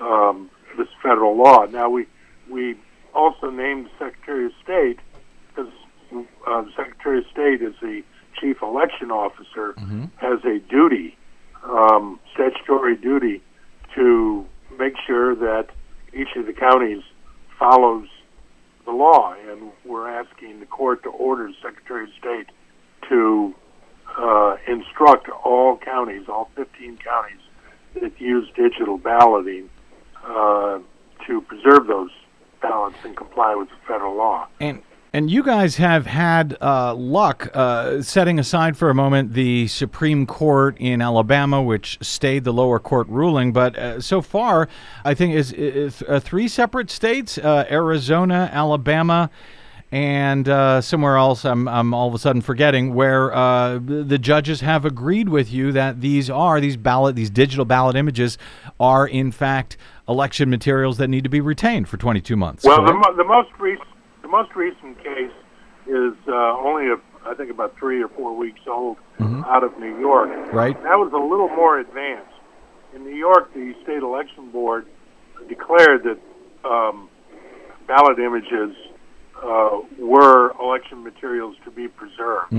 um, 0.00 0.50
this 0.76 0.88
federal 1.02 1.36
law. 1.36 1.66
Now 1.66 1.88
we 1.88 2.06
we 2.48 2.76
also 3.14 3.50
named 3.50 3.86
the 3.86 3.90
Secretary 3.98 4.46
of 4.46 4.52
State 4.62 4.98
uh, 6.12 6.62
the 6.62 6.70
Secretary 6.76 7.18
of 7.18 7.24
State 7.32 7.62
is 7.62 7.74
the 7.80 8.02
chief 8.40 8.62
election 8.62 9.10
officer 9.10 9.74
has 10.16 10.44
a 10.44 10.58
duty, 10.70 11.16
um, 11.64 12.18
statutory 12.32 12.96
duty, 12.96 13.42
to 13.94 14.46
make 14.78 14.94
sure 15.06 15.34
that 15.34 15.68
each 16.12 16.28
of 16.36 16.46
the 16.46 16.52
counties 16.52 17.02
follows 17.58 18.08
the 18.84 18.92
law, 18.92 19.34
and 19.48 19.70
we're 19.84 20.08
asking 20.08 20.60
the 20.60 20.66
court 20.66 21.02
to 21.02 21.10
order 21.10 21.48
the 21.48 21.54
Secretary 21.62 22.04
of 22.04 22.10
State 22.18 22.46
to 23.08 23.54
uh, 24.16 24.56
instruct 24.66 25.28
all 25.44 25.76
counties, 25.78 26.28
all 26.28 26.50
15 26.56 26.98
counties 26.98 27.40
that 28.00 28.20
use 28.20 28.48
digital 28.54 28.98
balloting, 28.98 29.68
uh, 30.24 30.78
to 31.26 31.40
preserve 31.42 31.86
those 31.86 32.10
ballots 32.62 32.96
and 33.04 33.16
comply 33.16 33.54
with 33.54 33.68
the 33.68 33.76
federal 33.86 34.16
law. 34.16 34.46
And 34.60 34.82
and 35.12 35.30
you 35.30 35.42
guys 35.42 35.76
have 35.76 36.06
had 36.06 36.56
uh, 36.60 36.94
luck, 36.94 37.50
uh, 37.54 38.00
setting 38.02 38.38
aside 38.38 38.76
for 38.76 38.90
a 38.90 38.94
moment 38.94 39.32
the 39.32 39.66
Supreme 39.66 40.26
Court 40.26 40.76
in 40.78 41.02
Alabama, 41.02 41.60
which 41.62 41.98
stayed 42.00 42.44
the 42.44 42.52
lower 42.52 42.78
court 42.78 43.08
ruling. 43.08 43.52
But 43.52 43.76
uh, 43.76 44.00
so 44.00 44.22
far, 44.22 44.68
I 45.04 45.14
think 45.14 45.34
is, 45.34 45.52
is 45.52 46.02
uh, 46.08 46.20
three 46.20 46.46
separate 46.46 46.90
states: 46.90 47.38
uh, 47.38 47.66
Arizona, 47.68 48.50
Alabama, 48.52 49.30
and 49.90 50.48
uh, 50.48 50.80
somewhere 50.80 51.16
else. 51.16 51.44
I'm 51.44 51.66
I'm 51.66 51.92
all 51.92 52.06
of 52.06 52.14
a 52.14 52.18
sudden 52.18 52.40
forgetting 52.40 52.94
where 52.94 53.34
uh, 53.34 53.80
the 53.82 54.18
judges 54.18 54.60
have 54.60 54.84
agreed 54.84 55.28
with 55.28 55.52
you 55.52 55.72
that 55.72 56.00
these 56.00 56.30
are 56.30 56.60
these 56.60 56.76
ballot 56.76 57.16
these 57.16 57.30
digital 57.30 57.64
ballot 57.64 57.96
images 57.96 58.38
are 58.78 59.08
in 59.08 59.32
fact 59.32 59.76
election 60.08 60.50
materials 60.50 60.98
that 60.98 61.08
need 61.08 61.24
to 61.24 61.30
be 61.30 61.40
retained 61.40 61.88
for 61.88 61.96
22 61.96 62.36
months. 62.36 62.64
Well, 62.64 62.84
the, 62.84 62.92
mo- 62.92 63.16
the 63.16 63.24
most 63.24 63.48
recent 63.60 63.86
most 64.30 64.54
recent 64.54 64.96
case 64.98 65.32
is 65.86 66.14
uh, 66.28 66.56
only 66.58 66.86
a, 66.88 66.96
I 67.26 67.34
think 67.34 67.50
about 67.50 67.76
three 67.78 68.02
or 68.02 68.08
four 68.08 68.36
weeks 68.36 68.60
old 68.66 68.96
out 69.46 69.64
of 69.64 69.78
New 69.78 69.98
York. 69.98 70.30
Right. 70.52 70.74
That 70.82 70.98
was 70.98 71.12
a 71.12 71.18
little 71.18 71.48
more 71.48 71.78
advanced. 71.78 72.32
In 72.94 73.04
New 73.04 73.16
York, 73.16 73.52
the 73.54 73.74
state 73.82 74.02
election 74.02 74.50
board 74.50 74.86
declared 75.48 76.02
that 76.04 76.18
um, 76.68 77.08
ballot 77.86 78.18
images 78.18 78.76
uh, 79.42 79.80
were 79.98 80.52
election 80.60 81.02
materials 81.02 81.56
to 81.64 81.70
be 81.70 81.88
preserved. 81.88 82.52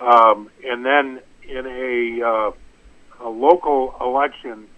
Um, 0.00 0.50
and 0.64 0.84
then 0.84 1.20
in 1.48 1.66
a, 1.66 2.26
uh, 2.26 3.26
a 3.26 3.28
local 3.28 3.94
election 4.00 4.68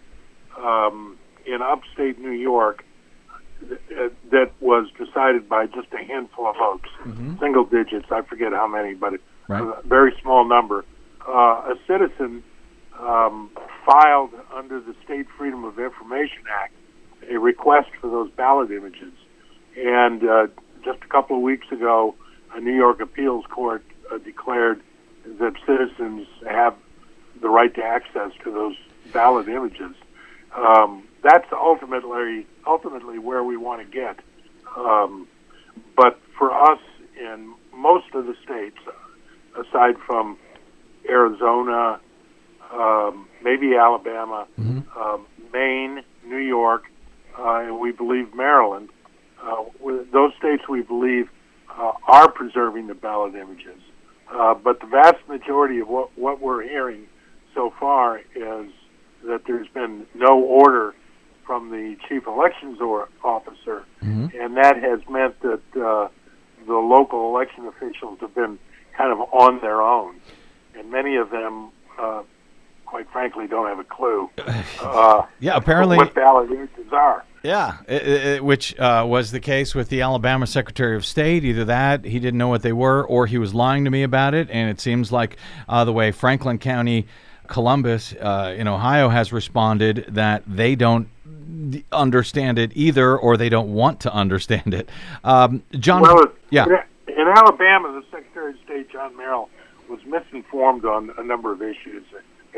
um, 0.59 1.19
in 1.47 1.61
upstate 1.63 2.19
New 2.19 2.31
York, 2.31 2.85
that 4.31 4.51
was 4.61 4.89
decided 4.99 5.49
by 5.49 5.67
just 5.67 5.89
a 5.93 5.99
handful 6.05 6.47
of 6.47 6.57
votes, 6.57 6.89
single 7.41 7.65
digits. 7.65 8.07
I 8.11 8.23
forget 8.23 8.53
how 8.53 8.67
many, 8.67 8.95
but 8.95 9.15
Right. 9.49 9.63
a 9.63 9.83
very 9.85 10.15
small 10.23 10.45
number. 10.49 10.85
Uh, 11.29 11.75
a 11.75 11.75
citizen 11.87 12.45
um, 13.01 13.51
filed 13.85 14.31
under 14.55 14.79
the 14.81 14.95
State 15.05 15.27
Freedom 15.37 15.65
of 15.65 15.79
Information 15.79 16.45
Act 16.53 16.73
a 17.29 17.39
request 17.39 17.89
for 18.01 18.09
those 18.09 18.31
ballot 18.31 18.71
images, 18.71 19.13
and 19.77 20.25
uh, 20.25 20.47
just 20.85 21.03
a 21.03 21.09
couple 21.09 21.37
of 21.37 21.43
weeks 21.43 21.67
ago, 21.71 22.15
a 22.55 22.61
New 22.61 22.75
York 22.75 23.01
appeals 23.01 23.45
court 23.51 23.85
uh, 24.11 24.19
declared 24.19 24.81
that 25.39 25.55
citizens 25.67 26.27
have 26.49 26.75
the 27.41 27.49
right 27.49 27.75
to 27.75 27.83
access 27.83 28.33
to 28.45 28.51
those 28.53 28.77
ballot 29.13 29.49
images. 29.49 29.95
Um, 30.57 31.03
that's 31.23 31.47
ultimately 31.53 32.47
ultimately 32.67 33.19
where 33.19 33.43
we 33.45 33.57
want 33.57 33.81
to 33.83 33.91
get. 33.91 34.19
Um, 34.77 35.29
but 35.97 36.19
for 36.39 36.53
us 36.53 36.81
in 37.19 37.55
most 37.75 38.15
of 38.15 38.27
the 38.27 38.35
states, 38.45 38.79
aside 39.55 39.97
from 40.07 40.39
Arizona, 41.09 42.01
um, 42.73 43.29
maybe 43.43 43.75
Alabama, 43.75 44.47
um, 44.97 45.27
Maine, 45.53 46.03
New 46.25 46.39
York, 46.39 46.85
uh, 47.39 47.61
and 47.65 47.81
we 47.81 47.93
believe 47.93 48.35
Maryland, 48.35 48.91
uh, 49.43 49.65
those 50.13 50.33
states 50.39 50.69
we 50.69 50.83
believe 50.83 51.29
uh, 51.71 51.93
are 52.07 52.31
preserving 52.31 52.87
the 52.87 52.95
ballot 52.95 53.35
images. 53.35 53.81
Uh, 54.33 54.55
but 54.55 54.81
the 54.81 54.87
vast 54.87 55.17
majority 55.29 55.81
of 55.81 55.89
what, 55.89 56.17
what 56.17 56.41
we're 56.41 56.63
hearing 56.63 57.07
so 57.55 57.73
far 57.81 58.19
is 58.19 58.71
that 59.25 59.43
there's 59.47 59.69
been 59.69 60.07
no 60.15 60.41
order 60.41 60.95
from 61.51 61.69
the 61.71 61.97
chief 62.09 62.29
elections 62.29 62.81
or 62.81 63.09
officer, 63.25 63.83
and 64.03 64.57
that 64.57 64.77
has 64.81 65.01
meant 65.11 65.35
that 65.41 65.61
uh, 65.75 66.07
the 66.65 66.75
local 66.77 67.29
election 67.35 67.67
officials 67.67 68.21
have 68.21 68.33
been 68.37 68.57
kind 68.97 69.11
of 69.13 69.19
on 69.33 69.61
their 69.61 69.83
own, 69.83 70.15
and 70.79 70.93
many 70.93 71.17
of 71.17 71.31
them, 71.31 71.71
uh, 71.99 72.23
quite 72.87 73.11
frankly, 73.11 73.49
don't 73.49 73.67
have 73.67 73.81
a 73.81 73.85
clue. 73.85 74.31
Uh, 74.81 75.27
Yeah, 75.41 75.57
apparently- 75.57 75.97
what 75.97 76.15
ballot 76.15 76.49
are. 76.93 77.25
Yeah, 77.43 77.79
i- 77.89 77.93
i- 77.95 78.37
i- 78.37 78.41
which 78.41 78.79
uh, 78.79 79.05
was 79.09 79.33
the 79.33 79.41
case 79.41 79.75
with 79.75 79.89
the 79.89 80.03
Alabama 80.03 80.47
Secretary 80.47 80.95
of 80.95 81.05
State. 81.05 81.43
Either 81.45 81.65
that, 81.65 82.05
he 82.05 82.21
didn't 82.21 82.39
know 82.39 82.49
what 82.49 82.63
they 82.63 82.73
were, 82.73 83.05
or 83.05 83.27
he 83.27 83.39
was 83.39 83.55
lying 83.55 83.85
to 83.87 83.91
me 83.91 84.05
about 84.05 84.35
it. 84.35 84.49
And 84.53 84.71
it 84.71 84.81
seems 84.81 85.11
like 85.11 85.37
uh, 85.69 85.85
the 85.85 85.93
way 85.93 86.13
Franklin 86.13 86.59
County, 86.59 87.07
Columbus 87.51 88.15
uh, 88.15 88.55
in 88.57 88.67
Ohio 88.67 89.11
has 89.11 89.33
responded, 89.33 90.07
that 90.09 90.43
they 90.47 90.75
don't 90.75 91.09
understand 91.93 92.59
it 92.59 92.71
either, 92.75 93.19
or 93.19 93.37
they 93.37 93.51
don't 93.51 93.75
want 93.75 94.01
to 94.01 94.15
understand 94.15 94.73
it. 94.73 94.89
Um, 95.25 95.63
John, 95.73 96.01
Well, 96.01 96.33
yeah, 96.51 96.65
In 97.09 97.29
Alabama, 97.29 97.93
the 98.01 98.05
Secretary 98.11 98.53
of 98.53 98.59
State, 98.65 98.91
John 98.91 99.17
Merrill, 99.17 99.51
was 99.91 100.01
misinformed 100.07 100.85
on 100.85 101.11
a 101.19 101.23
number 101.23 101.53
of 101.53 101.61
issues. 101.61 102.05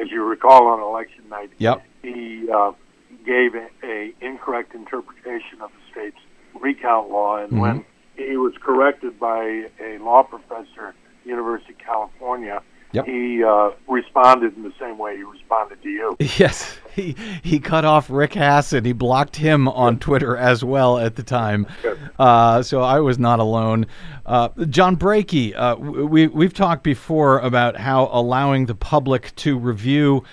As 0.01 0.11
you 0.11 0.23
recall, 0.23 0.69
on 0.69 0.81
election 0.81 1.25
night, 1.29 1.51
Yep. 1.59 1.83
he 2.03 2.49
uh, 2.51 2.73
gave 3.27 3.55
a, 3.55 3.69
a 3.83 4.13
incorrect 4.21 4.75
interpretation 4.75 5.61
of 5.63 5.71
the 5.71 5.91
state's 5.91 6.21
recount 6.61 7.11
law, 7.11 7.39
and 7.39 7.61
when 7.61 7.85
he 8.17 8.37
was 8.37 8.53
corrected 8.61 9.19
by 9.19 9.69
a 9.81 9.99
law 9.99 10.23
professor 10.23 10.89
at 10.89 10.95
University 11.25 11.73
of 11.73 11.79
California, 11.79 12.63
Yep. 12.93 13.07
he 13.07 13.43
uh, 13.43 13.71
responded 13.89 14.57
in 14.57 14.63
the 14.63 14.73
same 14.79 14.99
way 14.99 15.17
he 15.17 15.23
responded 15.23 15.83
to 15.83 15.89
you. 15.89 16.17
Yes, 16.39 16.79
he 16.95 17.17
he 17.43 17.59
cut 17.59 17.85
off 17.85 18.11
Rick 18.11 18.33
Hasen. 18.33 18.85
He 18.85 18.93
blocked 18.93 19.37
him 19.37 19.69
on 19.69 19.99
Twitter 19.99 20.37
as 20.37 20.65
well 20.65 20.99
at 20.99 21.17
the 21.17 21.23
time. 21.23 21.67
Uh, 22.19 22.63
so 22.63 22.83
I 22.83 23.01
was 23.01 23.19
not 23.19 23.39
alone. 23.39 23.87
Uh, 24.27 24.49
John 24.69 24.97
Brakey, 24.97 25.55
uh, 25.55 25.77
we 25.77 26.27
we've 26.27 26.55
talked 26.55 26.83
before 26.83 27.39
about 27.41 27.77
how 27.77 28.09
allowing 28.13 28.67
the 28.67 28.75
public 28.75 29.35
to 29.37 29.59
review 29.59 30.25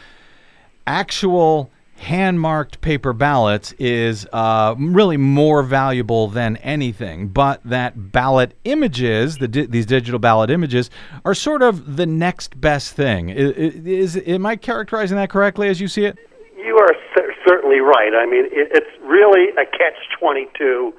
actual 0.87 1.71
hand-marked 1.99 2.81
paper 2.81 3.13
ballots 3.13 3.73
is 3.79 4.25
uh, 4.33 4.73
really 4.77 5.17
more 5.17 5.61
valuable 5.63 6.27
than 6.27 6.57
anything, 6.57 7.27
but 7.27 7.61
that 7.63 8.11
ballot 8.11 8.53
images, 8.63 9.37
the 9.37 9.47
di- 9.47 9.65
these 9.67 9.85
digital 9.85 10.19
ballot 10.19 10.49
images, 10.49 10.89
are 11.25 11.33
sort 11.35 11.61
of 11.61 11.97
the 11.97 12.05
next 12.05 12.59
best 12.59 12.93
thing. 12.95 13.29
I- 13.31 13.33
i- 13.33 13.81
Is, 13.85 14.17
am 14.25 14.45
I 14.45 14.55
characterizing 14.55 15.17
that 15.17 15.29
correctly 15.29 15.67
as 15.67 15.79
you 15.81 15.87
see 15.87 16.05
it? 16.05 16.17
You 16.57 16.77
are 16.77 16.93
cer- 17.15 17.33
certainly 17.47 17.79
right. 17.79 18.13
I 18.15 18.25
mean, 18.25 18.45
it, 18.45 18.69
it's 18.71 18.91
really 19.03 19.49
a 19.51 19.65
catch-22 19.65 20.93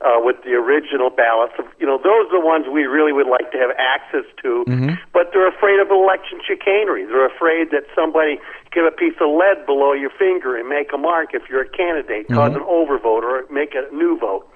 uh, 0.00 0.20
with 0.20 0.36
the 0.44 0.52
original 0.52 1.08
ballots. 1.10 1.54
You 1.78 1.86
know, 1.86 1.96
those 1.98 2.28
are 2.28 2.40
the 2.40 2.44
ones 2.44 2.66
we 2.70 2.84
really 2.84 3.12
would 3.12 3.26
like 3.28 3.50
to 3.52 3.58
have 3.58 3.70
access 3.78 4.24
to, 4.42 4.64
but 5.12 5.30
they're 5.32 5.48
afraid 5.48 5.80
of 5.80 5.90
election 5.90 6.40
chicanery. 6.46 7.06
They're 7.06 7.26
afraid 7.26 7.70
that 7.70 7.84
somebody 7.94 8.38
get 8.74 8.84
a 8.84 8.90
piece 8.90 9.14
of 9.20 9.30
lead 9.30 9.64
below 9.64 9.92
your 9.94 10.10
finger 10.10 10.56
and 10.58 10.68
make 10.68 10.90
a 10.92 10.98
mark 10.98 11.30
if 11.32 11.42
you're 11.48 11.62
a 11.62 11.68
candidate, 11.68 12.26
cause 12.28 12.52
an 12.58 12.66
overvote 12.66 13.22
or 13.22 13.46
make 13.50 13.74
a 13.74 13.86
new 13.94 14.18
vote. 14.18 14.46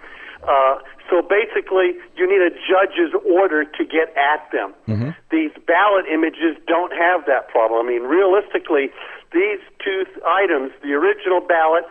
Uh, 0.43 0.79
so 1.11 1.23
basically, 1.23 1.95
you 2.17 2.27
need 2.29 2.43
a 2.43 2.51
judge's 2.51 3.15
order 3.27 3.65
to 3.65 3.83
get 3.85 4.15
at 4.17 4.43
them. 4.53 4.75
These 5.31 5.51
ballot 5.67 6.05
images 6.13 6.57
don't 6.67 6.93
have 6.93 7.27
that 7.27 7.49
problem. 7.49 7.87
I 7.87 7.89
mean, 7.89 8.03
realistically, 8.03 8.91
these 9.33 9.59
two 9.83 10.05
th- 10.05 10.19
items, 10.27 10.73
the 10.83 10.93
original 10.95 11.41
ballot, 11.41 11.85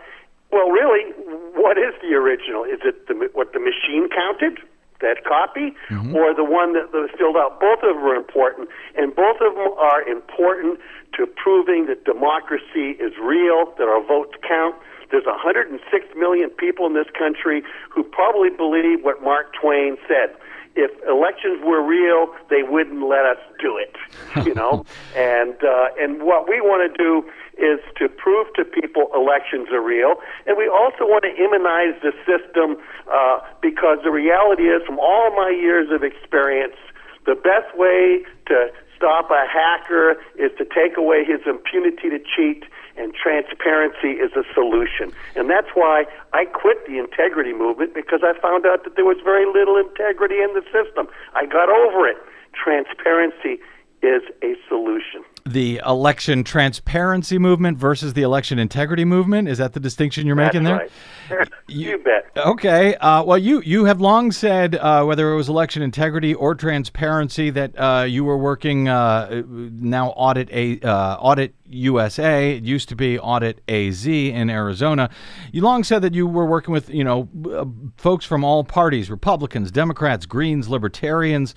well, 0.51 0.69
really, 0.69 1.11
what 1.55 1.77
is 1.77 1.93
the 2.01 2.15
original? 2.15 2.63
Is 2.63 2.79
it 2.85 3.07
the, 3.07 3.29
what 3.33 3.51
the 3.53 3.59
machine 3.59 4.07
counted? 4.09 4.59
That 4.99 5.23
copy, 5.25 5.77
or 6.15 6.33
the 6.33 6.43
one 6.43 6.73
that, 6.73 6.91
that 6.91 6.97
was 6.97 7.13
filled 7.17 7.37
out? 7.37 7.59
Both 7.61 7.85
of 7.85 7.95
them 7.95 8.03
are 8.03 8.15
important, 8.15 8.69
and 8.97 9.13
both 9.13 9.37
of 9.41 9.53
them 9.53 9.77
are 9.77 10.01
important 10.01 10.79
to 11.13 11.27
proving 11.27 11.85
that 11.85 12.03
democracy 12.03 12.97
is 12.97 13.13
real, 13.21 13.73
that 13.77 13.85
our 13.85 14.01
votes 14.01 14.33
count. 14.41 14.75
There's 15.11 15.25
106 15.25 15.79
million 16.17 16.49
people 16.49 16.85
in 16.85 16.93
this 16.93 17.07
country 17.17 17.63
who 17.89 18.03
probably 18.03 18.49
believe 18.49 19.03
what 19.03 19.23
Mark 19.23 19.53
Twain 19.53 19.97
said. 20.07 20.35
If 20.75 20.91
elections 21.07 21.61
were 21.63 21.81
real, 21.81 22.33
they 22.49 22.61
wouldn't 22.61 23.01
let 23.01 23.25
us 23.25 23.41
do 23.59 23.77
it, 23.77 23.95
you 24.45 24.53
know. 24.53 24.85
and 25.15 25.55
uh, 25.63 25.87
and 25.97 26.21
what 26.21 26.47
we 26.47 26.61
want 26.61 26.85
to 26.85 26.93
do 26.97 27.25
is 27.57 27.79
to 27.97 28.07
prove 28.07 28.47
to 28.55 28.63
people 28.63 29.09
elections 29.13 29.69
are 29.71 29.81
real, 29.81 30.15
and 30.45 30.57
we 30.57 30.67
also 30.67 31.05
want 31.05 31.25
to 31.25 31.33
immunize 31.35 31.97
the 32.01 32.13
system 32.25 32.77
uh, 33.11 33.39
because 33.61 33.99
the 34.03 34.11
reality 34.11 34.69
is, 34.69 34.81
from 34.85 34.99
all 34.99 35.35
my 35.35 35.49
years 35.49 35.89
of 35.91 36.03
experience, 36.03 36.77
the 37.25 37.35
best 37.35 37.75
way 37.75 38.23
to 38.47 38.71
stop 38.95 39.29
a 39.29 39.45
hacker 39.47 40.17
is 40.37 40.51
to 40.57 40.65
take 40.65 40.97
away 40.97 41.23
his 41.23 41.41
impunity 41.45 42.09
to 42.09 42.19
cheat, 42.19 42.65
and 42.97 43.13
transparency 43.13 44.17
is 44.17 44.31
a 44.33 44.43
solution. 44.53 45.13
And 45.35 45.49
that's 45.49 45.69
why 45.75 46.05
I 46.33 46.45
quit 46.45 46.85
the 46.87 46.97
integrity 46.97 47.53
movement 47.53 47.93
because 47.93 48.21
I 48.23 48.33
found 48.41 48.65
out 48.65 48.83
that 48.85 48.95
there 48.95 49.05
was 49.05 49.17
very 49.23 49.45
little 49.45 49.77
integrity 49.77 50.41
in 50.41 50.53
the 50.53 50.63
system. 50.73 51.07
I 51.35 51.45
got 51.45 51.69
over 51.69 52.07
it. 52.07 52.17
Transparency 52.53 53.61
is 54.01 54.23
a 54.41 54.55
solution. 54.67 55.23
The 55.47 55.81
election 55.85 56.43
transparency 56.43 57.37
movement 57.37 57.77
versus 57.77 58.13
the 58.13 58.21
election 58.21 58.59
integrity 58.59 59.05
movement. 59.05 59.47
Is 59.47 59.57
that 59.57 59.73
the 59.73 59.79
distinction 59.79 60.27
you're 60.27 60.35
making 60.35 60.63
there? 60.63 60.89
right. 61.29 61.49
you 61.67 61.97
bet. 61.99 62.31
Okay. 62.37 62.95
Uh, 62.95 63.23
well, 63.23 63.37
you 63.37 63.61
you 63.61 63.85
have 63.85 64.01
long 64.01 64.31
said 64.31 64.75
uh, 64.75 65.03
whether 65.03 65.31
it 65.31 65.35
was 65.35 65.49
election 65.49 65.81
integrity 65.81 66.33
or 66.33 66.55
transparency 66.55 67.49
that 67.49 67.73
uh, 67.77 68.03
you 68.07 68.23
were 68.23 68.37
working 68.37 68.87
uh, 68.87 69.43
now 69.47 70.09
audit 70.09 70.49
a 70.51 70.79
uh, 70.81 71.15
audit 71.15 71.55
USA. 71.65 72.55
It 72.55 72.63
used 72.63 72.89
to 72.89 72.95
be 72.95 73.19
audit 73.19 73.61
AZ 73.67 74.05
in 74.05 74.49
Arizona. 74.49 75.09
You 75.51 75.61
long 75.61 75.83
said 75.83 76.01
that 76.03 76.13
you 76.13 76.27
were 76.27 76.45
working 76.45 76.73
with 76.73 76.89
you 76.89 77.03
know 77.03 77.27
uh, 77.53 77.65
folks 77.97 78.25
from 78.25 78.43
all 78.43 78.63
parties: 78.63 79.09
Republicans, 79.09 79.71
Democrats, 79.71 80.25
Greens, 80.25 80.69
Libertarians. 80.69 81.55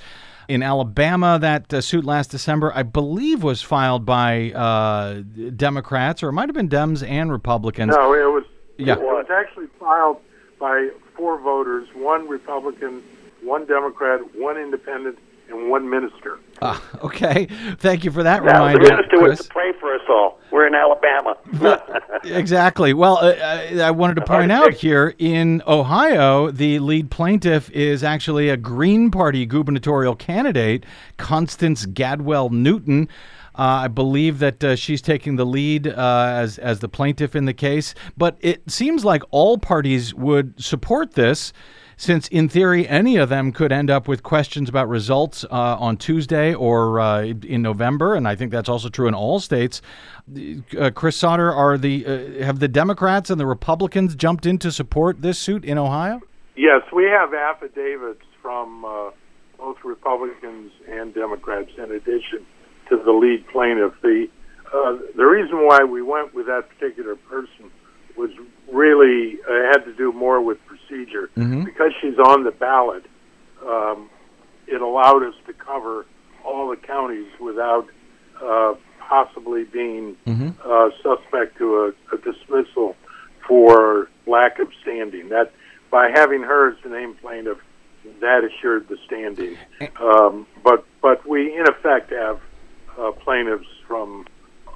In 0.50 0.64
Alabama, 0.64 1.38
that 1.40 1.72
uh, 1.72 1.80
suit 1.80 2.04
last 2.04 2.32
December, 2.32 2.72
I 2.74 2.82
believe, 2.82 3.44
was 3.44 3.62
filed 3.62 4.04
by 4.04 4.50
uh, 4.50 5.22
Democrats, 5.54 6.24
or 6.24 6.30
it 6.30 6.32
might 6.32 6.48
have 6.48 6.56
been 6.56 6.68
Dems 6.68 7.08
and 7.08 7.30
Republicans. 7.30 7.94
No, 7.94 8.12
it 8.14 8.24
was. 8.34 8.42
Yeah. 8.76 8.94
It 8.94 9.00
was 9.00 9.26
actually 9.30 9.68
filed 9.78 10.16
by 10.58 10.90
four 11.16 11.38
voters: 11.38 11.86
one 11.94 12.26
Republican, 12.28 13.00
one 13.42 13.64
Democrat, 13.64 14.22
one 14.34 14.56
Independent, 14.56 15.20
and 15.50 15.70
one 15.70 15.88
minister. 15.88 16.40
Ah, 16.62 16.82
okay. 17.02 17.46
Thank 17.78 18.04
you 18.04 18.10
for 18.10 18.22
that 18.22 18.44
Now, 18.44 18.66
the 18.68 18.78
reminder, 18.78 18.96
minister 18.96 19.20
was 19.20 19.38
to 19.40 19.48
pray 19.48 19.72
for 19.80 19.94
us 19.94 20.02
all. 20.08 20.38
We're 20.50 20.66
in 20.66 20.74
Alabama. 20.74 21.36
exactly. 22.24 22.92
Well, 22.92 23.18
uh, 23.18 23.34
I, 23.42 23.80
I 23.80 23.90
wanted 23.92 24.14
to 24.14 24.24
point 24.26 24.52
out 24.52 24.74
here 24.74 25.14
in 25.18 25.62
Ohio, 25.66 26.50
the 26.50 26.78
lead 26.80 27.10
plaintiff 27.10 27.70
is 27.70 28.02
actually 28.02 28.48
a 28.48 28.56
Green 28.56 29.10
Party 29.10 29.46
gubernatorial 29.46 30.16
candidate, 30.16 30.84
Constance 31.16 31.86
Gadell 31.86 32.50
Newton. 32.50 33.08
Uh, 33.54 33.84
I 33.84 33.88
believe 33.88 34.38
that 34.38 34.62
uh, 34.62 34.76
she's 34.76 35.02
taking 35.02 35.36
the 35.36 35.44
lead 35.44 35.86
uh, 35.86 36.32
as 36.34 36.56
as 36.58 36.78
the 36.80 36.88
plaintiff 36.88 37.34
in 37.34 37.46
the 37.46 37.52
case, 37.52 37.94
but 38.16 38.36
it 38.40 38.70
seems 38.70 39.04
like 39.04 39.22
all 39.32 39.58
parties 39.58 40.14
would 40.14 40.62
support 40.62 41.12
this 41.14 41.52
since 42.00 42.28
in 42.28 42.48
theory 42.48 42.88
any 42.88 43.16
of 43.16 43.28
them 43.28 43.52
could 43.52 43.70
end 43.70 43.90
up 43.90 44.08
with 44.08 44.22
questions 44.22 44.70
about 44.70 44.88
results 44.88 45.44
uh, 45.44 45.76
on 45.78 45.98
Tuesday 45.98 46.54
or 46.54 46.98
uh, 46.98 47.20
in 47.20 47.60
November, 47.60 48.14
and 48.14 48.26
I 48.26 48.34
think 48.34 48.50
that's 48.50 48.70
also 48.70 48.88
true 48.88 49.06
in 49.06 49.12
all 49.12 49.38
states. 49.38 49.82
Uh, 50.78 50.90
Chris 50.94 51.20
Sautter, 51.20 51.54
are 51.54 51.76
the 51.76 52.06
uh, 52.06 52.44
have 52.44 52.58
the 52.58 52.68
Democrats 52.68 53.28
and 53.28 53.38
the 53.38 53.44
Republicans 53.44 54.14
jumped 54.14 54.46
in 54.46 54.56
to 54.58 54.72
support 54.72 55.20
this 55.20 55.38
suit 55.38 55.62
in 55.62 55.76
Ohio? 55.76 56.22
Yes, 56.56 56.80
we 56.90 57.04
have 57.04 57.34
affidavits 57.34 58.24
from 58.40 58.82
uh, 58.84 59.10
both 59.58 59.76
Republicans 59.84 60.72
and 60.88 61.14
Democrats 61.14 61.70
in 61.76 61.92
addition 61.92 62.46
to 62.88 62.96
the 62.96 63.12
lead 63.12 63.46
plaintiff. 63.48 63.92
The 64.00 64.26
uh, 64.72 64.96
the 65.16 65.24
reason 65.24 65.66
why 65.66 65.84
we 65.84 66.00
went 66.00 66.32
with 66.32 66.46
that 66.46 66.70
particular 66.70 67.16
person 67.16 67.70
was 68.16 68.30
really 68.72 69.38
had 69.46 69.84
to 69.84 69.94
do 69.96 70.12
more 70.12 70.40
with 70.40 70.58
procedure 70.90 71.30
because 71.64 71.92
she's 72.00 72.18
on 72.18 72.44
the 72.44 72.50
ballot. 72.50 73.04
Um, 73.66 74.10
it 74.66 74.80
allowed 74.80 75.22
us 75.22 75.34
to 75.46 75.52
cover 75.52 76.06
all 76.44 76.70
the 76.70 76.76
counties 76.76 77.28
without 77.40 77.86
uh, 78.42 78.74
possibly 79.00 79.64
being 79.64 80.16
uh, 80.64 80.90
suspect 81.02 81.58
to 81.58 81.76
a, 81.76 82.14
a 82.14 82.18
dismissal 82.18 82.96
for 83.46 84.08
lack 84.26 84.58
of 84.58 84.68
standing. 84.82 85.28
That 85.28 85.52
by 85.90 86.10
having 86.14 86.42
her 86.42 86.70
as 86.70 86.76
the 86.82 86.90
named 86.90 87.20
plaintiff, 87.20 87.58
that 88.20 88.44
assured 88.44 88.88
the 88.88 88.96
standing. 89.06 89.56
Um, 90.00 90.46
but 90.64 90.84
but 91.02 91.26
we 91.26 91.56
in 91.56 91.66
effect 91.68 92.10
have 92.10 92.40
uh, 92.98 93.12
plaintiffs 93.12 93.66
from 93.86 94.26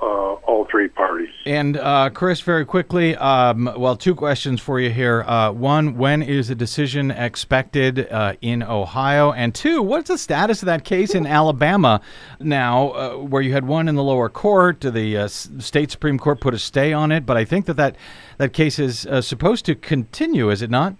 uh, 0.02 0.04
all 0.46 0.66
three 0.70 0.88
parties. 0.88 1.30
And 1.46 1.76
uh, 1.76 2.10
Chris, 2.10 2.40
very 2.40 2.64
quickly, 2.64 3.16
um, 3.16 3.72
well, 3.76 3.96
two 3.96 4.14
questions 4.14 4.60
for 4.60 4.80
you 4.80 4.90
here. 4.90 5.22
Uh, 5.22 5.52
one, 5.52 5.96
when 5.96 6.22
is 6.22 6.50
a 6.50 6.54
decision 6.54 7.10
expected 7.10 8.08
uh, 8.10 8.34
in 8.40 8.62
Ohio? 8.62 9.32
And 9.32 9.54
two, 9.54 9.82
what's 9.82 10.08
the 10.08 10.18
status 10.18 10.62
of 10.62 10.66
that 10.66 10.84
case 10.84 11.14
in 11.14 11.26
Alabama 11.26 12.00
now, 12.40 12.90
uh, 12.90 13.16
where 13.16 13.42
you 13.42 13.52
had 13.52 13.66
one 13.66 13.88
in 13.88 13.94
the 13.94 14.02
lower 14.02 14.28
court? 14.28 14.80
The 14.80 15.16
uh, 15.16 15.28
state 15.28 15.90
supreme 15.90 16.18
court 16.18 16.40
put 16.40 16.54
a 16.54 16.58
stay 16.58 16.92
on 16.92 17.12
it, 17.12 17.26
but 17.26 17.36
I 17.36 17.44
think 17.44 17.66
that 17.66 17.76
that, 17.76 17.96
that 18.38 18.52
case 18.52 18.78
is 18.78 19.06
uh, 19.06 19.20
supposed 19.20 19.64
to 19.66 19.74
continue, 19.74 20.50
is 20.50 20.62
it 20.62 20.70
not? 20.70 20.96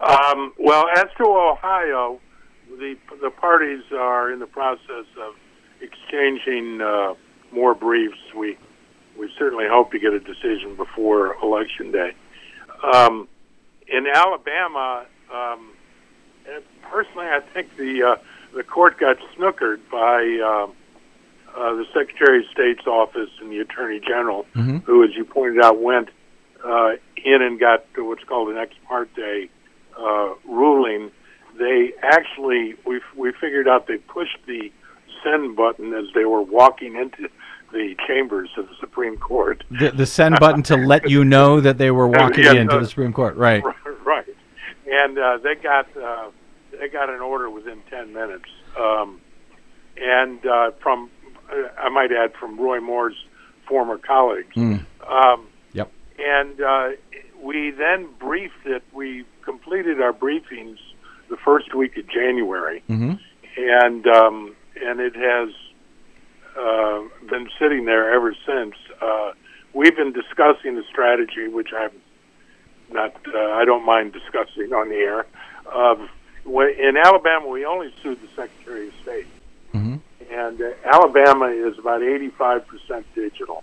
Um, 0.00 0.52
well, 0.58 0.86
as 0.96 1.06
to 1.18 1.24
Ohio, 1.24 2.20
the 2.78 2.96
the 3.20 3.30
parties 3.30 3.82
are 3.92 4.30
in 4.32 4.38
the 4.38 4.46
process 4.46 5.06
of 5.20 5.34
exchanging 5.80 6.80
uh, 6.80 7.14
more 7.58 7.74
briefs. 7.74 8.18
We 8.36 8.56
we 9.18 9.30
certainly 9.36 9.66
hope 9.68 9.90
to 9.90 9.98
get 9.98 10.12
a 10.12 10.20
decision 10.20 10.76
before 10.76 11.36
election 11.42 11.90
day. 11.90 12.12
Um, 12.94 13.26
in 13.88 14.06
Alabama, 14.06 15.06
um, 15.34 15.72
personally, 16.82 17.26
I 17.26 17.40
think 17.52 17.76
the 17.76 18.02
uh, 18.04 18.16
the 18.54 18.62
court 18.62 18.98
got 18.98 19.16
snookered 19.36 19.80
by 19.90 20.18
uh, 20.40 21.58
uh, 21.58 21.74
the 21.74 21.84
Secretary 21.92 22.38
of 22.40 22.44
State's 22.52 22.86
office 22.86 23.30
and 23.40 23.50
the 23.50 23.58
Attorney 23.58 24.00
General, 24.00 24.46
who, 24.86 25.02
as 25.02 25.10
you 25.16 25.24
pointed 25.24 25.64
out, 25.64 25.80
went 25.80 26.10
uh, 26.64 26.92
in 27.16 27.42
and 27.42 27.58
got 27.58 27.86
what's 27.96 28.24
called 28.24 28.50
an 28.50 28.56
ex 28.56 28.72
parte 28.86 29.50
uh, 29.98 30.34
ruling. 30.46 31.10
They 31.58 31.92
actually, 32.02 32.76
we 32.86 33.00
we 33.16 33.32
figured 33.32 33.66
out 33.66 33.88
they 33.88 33.96
pushed 33.96 34.38
the 34.46 34.70
send 35.24 35.56
button 35.56 35.92
as 35.94 36.06
they 36.14 36.24
were 36.24 36.42
walking 36.42 36.94
into 36.94 37.28
the 37.72 37.94
chambers 38.06 38.48
of 38.56 38.66
the 38.68 38.74
Supreme 38.80 39.16
Court. 39.18 39.62
The, 39.70 39.90
the 39.90 40.06
send 40.06 40.38
button 40.40 40.62
to 40.64 40.76
let 40.76 41.08
you 41.10 41.24
know 41.24 41.60
that 41.60 41.78
they 41.78 41.90
were 41.90 42.08
walking 42.20 42.44
Yeah, 42.44 42.52
into 42.52 42.76
uh, 42.76 42.80
the 42.80 42.86
Supreme 42.86 43.12
Court, 43.12 43.36
right? 43.36 43.62
right, 44.04 44.26
and 44.90 45.18
uh, 45.18 45.38
they 45.42 45.54
got 45.54 45.86
uh, 45.96 46.30
they 46.78 46.88
got 46.88 47.10
an 47.10 47.20
order 47.20 47.50
within 47.50 47.80
ten 47.90 48.12
minutes, 48.12 48.48
um, 48.78 49.20
and 50.00 50.44
uh, 50.46 50.70
from 50.82 51.10
uh, 51.50 51.68
I 51.78 51.88
might 51.88 52.12
add 52.12 52.32
from 52.38 52.58
Roy 52.58 52.80
Moore's 52.80 53.16
former 53.68 53.98
colleagues. 53.98 54.56
Um, 54.56 55.46
Yep. 55.72 55.90
and 56.18 56.60
uh, 56.60 56.88
we 57.42 57.70
then 57.70 58.08
briefed 58.18 58.64
it. 58.66 58.82
We 58.92 59.24
completed 59.44 60.00
our 60.00 60.12
briefings 60.12 60.78
the 61.28 61.36
first 61.36 61.74
week 61.74 61.96
of 61.98 62.08
January, 62.08 62.82
and 62.88 64.06
um, 64.06 64.54
and 64.82 65.00
it 65.00 65.14
has 65.14 65.50
uh, 66.58 67.02
been 67.28 67.48
sitting 67.58 67.84
there 67.84 68.12
ever 68.14 68.34
since. 68.46 68.74
Uh, 69.00 69.32
we've 69.74 69.96
been 69.96 70.12
discussing 70.12 70.76
a 70.78 70.82
strategy, 70.84 71.48
which 71.48 71.68
I'm 71.76 71.90
not. 72.92 73.14
Uh, 73.32 73.38
I 73.52 73.64
don't 73.64 73.84
mind 73.84 74.12
discussing 74.12 74.72
on 74.72 74.88
the 74.88 74.96
air. 74.96 75.26
Of 75.72 76.00
in 76.46 76.96
Alabama, 76.96 77.46
we 77.48 77.64
only 77.64 77.92
sued 78.02 78.18
the 78.22 78.28
Secretary 78.34 78.88
of 78.88 78.94
State, 79.02 79.26
and 80.30 80.60
uh, 80.60 80.70
Alabama 80.84 81.46
is 81.46 81.78
about 81.78 82.02
85 82.02 82.66
percent 82.66 83.06
digital, 83.14 83.62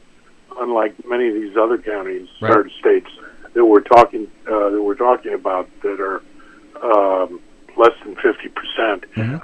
unlike 0.59 0.93
many 1.07 1.27
of 1.29 1.33
these 1.33 1.57
other 1.57 1.77
counties 1.77 2.27
Right. 2.41 2.51
or 2.55 2.69
states 2.79 3.09
that 3.53 3.65
we're 3.65 3.81
talking 3.81 4.27
uh, 4.47 4.69
that 4.69 4.81
we're 4.81 4.95
talking 4.95 5.33
about 5.33 5.69
that 5.81 5.99
are 5.99 6.21
um, 6.83 7.39
less 7.77 7.93
than 8.03 8.15
50 8.15 8.49
percent. 8.49 9.03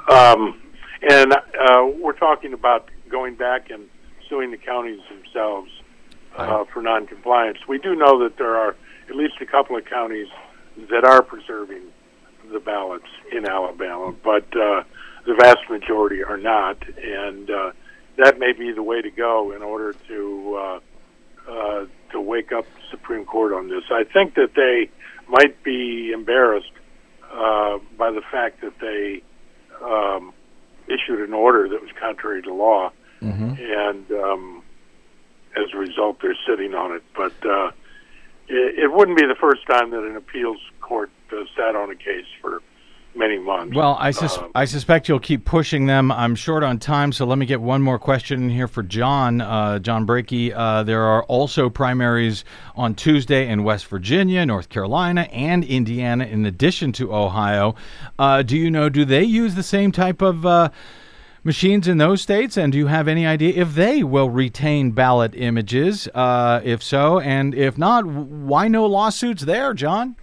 Um, 0.10 0.60
and 1.02 1.34
uh, 1.34 1.88
we're 2.00 2.14
talking 2.14 2.54
about 2.54 2.90
going 3.12 3.36
back 3.36 3.70
and 3.70 3.90
suing 4.30 4.52
the 4.52 4.58
counties 4.58 5.02
themselves 5.10 5.70
uh, 6.36 6.64
for 6.74 6.82
noncompliance. 6.82 7.60
We 7.68 7.78
do 7.78 7.96
know 7.96 8.24
that 8.24 8.38
there 8.38 8.56
are 8.56 8.76
at 9.10 9.16
least 9.16 9.36
a 9.42 9.46
couple 9.46 9.76
of 9.78 9.86
counties 9.86 10.28
that 10.90 11.04
are 11.04 11.22
preserving 11.22 11.84
the 12.52 12.60
ballots 12.60 13.08
in 13.32 13.46
Alabama, 13.46 14.14
but 14.24 14.46
uh, 14.56 14.84
the 15.26 15.36
vast 15.40 15.70
majority 15.70 16.24
are 16.24 16.38
not, 16.38 16.78
and 16.98 17.50
uh, 17.50 17.72
that 18.18 18.40
may 18.40 18.54
be 18.54 18.72
the 18.72 18.84
way 18.84 19.02
to 19.02 19.12
go 19.12 19.52
in 19.52 19.62
order 19.62 19.94
to 20.08 20.56
uh, 20.58 20.80
uh, 21.50 21.86
to 22.12 22.22
wake 22.22 22.52
up 22.52 22.66
the 22.66 22.82
Supreme 22.92 23.26
Court 23.26 23.54
on 23.54 23.68
this. 23.68 23.84
I 23.92 24.04
think 24.04 24.36
that 24.36 24.54
they 24.56 24.90
might 25.28 25.64
be 25.64 26.12
embarrassed 26.12 26.72
uh, 27.32 27.80
by 27.98 28.12
the 28.12 28.22
fact 28.32 28.62
that 28.62 28.80
they 28.80 29.24
um, 29.84 30.34
issued 30.88 31.22
an 31.22 31.34
order 31.34 31.68
that 31.70 31.82
was 31.82 31.90
contrary 32.00 32.42
to 32.44 32.54
law, 32.54 32.92
and 33.22 34.12
um, 34.12 34.64
as 35.56 35.66
a 35.74 35.78
result, 35.78 36.18
they're 36.22 36.38
sitting 36.48 36.74
on 36.74 36.92
it. 36.96 37.04
But 37.16 37.34
uh, 37.46 37.72
it, 38.48 38.80
it 38.80 38.92
wouldn't 38.94 39.18
be 39.18 39.26
the 39.26 39.36
first 39.36 39.66
time 39.68 39.92
that 39.92 40.04
an 40.04 40.16
appeals 40.16 40.60
court 40.82 41.12
uh, 41.32 41.44
sat 41.56 41.76
on 41.76 41.92
a 41.92 41.96
case 41.96 42.26
for 42.42 42.62
many 43.14 43.38
months. 43.38 43.76
Well, 43.76 43.98
I, 44.00 44.12
sus- 44.12 44.38
Um, 44.38 44.52
I 44.56 44.64
suspect 44.64 45.10
you'll 45.10 45.20
keep 45.20 45.44
pushing 45.44 45.86
them. 45.86 46.14
I'm 46.14 46.34
short 46.34 46.64
on 46.64 46.80
time, 46.80 47.12
so 47.12 47.26
let 47.26 47.38
me 47.38 47.46
get 47.46 47.60
one 47.60 47.82
more 47.82 48.00
question 48.00 48.42
in 48.44 48.50
here 48.50 48.70
for 48.70 48.84
John. 48.84 49.42
Uh, 49.42 49.80
John 49.80 50.06
Brakey. 50.08 50.54
Uh, 50.56 50.84
there 50.84 51.04
are 51.04 51.24
also 51.24 51.70
primaries 51.70 52.46
on 52.74 52.96
Tuesday 52.96 53.50
in 53.50 53.66
West 53.66 53.88
Virginia, 53.88 54.46
North 54.46 54.70
Carolina, 54.70 55.24
and 55.34 55.66
Indiana, 55.66 56.24
in 56.24 56.46
addition 56.46 56.94
to 56.94 57.14
Ohio. 57.14 57.76
Uh, 58.18 58.44
do 58.44 58.58
you 58.58 58.72
know, 58.72 58.88
do 58.88 59.04
they 59.04 59.24
use 59.26 59.56
the 59.56 59.64
same 59.64 59.92
type 59.92 60.22
of 60.22 60.46
uh, 60.46 60.70
machines 61.44 61.88
in 61.88 61.98
those 61.98 62.22
states? 62.22 62.58
And 62.58 62.72
do 62.72 62.78
you 62.78 62.88
have 62.88 63.08
any 63.08 63.26
idea 63.26 63.54
if 63.62 63.74
they 63.76 64.04
will 64.04 64.30
retain 64.30 64.92
ballot 64.92 65.34
images? 65.36 66.08
Uh, 66.14 66.62
if 66.64 66.84
so, 66.84 67.20
and 67.20 67.54
if 67.56 67.78
not, 67.78 68.06
why 68.06 68.68
no 68.68 68.86
lawsuits 68.86 69.44
there, 69.44 69.74
John? 69.74 70.16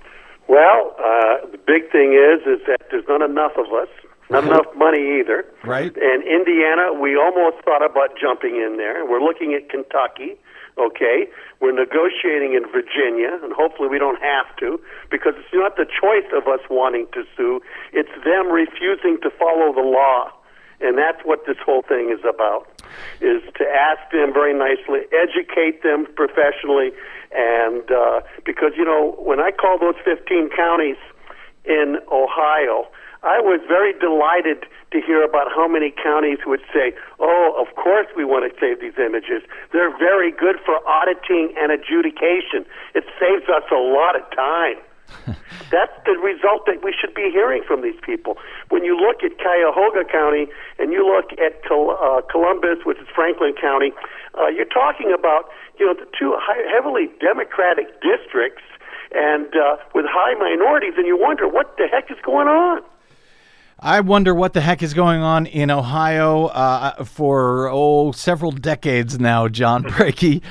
Well, 0.48 0.94
uh, 0.98 1.46
the 1.50 1.58
big 1.58 1.90
thing 1.92 2.14
is 2.14 2.46
is 2.46 2.66
that 2.66 2.88
there's 2.90 3.04
not 3.08 3.22
enough 3.22 3.52
of 3.58 3.66
us, 3.72 3.88
not 4.30 4.44
enough 4.44 4.66
money 4.76 5.20
either. 5.20 5.44
Right. 5.64 5.94
And 5.96 6.22
Indiana, 6.22 6.92
we 6.92 7.16
almost 7.16 7.64
thought 7.64 7.84
about 7.84 8.10
jumping 8.20 8.56
in 8.56 8.76
there. 8.76 9.04
We're 9.04 9.20
looking 9.22 9.54
at 9.54 9.68
Kentucky. 9.68 10.36
Okay, 10.78 11.26
we're 11.58 11.74
negotiating 11.74 12.54
in 12.54 12.62
Virginia, 12.70 13.36
and 13.42 13.52
hopefully 13.52 13.88
we 13.88 13.98
don't 13.98 14.22
have 14.22 14.46
to, 14.60 14.78
because 15.10 15.34
it's 15.36 15.52
not 15.52 15.74
the 15.76 15.84
choice 15.84 16.30
of 16.32 16.46
us 16.46 16.60
wanting 16.70 17.08
to 17.14 17.24
sue; 17.36 17.60
it's 17.92 18.14
them 18.24 18.46
refusing 18.46 19.18
to 19.22 19.30
follow 19.42 19.74
the 19.74 19.82
law, 19.82 20.30
and 20.80 20.96
that's 20.96 21.20
what 21.24 21.46
this 21.46 21.56
whole 21.64 21.82
thing 21.82 22.10
is 22.10 22.24
about. 22.28 22.68
Is 23.20 23.42
to 23.56 23.64
ask 23.66 24.00
them 24.12 24.32
very 24.32 24.54
nicely, 24.54 25.04
educate 25.12 25.82
them 25.82 26.06
professionally, 26.14 26.92
and 27.32 27.90
uh, 27.90 28.20
because 28.44 28.72
you 28.76 28.84
know 28.84 29.16
when 29.18 29.40
I 29.40 29.50
call 29.50 29.78
those 29.78 29.96
15 30.04 30.50
counties 30.56 30.96
in 31.64 31.98
Ohio, 32.10 32.88
I 33.22 33.40
was 33.40 33.60
very 33.68 33.92
delighted 33.98 34.64
to 34.92 35.00
hear 35.02 35.22
about 35.22 35.48
how 35.50 35.68
many 35.68 35.90
counties 35.90 36.38
would 36.46 36.62
say, 36.72 36.94
"Oh, 37.18 37.54
of 37.58 37.74
course 37.76 38.06
we 38.16 38.24
want 38.24 38.50
to 38.50 38.52
save 38.58 38.80
these 38.80 38.98
images. 38.98 39.42
They're 39.72 39.96
very 39.98 40.30
good 40.30 40.56
for 40.64 40.80
auditing 40.88 41.52
and 41.58 41.70
adjudication. 41.72 42.64
It 42.94 43.04
saves 43.20 43.48
us 43.50 43.64
a 43.70 43.82
lot 43.82 44.16
of 44.16 44.22
time." 44.34 44.78
That's 45.70 45.92
the 46.06 46.16
result 46.16 46.64
that 46.66 46.82
we 46.82 46.94
should 46.98 47.14
be 47.14 47.30
hearing 47.30 47.62
from 47.66 47.82
these 47.82 47.98
people. 48.02 48.38
When 48.68 48.84
you 48.84 48.96
look 48.96 49.22
at 49.22 49.38
Cuyahoga 49.38 50.04
County 50.10 50.48
and 50.78 50.92
you 50.92 51.04
look 51.04 51.32
at 51.38 51.64
Col- 51.66 51.96
uh, 52.00 52.22
Columbus, 52.30 52.84
which 52.84 52.98
is 52.98 53.08
Franklin 53.14 53.54
County, 53.60 53.92
uh, 54.38 54.48
you're 54.48 54.70
talking 54.70 55.12
about 55.12 55.50
you 55.78 55.86
know 55.86 55.94
the 55.94 56.08
two 56.18 56.36
high, 56.38 56.60
heavily 56.72 57.08
Democratic 57.20 57.88
districts 58.00 58.64
and 59.12 59.48
uh, 59.56 59.76
with 59.94 60.04
high 60.08 60.34
minorities, 60.38 60.94
and 60.96 61.06
you 61.06 61.18
wonder 61.18 61.48
what 61.48 61.76
the 61.76 61.86
heck 61.86 62.10
is 62.10 62.18
going 62.22 62.48
on. 62.48 62.82
I 63.80 64.00
wonder 64.00 64.34
what 64.34 64.54
the 64.54 64.60
heck 64.60 64.82
is 64.82 64.92
going 64.92 65.20
on 65.20 65.46
in 65.46 65.70
Ohio 65.70 66.46
uh, 66.46 67.04
for 67.04 67.70
oh 67.70 68.10
several 68.10 68.50
decades 68.50 69.20
now, 69.20 69.46
John 69.46 69.82
Brakey. 69.84 70.42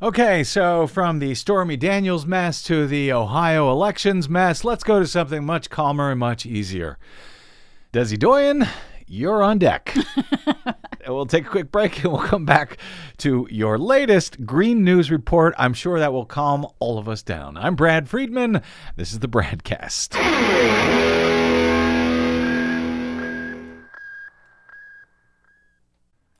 Okay, 0.00 0.44
so 0.44 0.86
from 0.86 1.18
the 1.18 1.34
Stormy 1.34 1.76
Daniels 1.76 2.24
mess 2.24 2.62
to 2.62 2.86
the 2.86 3.12
Ohio 3.12 3.68
elections 3.72 4.28
mess, 4.28 4.62
let's 4.62 4.84
go 4.84 5.00
to 5.00 5.06
something 5.08 5.44
much 5.44 5.70
calmer 5.70 6.12
and 6.12 6.20
much 6.20 6.46
easier. 6.46 6.98
Desi 7.92 8.16
Doyen, 8.16 8.68
you're 9.08 9.42
on 9.42 9.58
deck. 9.58 9.94
We'll 11.06 11.26
take 11.26 11.46
a 11.46 11.48
quick 11.48 11.72
break 11.72 12.04
and 12.04 12.12
we'll 12.12 12.22
come 12.22 12.44
back 12.44 12.76
to 13.18 13.48
your 13.50 13.78
latest 13.78 14.44
Green 14.44 14.84
News 14.84 15.10
report. 15.10 15.54
I'm 15.56 15.72
sure 15.72 15.98
that 15.98 16.12
will 16.12 16.26
calm 16.26 16.66
all 16.80 16.98
of 16.98 17.08
us 17.08 17.22
down. 17.22 17.56
I'm 17.56 17.74
Brad 17.76 18.08
Friedman. 18.08 18.60
This 18.96 19.12
is 19.12 19.20
the 19.20 19.28
Bradcast. 19.28 21.07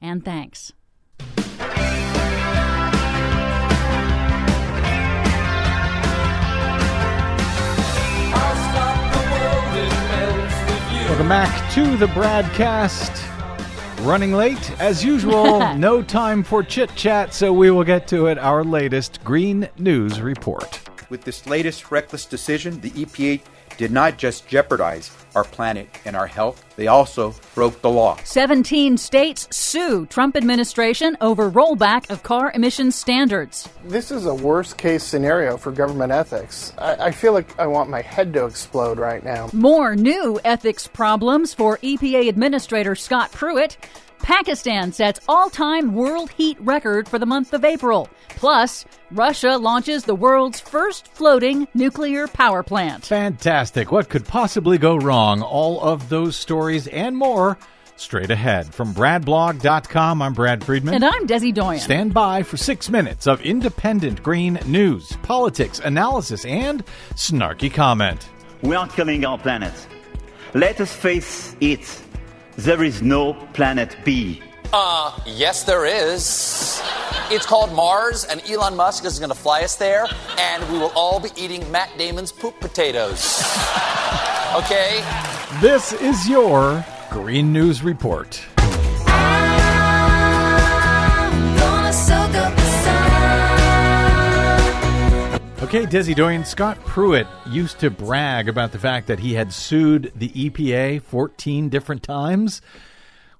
And 0.00 0.24
thanks. 0.24 0.72
Welcome 11.08 11.28
back 11.28 11.72
to 11.72 11.96
the 11.96 12.06
Bradcast. 12.06 13.24
Running 14.06 14.32
late, 14.32 14.70
as 14.80 15.04
usual, 15.04 15.74
no 15.76 16.00
time 16.00 16.44
for 16.44 16.62
chit 16.62 16.94
chat, 16.94 17.34
so 17.34 17.52
we 17.52 17.72
will 17.72 17.82
get 17.82 18.06
to 18.08 18.26
it. 18.26 18.38
Our 18.38 18.62
latest 18.62 19.24
Green 19.24 19.68
News 19.78 20.20
report. 20.20 20.80
With 21.10 21.24
this 21.24 21.46
latest 21.48 21.90
reckless 21.90 22.24
decision, 22.24 22.80
the 22.80 22.90
EPA 22.90 23.40
did 23.76 23.90
not 23.90 24.16
just 24.16 24.46
jeopardize 24.46 25.08
our 25.38 25.44
planet 25.44 25.88
and 26.04 26.16
our 26.16 26.26
health, 26.26 26.64
they 26.74 26.88
also 26.88 27.32
broke 27.54 27.80
the 27.80 27.88
law. 27.88 28.18
17 28.24 28.98
states 28.98 29.46
sue 29.56 30.04
Trump 30.06 30.36
administration 30.36 31.16
over 31.20 31.48
rollback 31.48 32.10
of 32.10 32.24
car 32.24 32.50
emissions 32.54 32.96
standards. 32.96 33.68
This 33.84 34.10
is 34.10 34.26
a 34.26 34.34
worst 34.34 34.76
case 34.76 35.04
scenario 35.04 35.56
for 35.56 35.70
government 35.70 36.10
ethics. 36.10 36.72
I, 36.76 37.06
I 37.06 37.10
feel 37.12 37.32
like 37.32 37.56
I 37.58 37.68
want 37.68 37.88
my 37.88 38.02
head 38.02 38.32
to 38.32 38.46
explode 38.46 38.98
right 38.98 39.24
now. 39.24 39.48
More 39.52 39.94
new 39.94 40.40
ethics 40.44 40.88
problems 40.88 41.54
for 41.54 41.78
EPA 41.78 42.28
Administrator 42.28 42.96
Scott 42.96 43.30
Pruitt. 43.30 43.76
Pakistan 44.20 44.92
sets 44.92 45.20
all 45.28 45.48
time 45.50 45.94
world 45.94 46.30
heat 46.30 46.58
record 46.60 47.08
for 47.08 47.18
the 47.18 47.26
month 47.26 47.52
of 47.52 47.64
April. 47.64 48.08
Plus, 48.30 48.84
Russia 49.10 49.56
launches 49.56 50.04
the 50.04 50.14
world's 50.14 50.60
first 50.60 51.08
floating 51.08 51.66
nuclear 51.74 52.28
power 52.28 52.62
plant. 52.62 53.04
Fantastic. 53.06 53.90
What 53.90 54.08
could 54.08 54.24
possibly 54.26 54.78
go 54.78 54.96
wrong? 54.96 55.42
All 55.42 55.80
of 55.80 56.08
those 56.08 56.36
stories 56.36 56.86
and 56.88 57.16
more 57.16 57.58
straight 57.96 58.30
ahead. 58.30 58.72
From 58.72 58.94
BradBlog.com, 58.94 60.22
I'm 60.22 60.34
Brad 60.34 60.62
Friedman. 60.64 60.94
And 60.94 61.04
I'm 61.04 61.26
Desi 61.26 61.52
Doyen. 61.52 61.80
Stand 61.80 62.14
by 62.14 62.42
for 62.42 62.56
six 62.56 62.88
minutes 62.88 63.26
of 63.26 63.40
independent 63.42 64.22
green 64.22 64.58
news, 64.66 65.16
politics, 65.22 65.80
analysis, 65.80 66.44
and 66.44 66.84
snarky 67.14 67.72
comment. 67.72 68.28
We 68.62 68.76
are 68.76 68.88
killing 68.88 69.24
our 69.24 69.38
planet. 69.38 69.74
Let 70.54 70.80
us 70.80 70.92
face 70.92 71.56
it. 71.60 72.02
There 72.58 72.82
is 72.82 73.02
no 73.02 73.34
planet 73.52 73.96
B. 74.04 74.42
Uh, 74.72 75.16
yes, 75.24 75.62
there 75.62 75.86
is. 75.86 76.82
It's 77.30 77.46
called 77.46 77.72
Mars, 77.72 78.24
and 78.24 78.42
Elon 78.50 78.74
Musk 78.74 79.04
is 79.04 79.20
going 79.20 79.28
to 79.28 79.36
fly 79.36 79.62
us 79.62 79.76
there, 79.76 80.08
and 80.36 80.68
we 80.72 80.76
will 80.76 80.90
all 80.96 81.20
be 81.20 81.28
eating 81.36 81.70
Matt 81.70 81.96
Damon's 81.96 82.32
poop 82.32 82.58
potatoes. 82.58 83.44
Okay? 84.56 85.04
This 85.60 85.92
is 85.92 86.28
your 86.28 86.84
Green 87.10 87.52
News 87.52 87.84
Report. 87.84 88.44
Okay, 95.68 95.84
Desi 95.84 96.16
Doyen, 96.16 96.46
Scott 96.46 96.82
Pruitt 96.86 97.26
used 97.46 97.78
to 97.80 97.90
brag 97.90 98.48
about 98.48 98.72
the 98.72 98.78
fact 98.78 99.06
that 99.08 99.18
he 99.18 99.34
had 99.34 99.52
sued 99.52 100.10
the 100.16 100.30
EPA 100.30 101.02
14 101.02 101.68
different 101.68 102.02
times. 102.02 102.62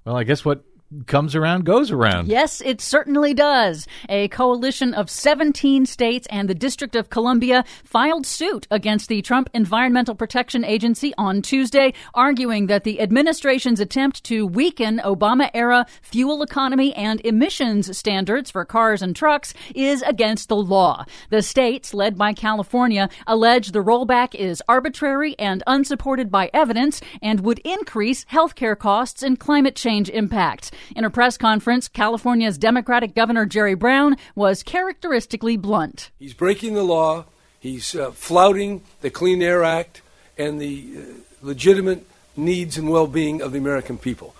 Well, 0.05 0.15
I 0.15 0.25
guess 0.25 0.45
what 0.45 0.63
comes 1.05 1.35
around 1.35 1.65
goes 1.65 1.91
around. 1.91 2.27
Yes, 2.27 2.61
it 2.61 2.81
certainly 2.81 3.33
does. 3.33 3.87
A 4.07 4.27
coalition 4.29 4.93
of 4.93 5.09
17 5.09 5.85
states 5.85 6.27
and 6.31 6.49
the 6.49 6.55
District 6.55 6.95
of 6.95 7.09
Columbia 7.09 7.63
filed 7.83 8.25
suit 8.25 8.67
against 8.71 9.07
the 9.07 9.21
Trump 9.21 9.49
Environmental 9.53 10.15
Protection 10.15 10.65
Agency 10.65 11.13
on 11.17 11.41
Tuesday, 11.41 11.93
arguing 12.13 12.67
that 12.67 12.83
the 12.83 13.01
administration's 13.01 13.79
attempt 13.79 14.23
to 14.25 14.47
weaken 14.47 14.99
Obama 15.03 15.51
era 15.53 15.85
fuel 16.01 16.41
economy 16.41 16.93
and 16.95 17.21
emissions 17.21 17.95
standards 17.95 18.49
for 18.49 18.65
cars 18.65 19.01
and 19.01 19.15
trucks 19.15 19.53
is 19.75 20.01
against 20.03 20.49
the 20.49 20.55
law. 20.55 21.05
The 21.29 21.43
states, 21.43 21.93
led 21.93 22.17
by 22.17 22.33
California, 22.33 23.09
allege 23.27 23.71
the 23.71 23.83
rollback 23.83 24.33
is 24.33 24.63
arbitrary 24.67 25.35
and 25.37 25.61
unsupported 25.67 26.31
by 26.31 26.49
evidence 26.53 26.99
and 27.21 27.41
would 27.41 27.59
increase 27.59 28.25
healthcare 28.25 28.77
costs 28.77 29.21
and 29.21 29.39
climate 29.39 29.75
change 29.75 30.09
impacts. 30.09 30.71
In 30.95 31.05
a 31.05 31.09
press 31.09 31.37
conference, 31.37 31.87
California's 31.87 32.57
Democratic 32.57 33.15
Governor 33.15 33.45
Jerry 33.45 33.75
Brown 33.75 34.17
was 34.35 34.63
characteristically 34.63 35.57
blunt. 35.57 36.11
He's 36.19 36.33
breaking 36.33 36.73
the 36.73 36.83
law. 36.83 37.25
He's 37.59 37.95
uh, 37.95 38.11
flouting 38.11 38.81
the 39.01 39.09
Clean 39.09 39.41
Air 39.41 39.63
Act 39.63 40.01
and 40.37 40.61
the 40.61 40.87
uh, 40.97 41.01
legitimate 41.41 42.05
needs 42.37 42.77
and 42.77 42.89
well 42.89 43.07
being 43.07 43.41
of 43.41 43.51
the 43.51 43.57
American 43.57 43.97
people. 43.97 44.35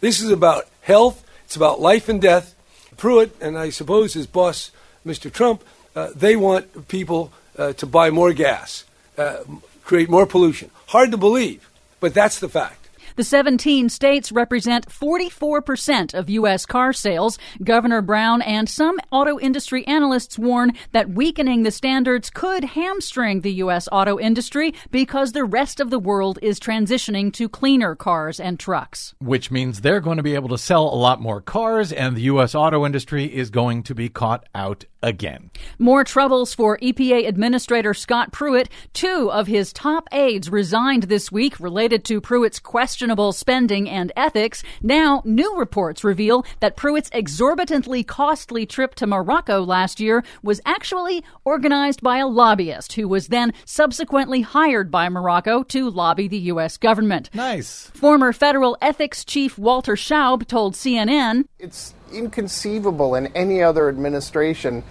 This 0.00 0.20
is 0.20 0.30
about 0.30 0.66
health, 0.82 1.24
it's 1.44 1.56
about 1.56 1.80
life 1.80 2.08
and 2.08 2.20
death. 2.20 2.54
Pruitt 2.96 3.34
and 3.40 3.56
I 3.56 3.70
suppose 3.70 4.14
his 4.14 4.26
boss, 4.26 4.72
Mr. 5.06 5.32
Trump, 5.32 5.62
uh, 5.94 6.10
they 6.14 6.36
want 6.36 6.88
people 6.88 7.32
uh, 7.56 7.72
to 7.74 7.86
buy 7.86 8.10
more 8.10 8.32
gas, 8.32 8.84
uh, 9.16 9.38
create 9.84 10.10
more 10.10 10.26
pollution. 10.26 10.70
Hard 10.88 11.12
to 11.12 11.16
believe, 11.16 11.68
but 12.00 12.12
that's 12.14 12.38
the 12.38 12.48
fact. 12.48 12.87
The 13.18 13.24
17 13.24 13.88
states 13.88 14.30
represent 14.30 14.88
44% 14.88 16.14
of 16.14 16.30
U.S. 16.30 16.64
car 16.64 16.92
sales. 16.92 17.36
Governor 17.64 18.00
Brown 18.00 18.42
and 18.42 18.68
some 18.68 19.00
auto 19.10 19.40
industry 19.40 19.84
analysts 19.88 20.38
warn 20.38 20.74
that 20.92 21.10
weakening 21.10 21.64
the 21.64 21.72
standards 21.72 22.30
could 22.30 22.62
hamstring 22.62 23.40
the 23.40 23.54
U.S. 23.54 23.88
auto 23.90 24.20
industry 24.20 24.72
because 24.92 25.32
the 25.32 25.42
rest 25.42 25.80
of 25.80 25.90
the 25.90 25.98
world 25.98 26.38
is 26.42 26.60
transitioning 26.60 27.32
to 27.32 27.48
cleaner 27.48 27.96
cars 27.96 28.38
and 28.38 28.60
trucks. 28.60 29.16
Which 29.18 29.50
means 29.50 29.80
they're 29.80 29.98
going 29.98 30.18
to 30.18 30.22
be 30.22 30.36
able 30.36 30.50
to 30.50 30.56
sell 30.56 30.84
a 30.84 30.94
lot 30.94 31.20
more 31.20 31.40
cars, 31.40 31.92
and 31.92 32.16
the 32.16 32.22
U.S. 32.22 32.54
auto 32.54 32.86
industry 32.86 33.24
is 33.24 33.50
going 33.50 33.82
to 33.82 33.96
be 33.96 34.08
caught 34.08 34.48
out 34.54 34.84
again. 35.02 35.50
More 35.78 36.04
troubles 36.04 36.54
for 36.54 36.78
EPA 36.78 37.28
Administrator 37.28 37.94
Scott 37.94 38.32
Pruitt. 38.32 38.68
Two 38.92 39.30
of 39.30 39.46
his 39.46 39.72
top 39.72 40.08
aides 40.12 40.50
resigned 40.50 41.04
this 41.04 41.30
week 41.30 41.58
related 41.60 42.04
to 42.06 42.20
Pruitt's 42.20 42.58
questionable 42.58 43.32
spending 43.32 43.88
and 43.88 44.12
ethics. 44.16 44.62
Now, 44.82 45.22
new 45.24 45.56
reports 45.56 46.04
reveal 46.04 46.44
that 46.60 46.76
Pruitt's 46.76 47.10
exorbitantly 47.12 48.02
costly 48.02 48.66
trip 48.66 48.94
to 48.96 49.06
Morocco 49.06 49.62
last 49.62 50.00
year 50.00 50.24
was 50.42 50.60
actually 50.66 51.24
organized 51.44 52.02
by 52.02 52.18
a 52.18 52.26
lobbyist 52.26 52.94
who 52.94 53.08
was 53.08 53.28
then 53.28 53.52
subsequently 53.64 54.40
hired 54.40 54.90
by 54.90 55.08
Morocco 55.08 55.62
to 55.64 55.90
lobby 55.90 56.28
the 56.28 56.38
U.S. 56.38 56.76
government. 56.76 57.30
Nice. 57.34 57.90
Former 57.94 58.32
federal 58.32 58.76
ethics 58.80 59.24
chief 59.24 59.58
Walter 59.58 59.94
Shaub 59.94 60.46
told 60.46 60.74
CNN 60.74 61.44
It's 61.58 61.94
inconceivable 62.12 63.14
in 63.14 63.28
any 63.28 63.62
other 63.62 63.88
administration 63.88 64.82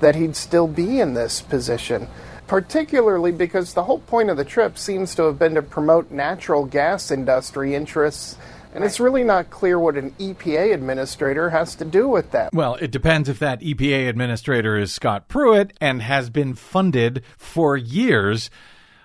that 0.00 0.14
he'd 0.14 0.36
still 0.36 0.68
be 0.68 1.00
in 1.00 1.14
this 1.14 1.40
position, 1.40 2.08
particularly 2.46 3.32
because 3.32 3.74
the 3.74 3.84
whole 3.84 4.00
point 4.00 4.30
of 4.30 4.36
the 4.36 4.44
trip 4.44 4.78
seems 4.78 5.14
to 5.14 5.24
have 5.24 5.38
been 5.38 5.54
to 5.54 5.62
promote 5.62 6.10
natural 6.10 6.64
gas 6.64 7.10
industry 7.10 7.74
interests. 7.74 8.36
And 8.74 8.84
it's 8.84 9.00
really 9.00 9.24
not 9.24 9.48
clear 9.48 9.78
what 9.78 9.96
an 9.96 10.10
EPA 10.12 10.74
administrator 10.74 11.48
has 11.48 11.74
to 11.76 11.84
do 11.86 12.08
with 12.08 12.32
that. 12.32 12.52
Well, 12.52 12.74
it 12.74 12.90
depends 12.90 13.30
if 13.30 13.38
that 13.38 13.62
EPA 13.62 14.06
administrator 14.06 14.76
is 14.76 14.92
Scott 14.92 15.28
Pruitt 15.28 15.72
and 15.80 16.02
has 16.02 16.28
been 16.28 16.54
funded 16.54 17.22
for 17.38 17.78
years 17.78 18.50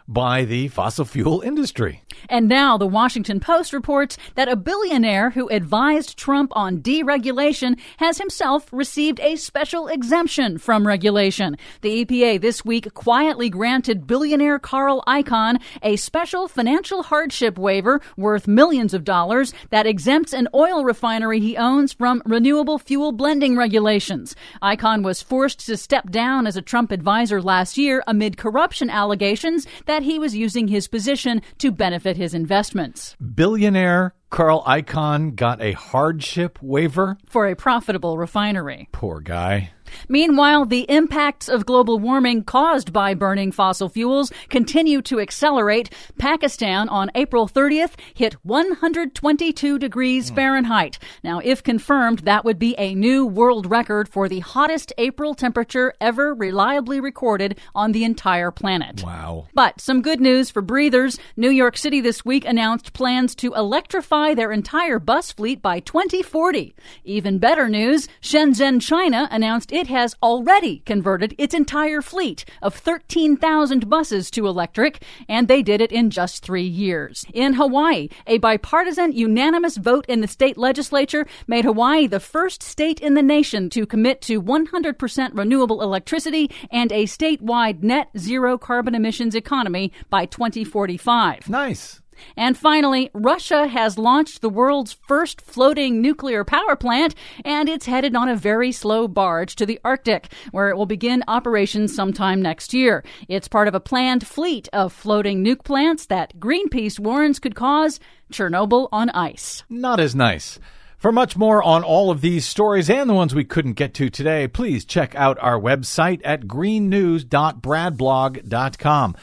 by 0.07 0.45
the 0.45 0.67
fossil 0.67 1.05
fuel 1.05 1.41
industry. 1.41 2.03
And 2.29 2.47
now 2.47 2.77
the 2.77 2.87
Washington 2.87 3.39
Post 3.39 3.73
reports 3.73 4.17
that 4.35 4.47
a 4.47 4.55
billionaire 4.55 5.31
who 5.31 5.49
advised 5.49 6.17
Trump 6.17 6.51
on 6.55 6.81
deregulation 6.81 7.79
has 7.97 8.17
himself 8.17 8.71
received 8.71 9.19
a 9.19 9.35
special 9.35 9.87
exemption 9.87 10.57
from 10.57 10.85
regulation. 10.85 11.57
The 11.81 12.05
EPA 12.05 12.41
this 12.41 12.63
week 12.63 12.93
quietly 12.93 13.49
granted 13.49 14.07
billionaire 14.07 14.59
Carl 14.59 15.03
Icahn 15.07 15.61
a 15.81 15.95
special 15.95 16.47
financial 16.47 17.03
hardship 17.03 17.57
waiver 17.57 18.01
worth 18.17 18.47
millions 18.47 18.93
of 18.93 19.03
dollars 19.03 19.53
that 19.69 19.87
exempts 19.87 20.33
an 20.33 20.47
oil 20.53 20.83
refinery 20.83 21.39
he 21.39 21.57
owns 21.57 21.93
from 21.93 22.21
renewable 22.25 22.77
fuel 22.77 23.11
blending 23.11 23.57
regulations. 23.57 24.35
Icahn 24.61 25.03
was 25.03 25.21
forced 25.21 25.65
to 25.65 25.77
step 25.77 26.09
down 26.11 26.47
as 26.47 26.57
a 26.57 26.61
Trump 26.61 26.91
advisor 26.91 27.41
last 27.41 27.77
year 27.77 28.03
amid 28.07 28.37
corruption 28.37 28.89
allegations 28.89 29.65
that 29.91 30.03
he 30.03 30.17
was 30.17 30.33
using 30.33 30.69
his 30.69 30.87
position 30.87 31.41
to 31.57 31.69
benefit 31.69 32.15
his 32.15 32.33
investments. 32.33 33.17
Billionaire 33.35 34.15
Carl 34.29 34.63
Icahn 34.63 35.35
got 35.35 35.61
a 35.61 35.73
hardship 35.73 36.57
waiver 36.61 37.17
for 37.27 37.45
a 37.45 37.55
profitable 37.55 38.17
refinery. 38.17 38.87
Poor 38.93 39.19
guy. 39.19 39.71
Meanwhile, 40.07 40.65
the 40.65 40.81
impacts 40.89 41.49
of 41.49 41.65
global 41.65 41.99
warming 41.99 42.43
caused 42.43 42.91
by 42.93 43.13
burning 43.13 43.51
fossil 43.51 43.89
fuels 43.89 44.31
continue 44.49 45.01
to 45.03 45.19
accelerate. 45.19 45.89
Pakistan 46.17 46.89
on 46.89 47.11
April 47.15 47.47
30th 47.47 47.93
hit 48.13 48.33
122 48.45 49.79
degrees 49.79 50.29
hmm. 50.29 50.35
Fahrenheit. 50.35 50.99
Now, 51.23 51.39
if 51.43 51.63
confirmed, 51.63 52.19
that 52.19 52.45
would 52.45 52.59
be 52.59 52.75
a 52.77 52.95
new 52.95 53.25
world 53.25 53.69
record 53.69 54.09
for 54.09 54.27
the 54.27 54.39
hottest 54.39 54.93
April 54.97 55.33
temperature 55.33 55.93
ever 55.99 56.33
reliably 56.33 56.99
recorded 56.99 57.59
on 57.75 57.91
the 57.91 58.03
entire 58.03 58.51
planet. 58.51 59.03
Wow. 59.03 59.47
But 59.53 59.81
some 59.81 60.01
good 60.01 60.19
news 60.19 60.49
for 60.49 60.61
breathers. 60.61 61.17
New 61.35 61.49
York 61.49 61.77
City 61.77 62.01
this 62.01 62.25
week 62.25 62.45
announced 62.45 62.93
plans 62.93 63.35
to 63.35 63.53
electrify 63.53 64.33
their 64.33 64.51
entire 64.51 64.99
bus 64.99 65.31
fleet 65.31 65.61
by 65.61 65.79
2040. 65.79 66.75
Even 67.03 67.37
better 67.37 67.67
news, 67.69 68.07
Shenzhen, 68.21 68.81
China 68.81 69.27
announced 69.31 69.71
it 69.71 69.80
has 69.87 70.15
already 70.21 70.79
converted 70.85 71.35
its 71.37 71.53
entire 71.53 72.01
fleet 72.01 72.45
of 72.61 72.75
13,000 72.75 73.89
buses 73.89 74.31
to 74.31 74.47
electric, 74.47 75.03
and 75.27 75.47
they 75.47 75.61
did 75.61 75.81
it 75.81 75.91
in 75.91 76.09
just 76.09 76.43
three 76.43 76.63
years. 76.63 77.25
In 77.33 77.53
Hawaii, 77.53 78.09
a 78.27 78.37
bipartisan 78.39 79.11
unanimous 79.11 79.77
vote 79.77 80.05
in 80.07 80.21
the 80.21 80.27
state 80.27 80.57
legislature 80.57 81.25
made 81.47 81.65
Hawaii 81.65 82.07
the 82.07 82.19
first 82.19 82.63
state 82.63 82.99
in 82.99 83.13
the 83.13 83.23
nation 83.23 83.69
to 83.69 83.85
commit 83.85 84.21
to 84.21 84.41
100% 84.41 85.37
renewable 85.37 85.81
electricity 85.81 86.49
and 86.71 86.91
a 86.91 87.05
statewide 87.05 87.83
net 87.83 88.09
zero 88.17 88.57
carbon 88.57 88.95
emissions 88.95 89.35
economy 89.35 89.91
by 90.09 90.25
2045. 90.25 91.49
Nice. 91.49 92.00
And 92.35 92.57
finally, 92.57 93.09
Russia 93.13 93.67
has 93.67 93.97
launched 93.97 94.41
the 94.41 94.49
world's 94.49 94.93
first 94.93 95.41
floating 95.41 96.01
nuclear 96.01 96.43
power 96.43 96.75
plant, 96.75 97.15
and 97.45 97.69
it's 97.69 97.85
headed 97.85 98.15
on 98.15 98.29
a 98.29 98.35
very 98.35 98.71
slow 98.71 99.07
barge 99.07 99.55
to 99.55 99.65
the 99.65 99.79
Arctic, 99.83 100.31
where 100.51 100.69
it 100.69 100.77
will 100.77 100.85
begin 100.85 101.23
operations 101.27 101.95
sometime 101.95 102.41
next 102.41 102.73
year. 102.73 103.03
It's 103.27 103.47
part 103.47 103.67
of 103.67 103.75
a 103.75 103.79
planned 103.79 104.25
fleet 104.25 104.67
of 104.73 104.93
floating 104.93 105.43
nuke 105.43 105.63
plants 105.63 106.05
that 106.07 106.39
Greenpeace 106.39 106.99
warns 106.99 107.39
could 107.39 107.55
cause 107.55 107.99
Chernobyl 108.31 108.89
on 108.91 109.09
ice. 109.11 109.63
Not 109.69 109.99
as 109.99 110.15
nice. 110.15 110.59
For 111.01 111.11
much 111.11 111.35
more 111.35 111.61
on 111.63 111.83
all 111.83 112.11
of 112.11 112.21
these 112.21 112.45
stories 112.45 112.87
and 112.87 113.09
the 113.09 113.15
ones 113.15 113.33
we 113.33 113.43
couldn't 113.43 113.73
get 113.73 113.95
to 113.95 114.11
today, 114.11 114.47
please 114.47 114.85
check 114.85 115.15
out 115.15 115.39
our 115.41 115.59
website 115.59 116.21
at 116.23 116.41
greennews.bradblog.com. 116.41 119.15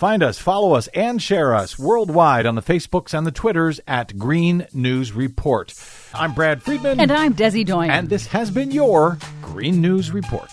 Find 0.00 0.22
us, 0.22 0.38
follow 0.38 0.72
us, 0.72 0.86
and 0.94 1.20
share 1.20 1.54
us 1.54 1.78
worldwide 1.78 2.46
on 2.46 2.54
the 2.54 2.62
Facebooks 2.62 3.12
and 3.12 3.26
the 3.26 3.30
Twitters 3.30 3.80
at 3.86 4.16
Green 4.16 4.66
News 4.72 5.12
Report. 5.12 5.74
I'm 6.14 6.32
Brad 6.32 6.62
Friedman. 6.62 6.98
And 6.98 7.12
I'm 7.12 7.34
Desi 7.34 7.66
Doyen. 7.66 7.90
And 7.90 8.08
this 8.08 8.26
has 8.28 8.50
been 8.50 8.70
your 8.70 9.18
Green 9.42 9.82
News 9.82 10.10
Report. 10.10 10.48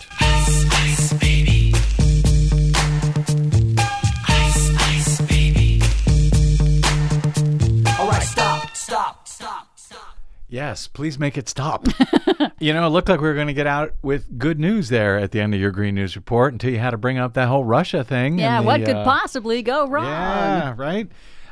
Yes, 10.58 10.88
please 10.88 11.20
make 11.20 11.38
it 11.38 11.48
stop. 11.48 11.86
you 12.60 12.74
know, 12.74 12.88
it 12.88 12.90
looked 12.90 13.10
like 13.10 13.22
we 13.22 13.28
were 13.28 13.36
going 13.36 13.46
to 13.46 13.54
get 13.54 13.68
out 13.68 13.94
with 14.02 14.40
good 14.40 14.60
news 14.60 14.90
there 14.90 15.20
at 15.20 15.30
the 15.30 15.40
end 15.40 15.54
of 15.54 15.62
your 15.62 15.70
Green 15.70 15.94
News 15.94 16.16
Report 16.16 16.52
until 16.52 16.72
you 16.72 16.80
had 16.80 16.90
to 16.90 16.98
bring 16.98 17.20
up 17.20 17.36
that 17.36 17.48
whole 17.48 17.64
Russia 17.64 18.04
thing. 18.04 18.40
Yeah, 18.40 18.62
the, 18.62 18.66
what 18.66 18.84
could 18.84 18.96
uh, 18.96 19.04
possibly 19.04 19.62
go 19.62 19.88
wrong? 19.88 20.06
Yeah, 20.06 20.74
right. 20.76 21.12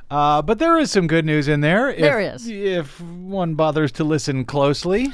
Uh, 0.09 0.41
but 0.41 0.57
there 0.57 0.79
is 0.79 0.89
some 0.89 1.05
good 1.05 1.23
news 1.23 1.47
in 1.47 1.61
there. 1.61 1.91
If, 1.91 1.99
There 1.99 2.19
is. 2.19 2.47
If 2.47 2.99
one 2.99 3.53
bothers 3.53 3.91
to 3.91 4.03
listen 4.03 4.43
closely. 4.43 5.13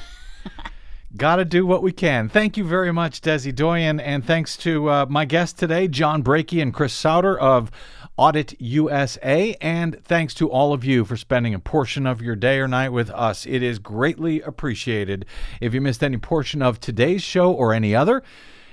Got 1.18 1.36
to 1.36 1.46
do 1.46 1.66
what 1.66 1.84
we 1.84 1.92
can. 1.92 2.30
Thank 2.30 2.56
you 2.56 2.64
very 2.64 2.94
much, 2.94 3.20
Desi 3.20 3.54
Doyen, 3.54 4.00
and 4.00 4.26
thanks 4.26 4.56
to 4.58 4.90
uh, 4.90 5.06
my 5.10 5.26
guests 5.26 5.60
today, 5.60 5.90
John 5.90 6.24
Brakey 6.24 6.62
and 6.62 6.74
Chris 6.74 6.96
Sautter 6.96 7.38
of 7.38 7.70
Audit 8.18 8.60
USA, 8.60 9.56
and 9.62 10.04
thanks 10.04 10.34
to 10.36 10.50
all 10.50 10.74
of 10.74 10.84
you 10.84 11.06
for 11.06 11.18
spending 11.18 11.54
a 11.54 11.60
portion 11.60 12.06
of 12.06 12.22
your 12.22 12.36
day 12.36 12.60
or 12.60 12.68
night 12.68 12.90
with 12.90 13.10
us. 13.12 13.46
It 13.46 13.64
is 13.64 13.80
greatly 13.80 14.42
appreciated. 14.42 15.26
If 15.60 15.74
you 15.74 15.82
missed 15.82 16.04
any 16.04 16.18
portion 16.18 16.62
of 16.62 16.80
today's 16.80 17.24
show 17.24 17.52
or 17.52 17.74
any 17.74 17.96
other, 17.96 18.22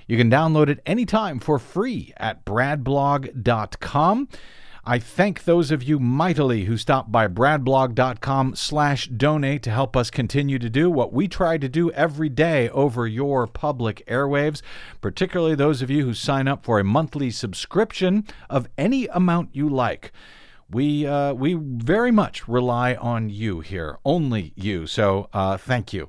you 0.06 0.16
can 0.16 0.30
download 0.30 0.68
it 0.68 0.80
anytime 0.86 1.38
for 1.38 1.58
free 1.58 2.12
at 2.16 2.44
bradblog.com. 2.44 4.28
I 4.90 4.98
thank 4.98 5.44
those 5.44 5.70
of 5.70 5.82
you 5.82 5.98
mightily 5.98 6.64
who 6.64 6.78
stopped 6.78 7.12
by 7.12 7.28
bradblog.com 7.28 8.56
slash 8.56 9.06
donate 9.08 9.62
to 9.64 9.70
help 9.70 9.94
us 9.94 10.08
continue 10.08 10.58
to 10.58 10.70
do 10.70 10.88
what 10.90 11.12
we 11.12 11.28
try 11.28 11.58
to 11.58 11.68
do 11.68 11.90
every 11.90 12.30
day 12.30 12.70
over 12.70 13.06
your 13.06 13.46
public 13.46 14.02
airwaves, 14.06 14.62
particularly 15.02 15.54
those 15.54 15.82
of 15.82 15.90
you 15.90 16.06
who 16.06 16.14
sign 16.14 16.48
up 16.48 16.64
for 16.64 16.80
a 16.80 16.84
monthly 16.84 17.30
subscription 17.30 18.26
of 18.48 18.66
any 18.78 19.06
amount 19.08 19.50
you 19.52 19.68
like. 19.68 20.10
We 20.70 21.06
uh, 21.06 21.34
we 21.34 21.52
very 21.52 22.10
much 22.10 22.48
rely 22.48 22.94
on 22.94 23.28
you 23.28 23.60
here, 23.60 23.98
only 24.06 24.54
you. 24.56 24.86
So 24.86 25.28
uh, 25.34 25.58
thank 25.58 25.92
you. 25.92 26.08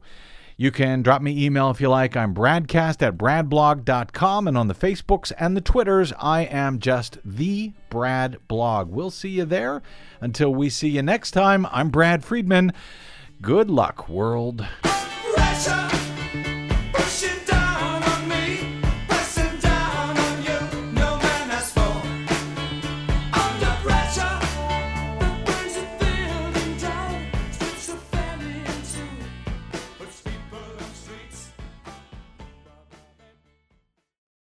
You 0.61 0.71
can 0.71 1.03
drop 1.03 1.21
me 1.21 1.45
email 1.45 1.69
if 1.69 1.79
you 1.79 1.87
like. 1.87 2.17
I'm 2.17 2.35
bradcast 2.35 3.01
at 3.01 3.17
bradblog.com. 3.17 4.45
And 4.45 4.57
on 4.57 4.67
the 4.67 4.73
Facebooks 4.73 5.31
and 5.39 5.55
the 5.55 5.61
Twitters, 5.61 6.11
I 6.19 6.41
am 6.41 6.79
just 6.79 7.17
the 7.23 7.71
Brad 7.89 8.45
Blog. 8.49 8.89
We'll 8.89 9.09
see 9.09 9.29
you 9.29 9.45
there. 9.45 9.81
Until 10.19 10.53
we 10.53 10.69
see 10.69 10.89
you 10.89 11.01
next 11.01 11.31
time, 11.31 11.65
I'm 11.71 11.87
Brad 11.87 12.25
Friedman. 12.25 12.73
Good 13.41 13.69
luck, 13.69 14.09
world. 14.09 14.67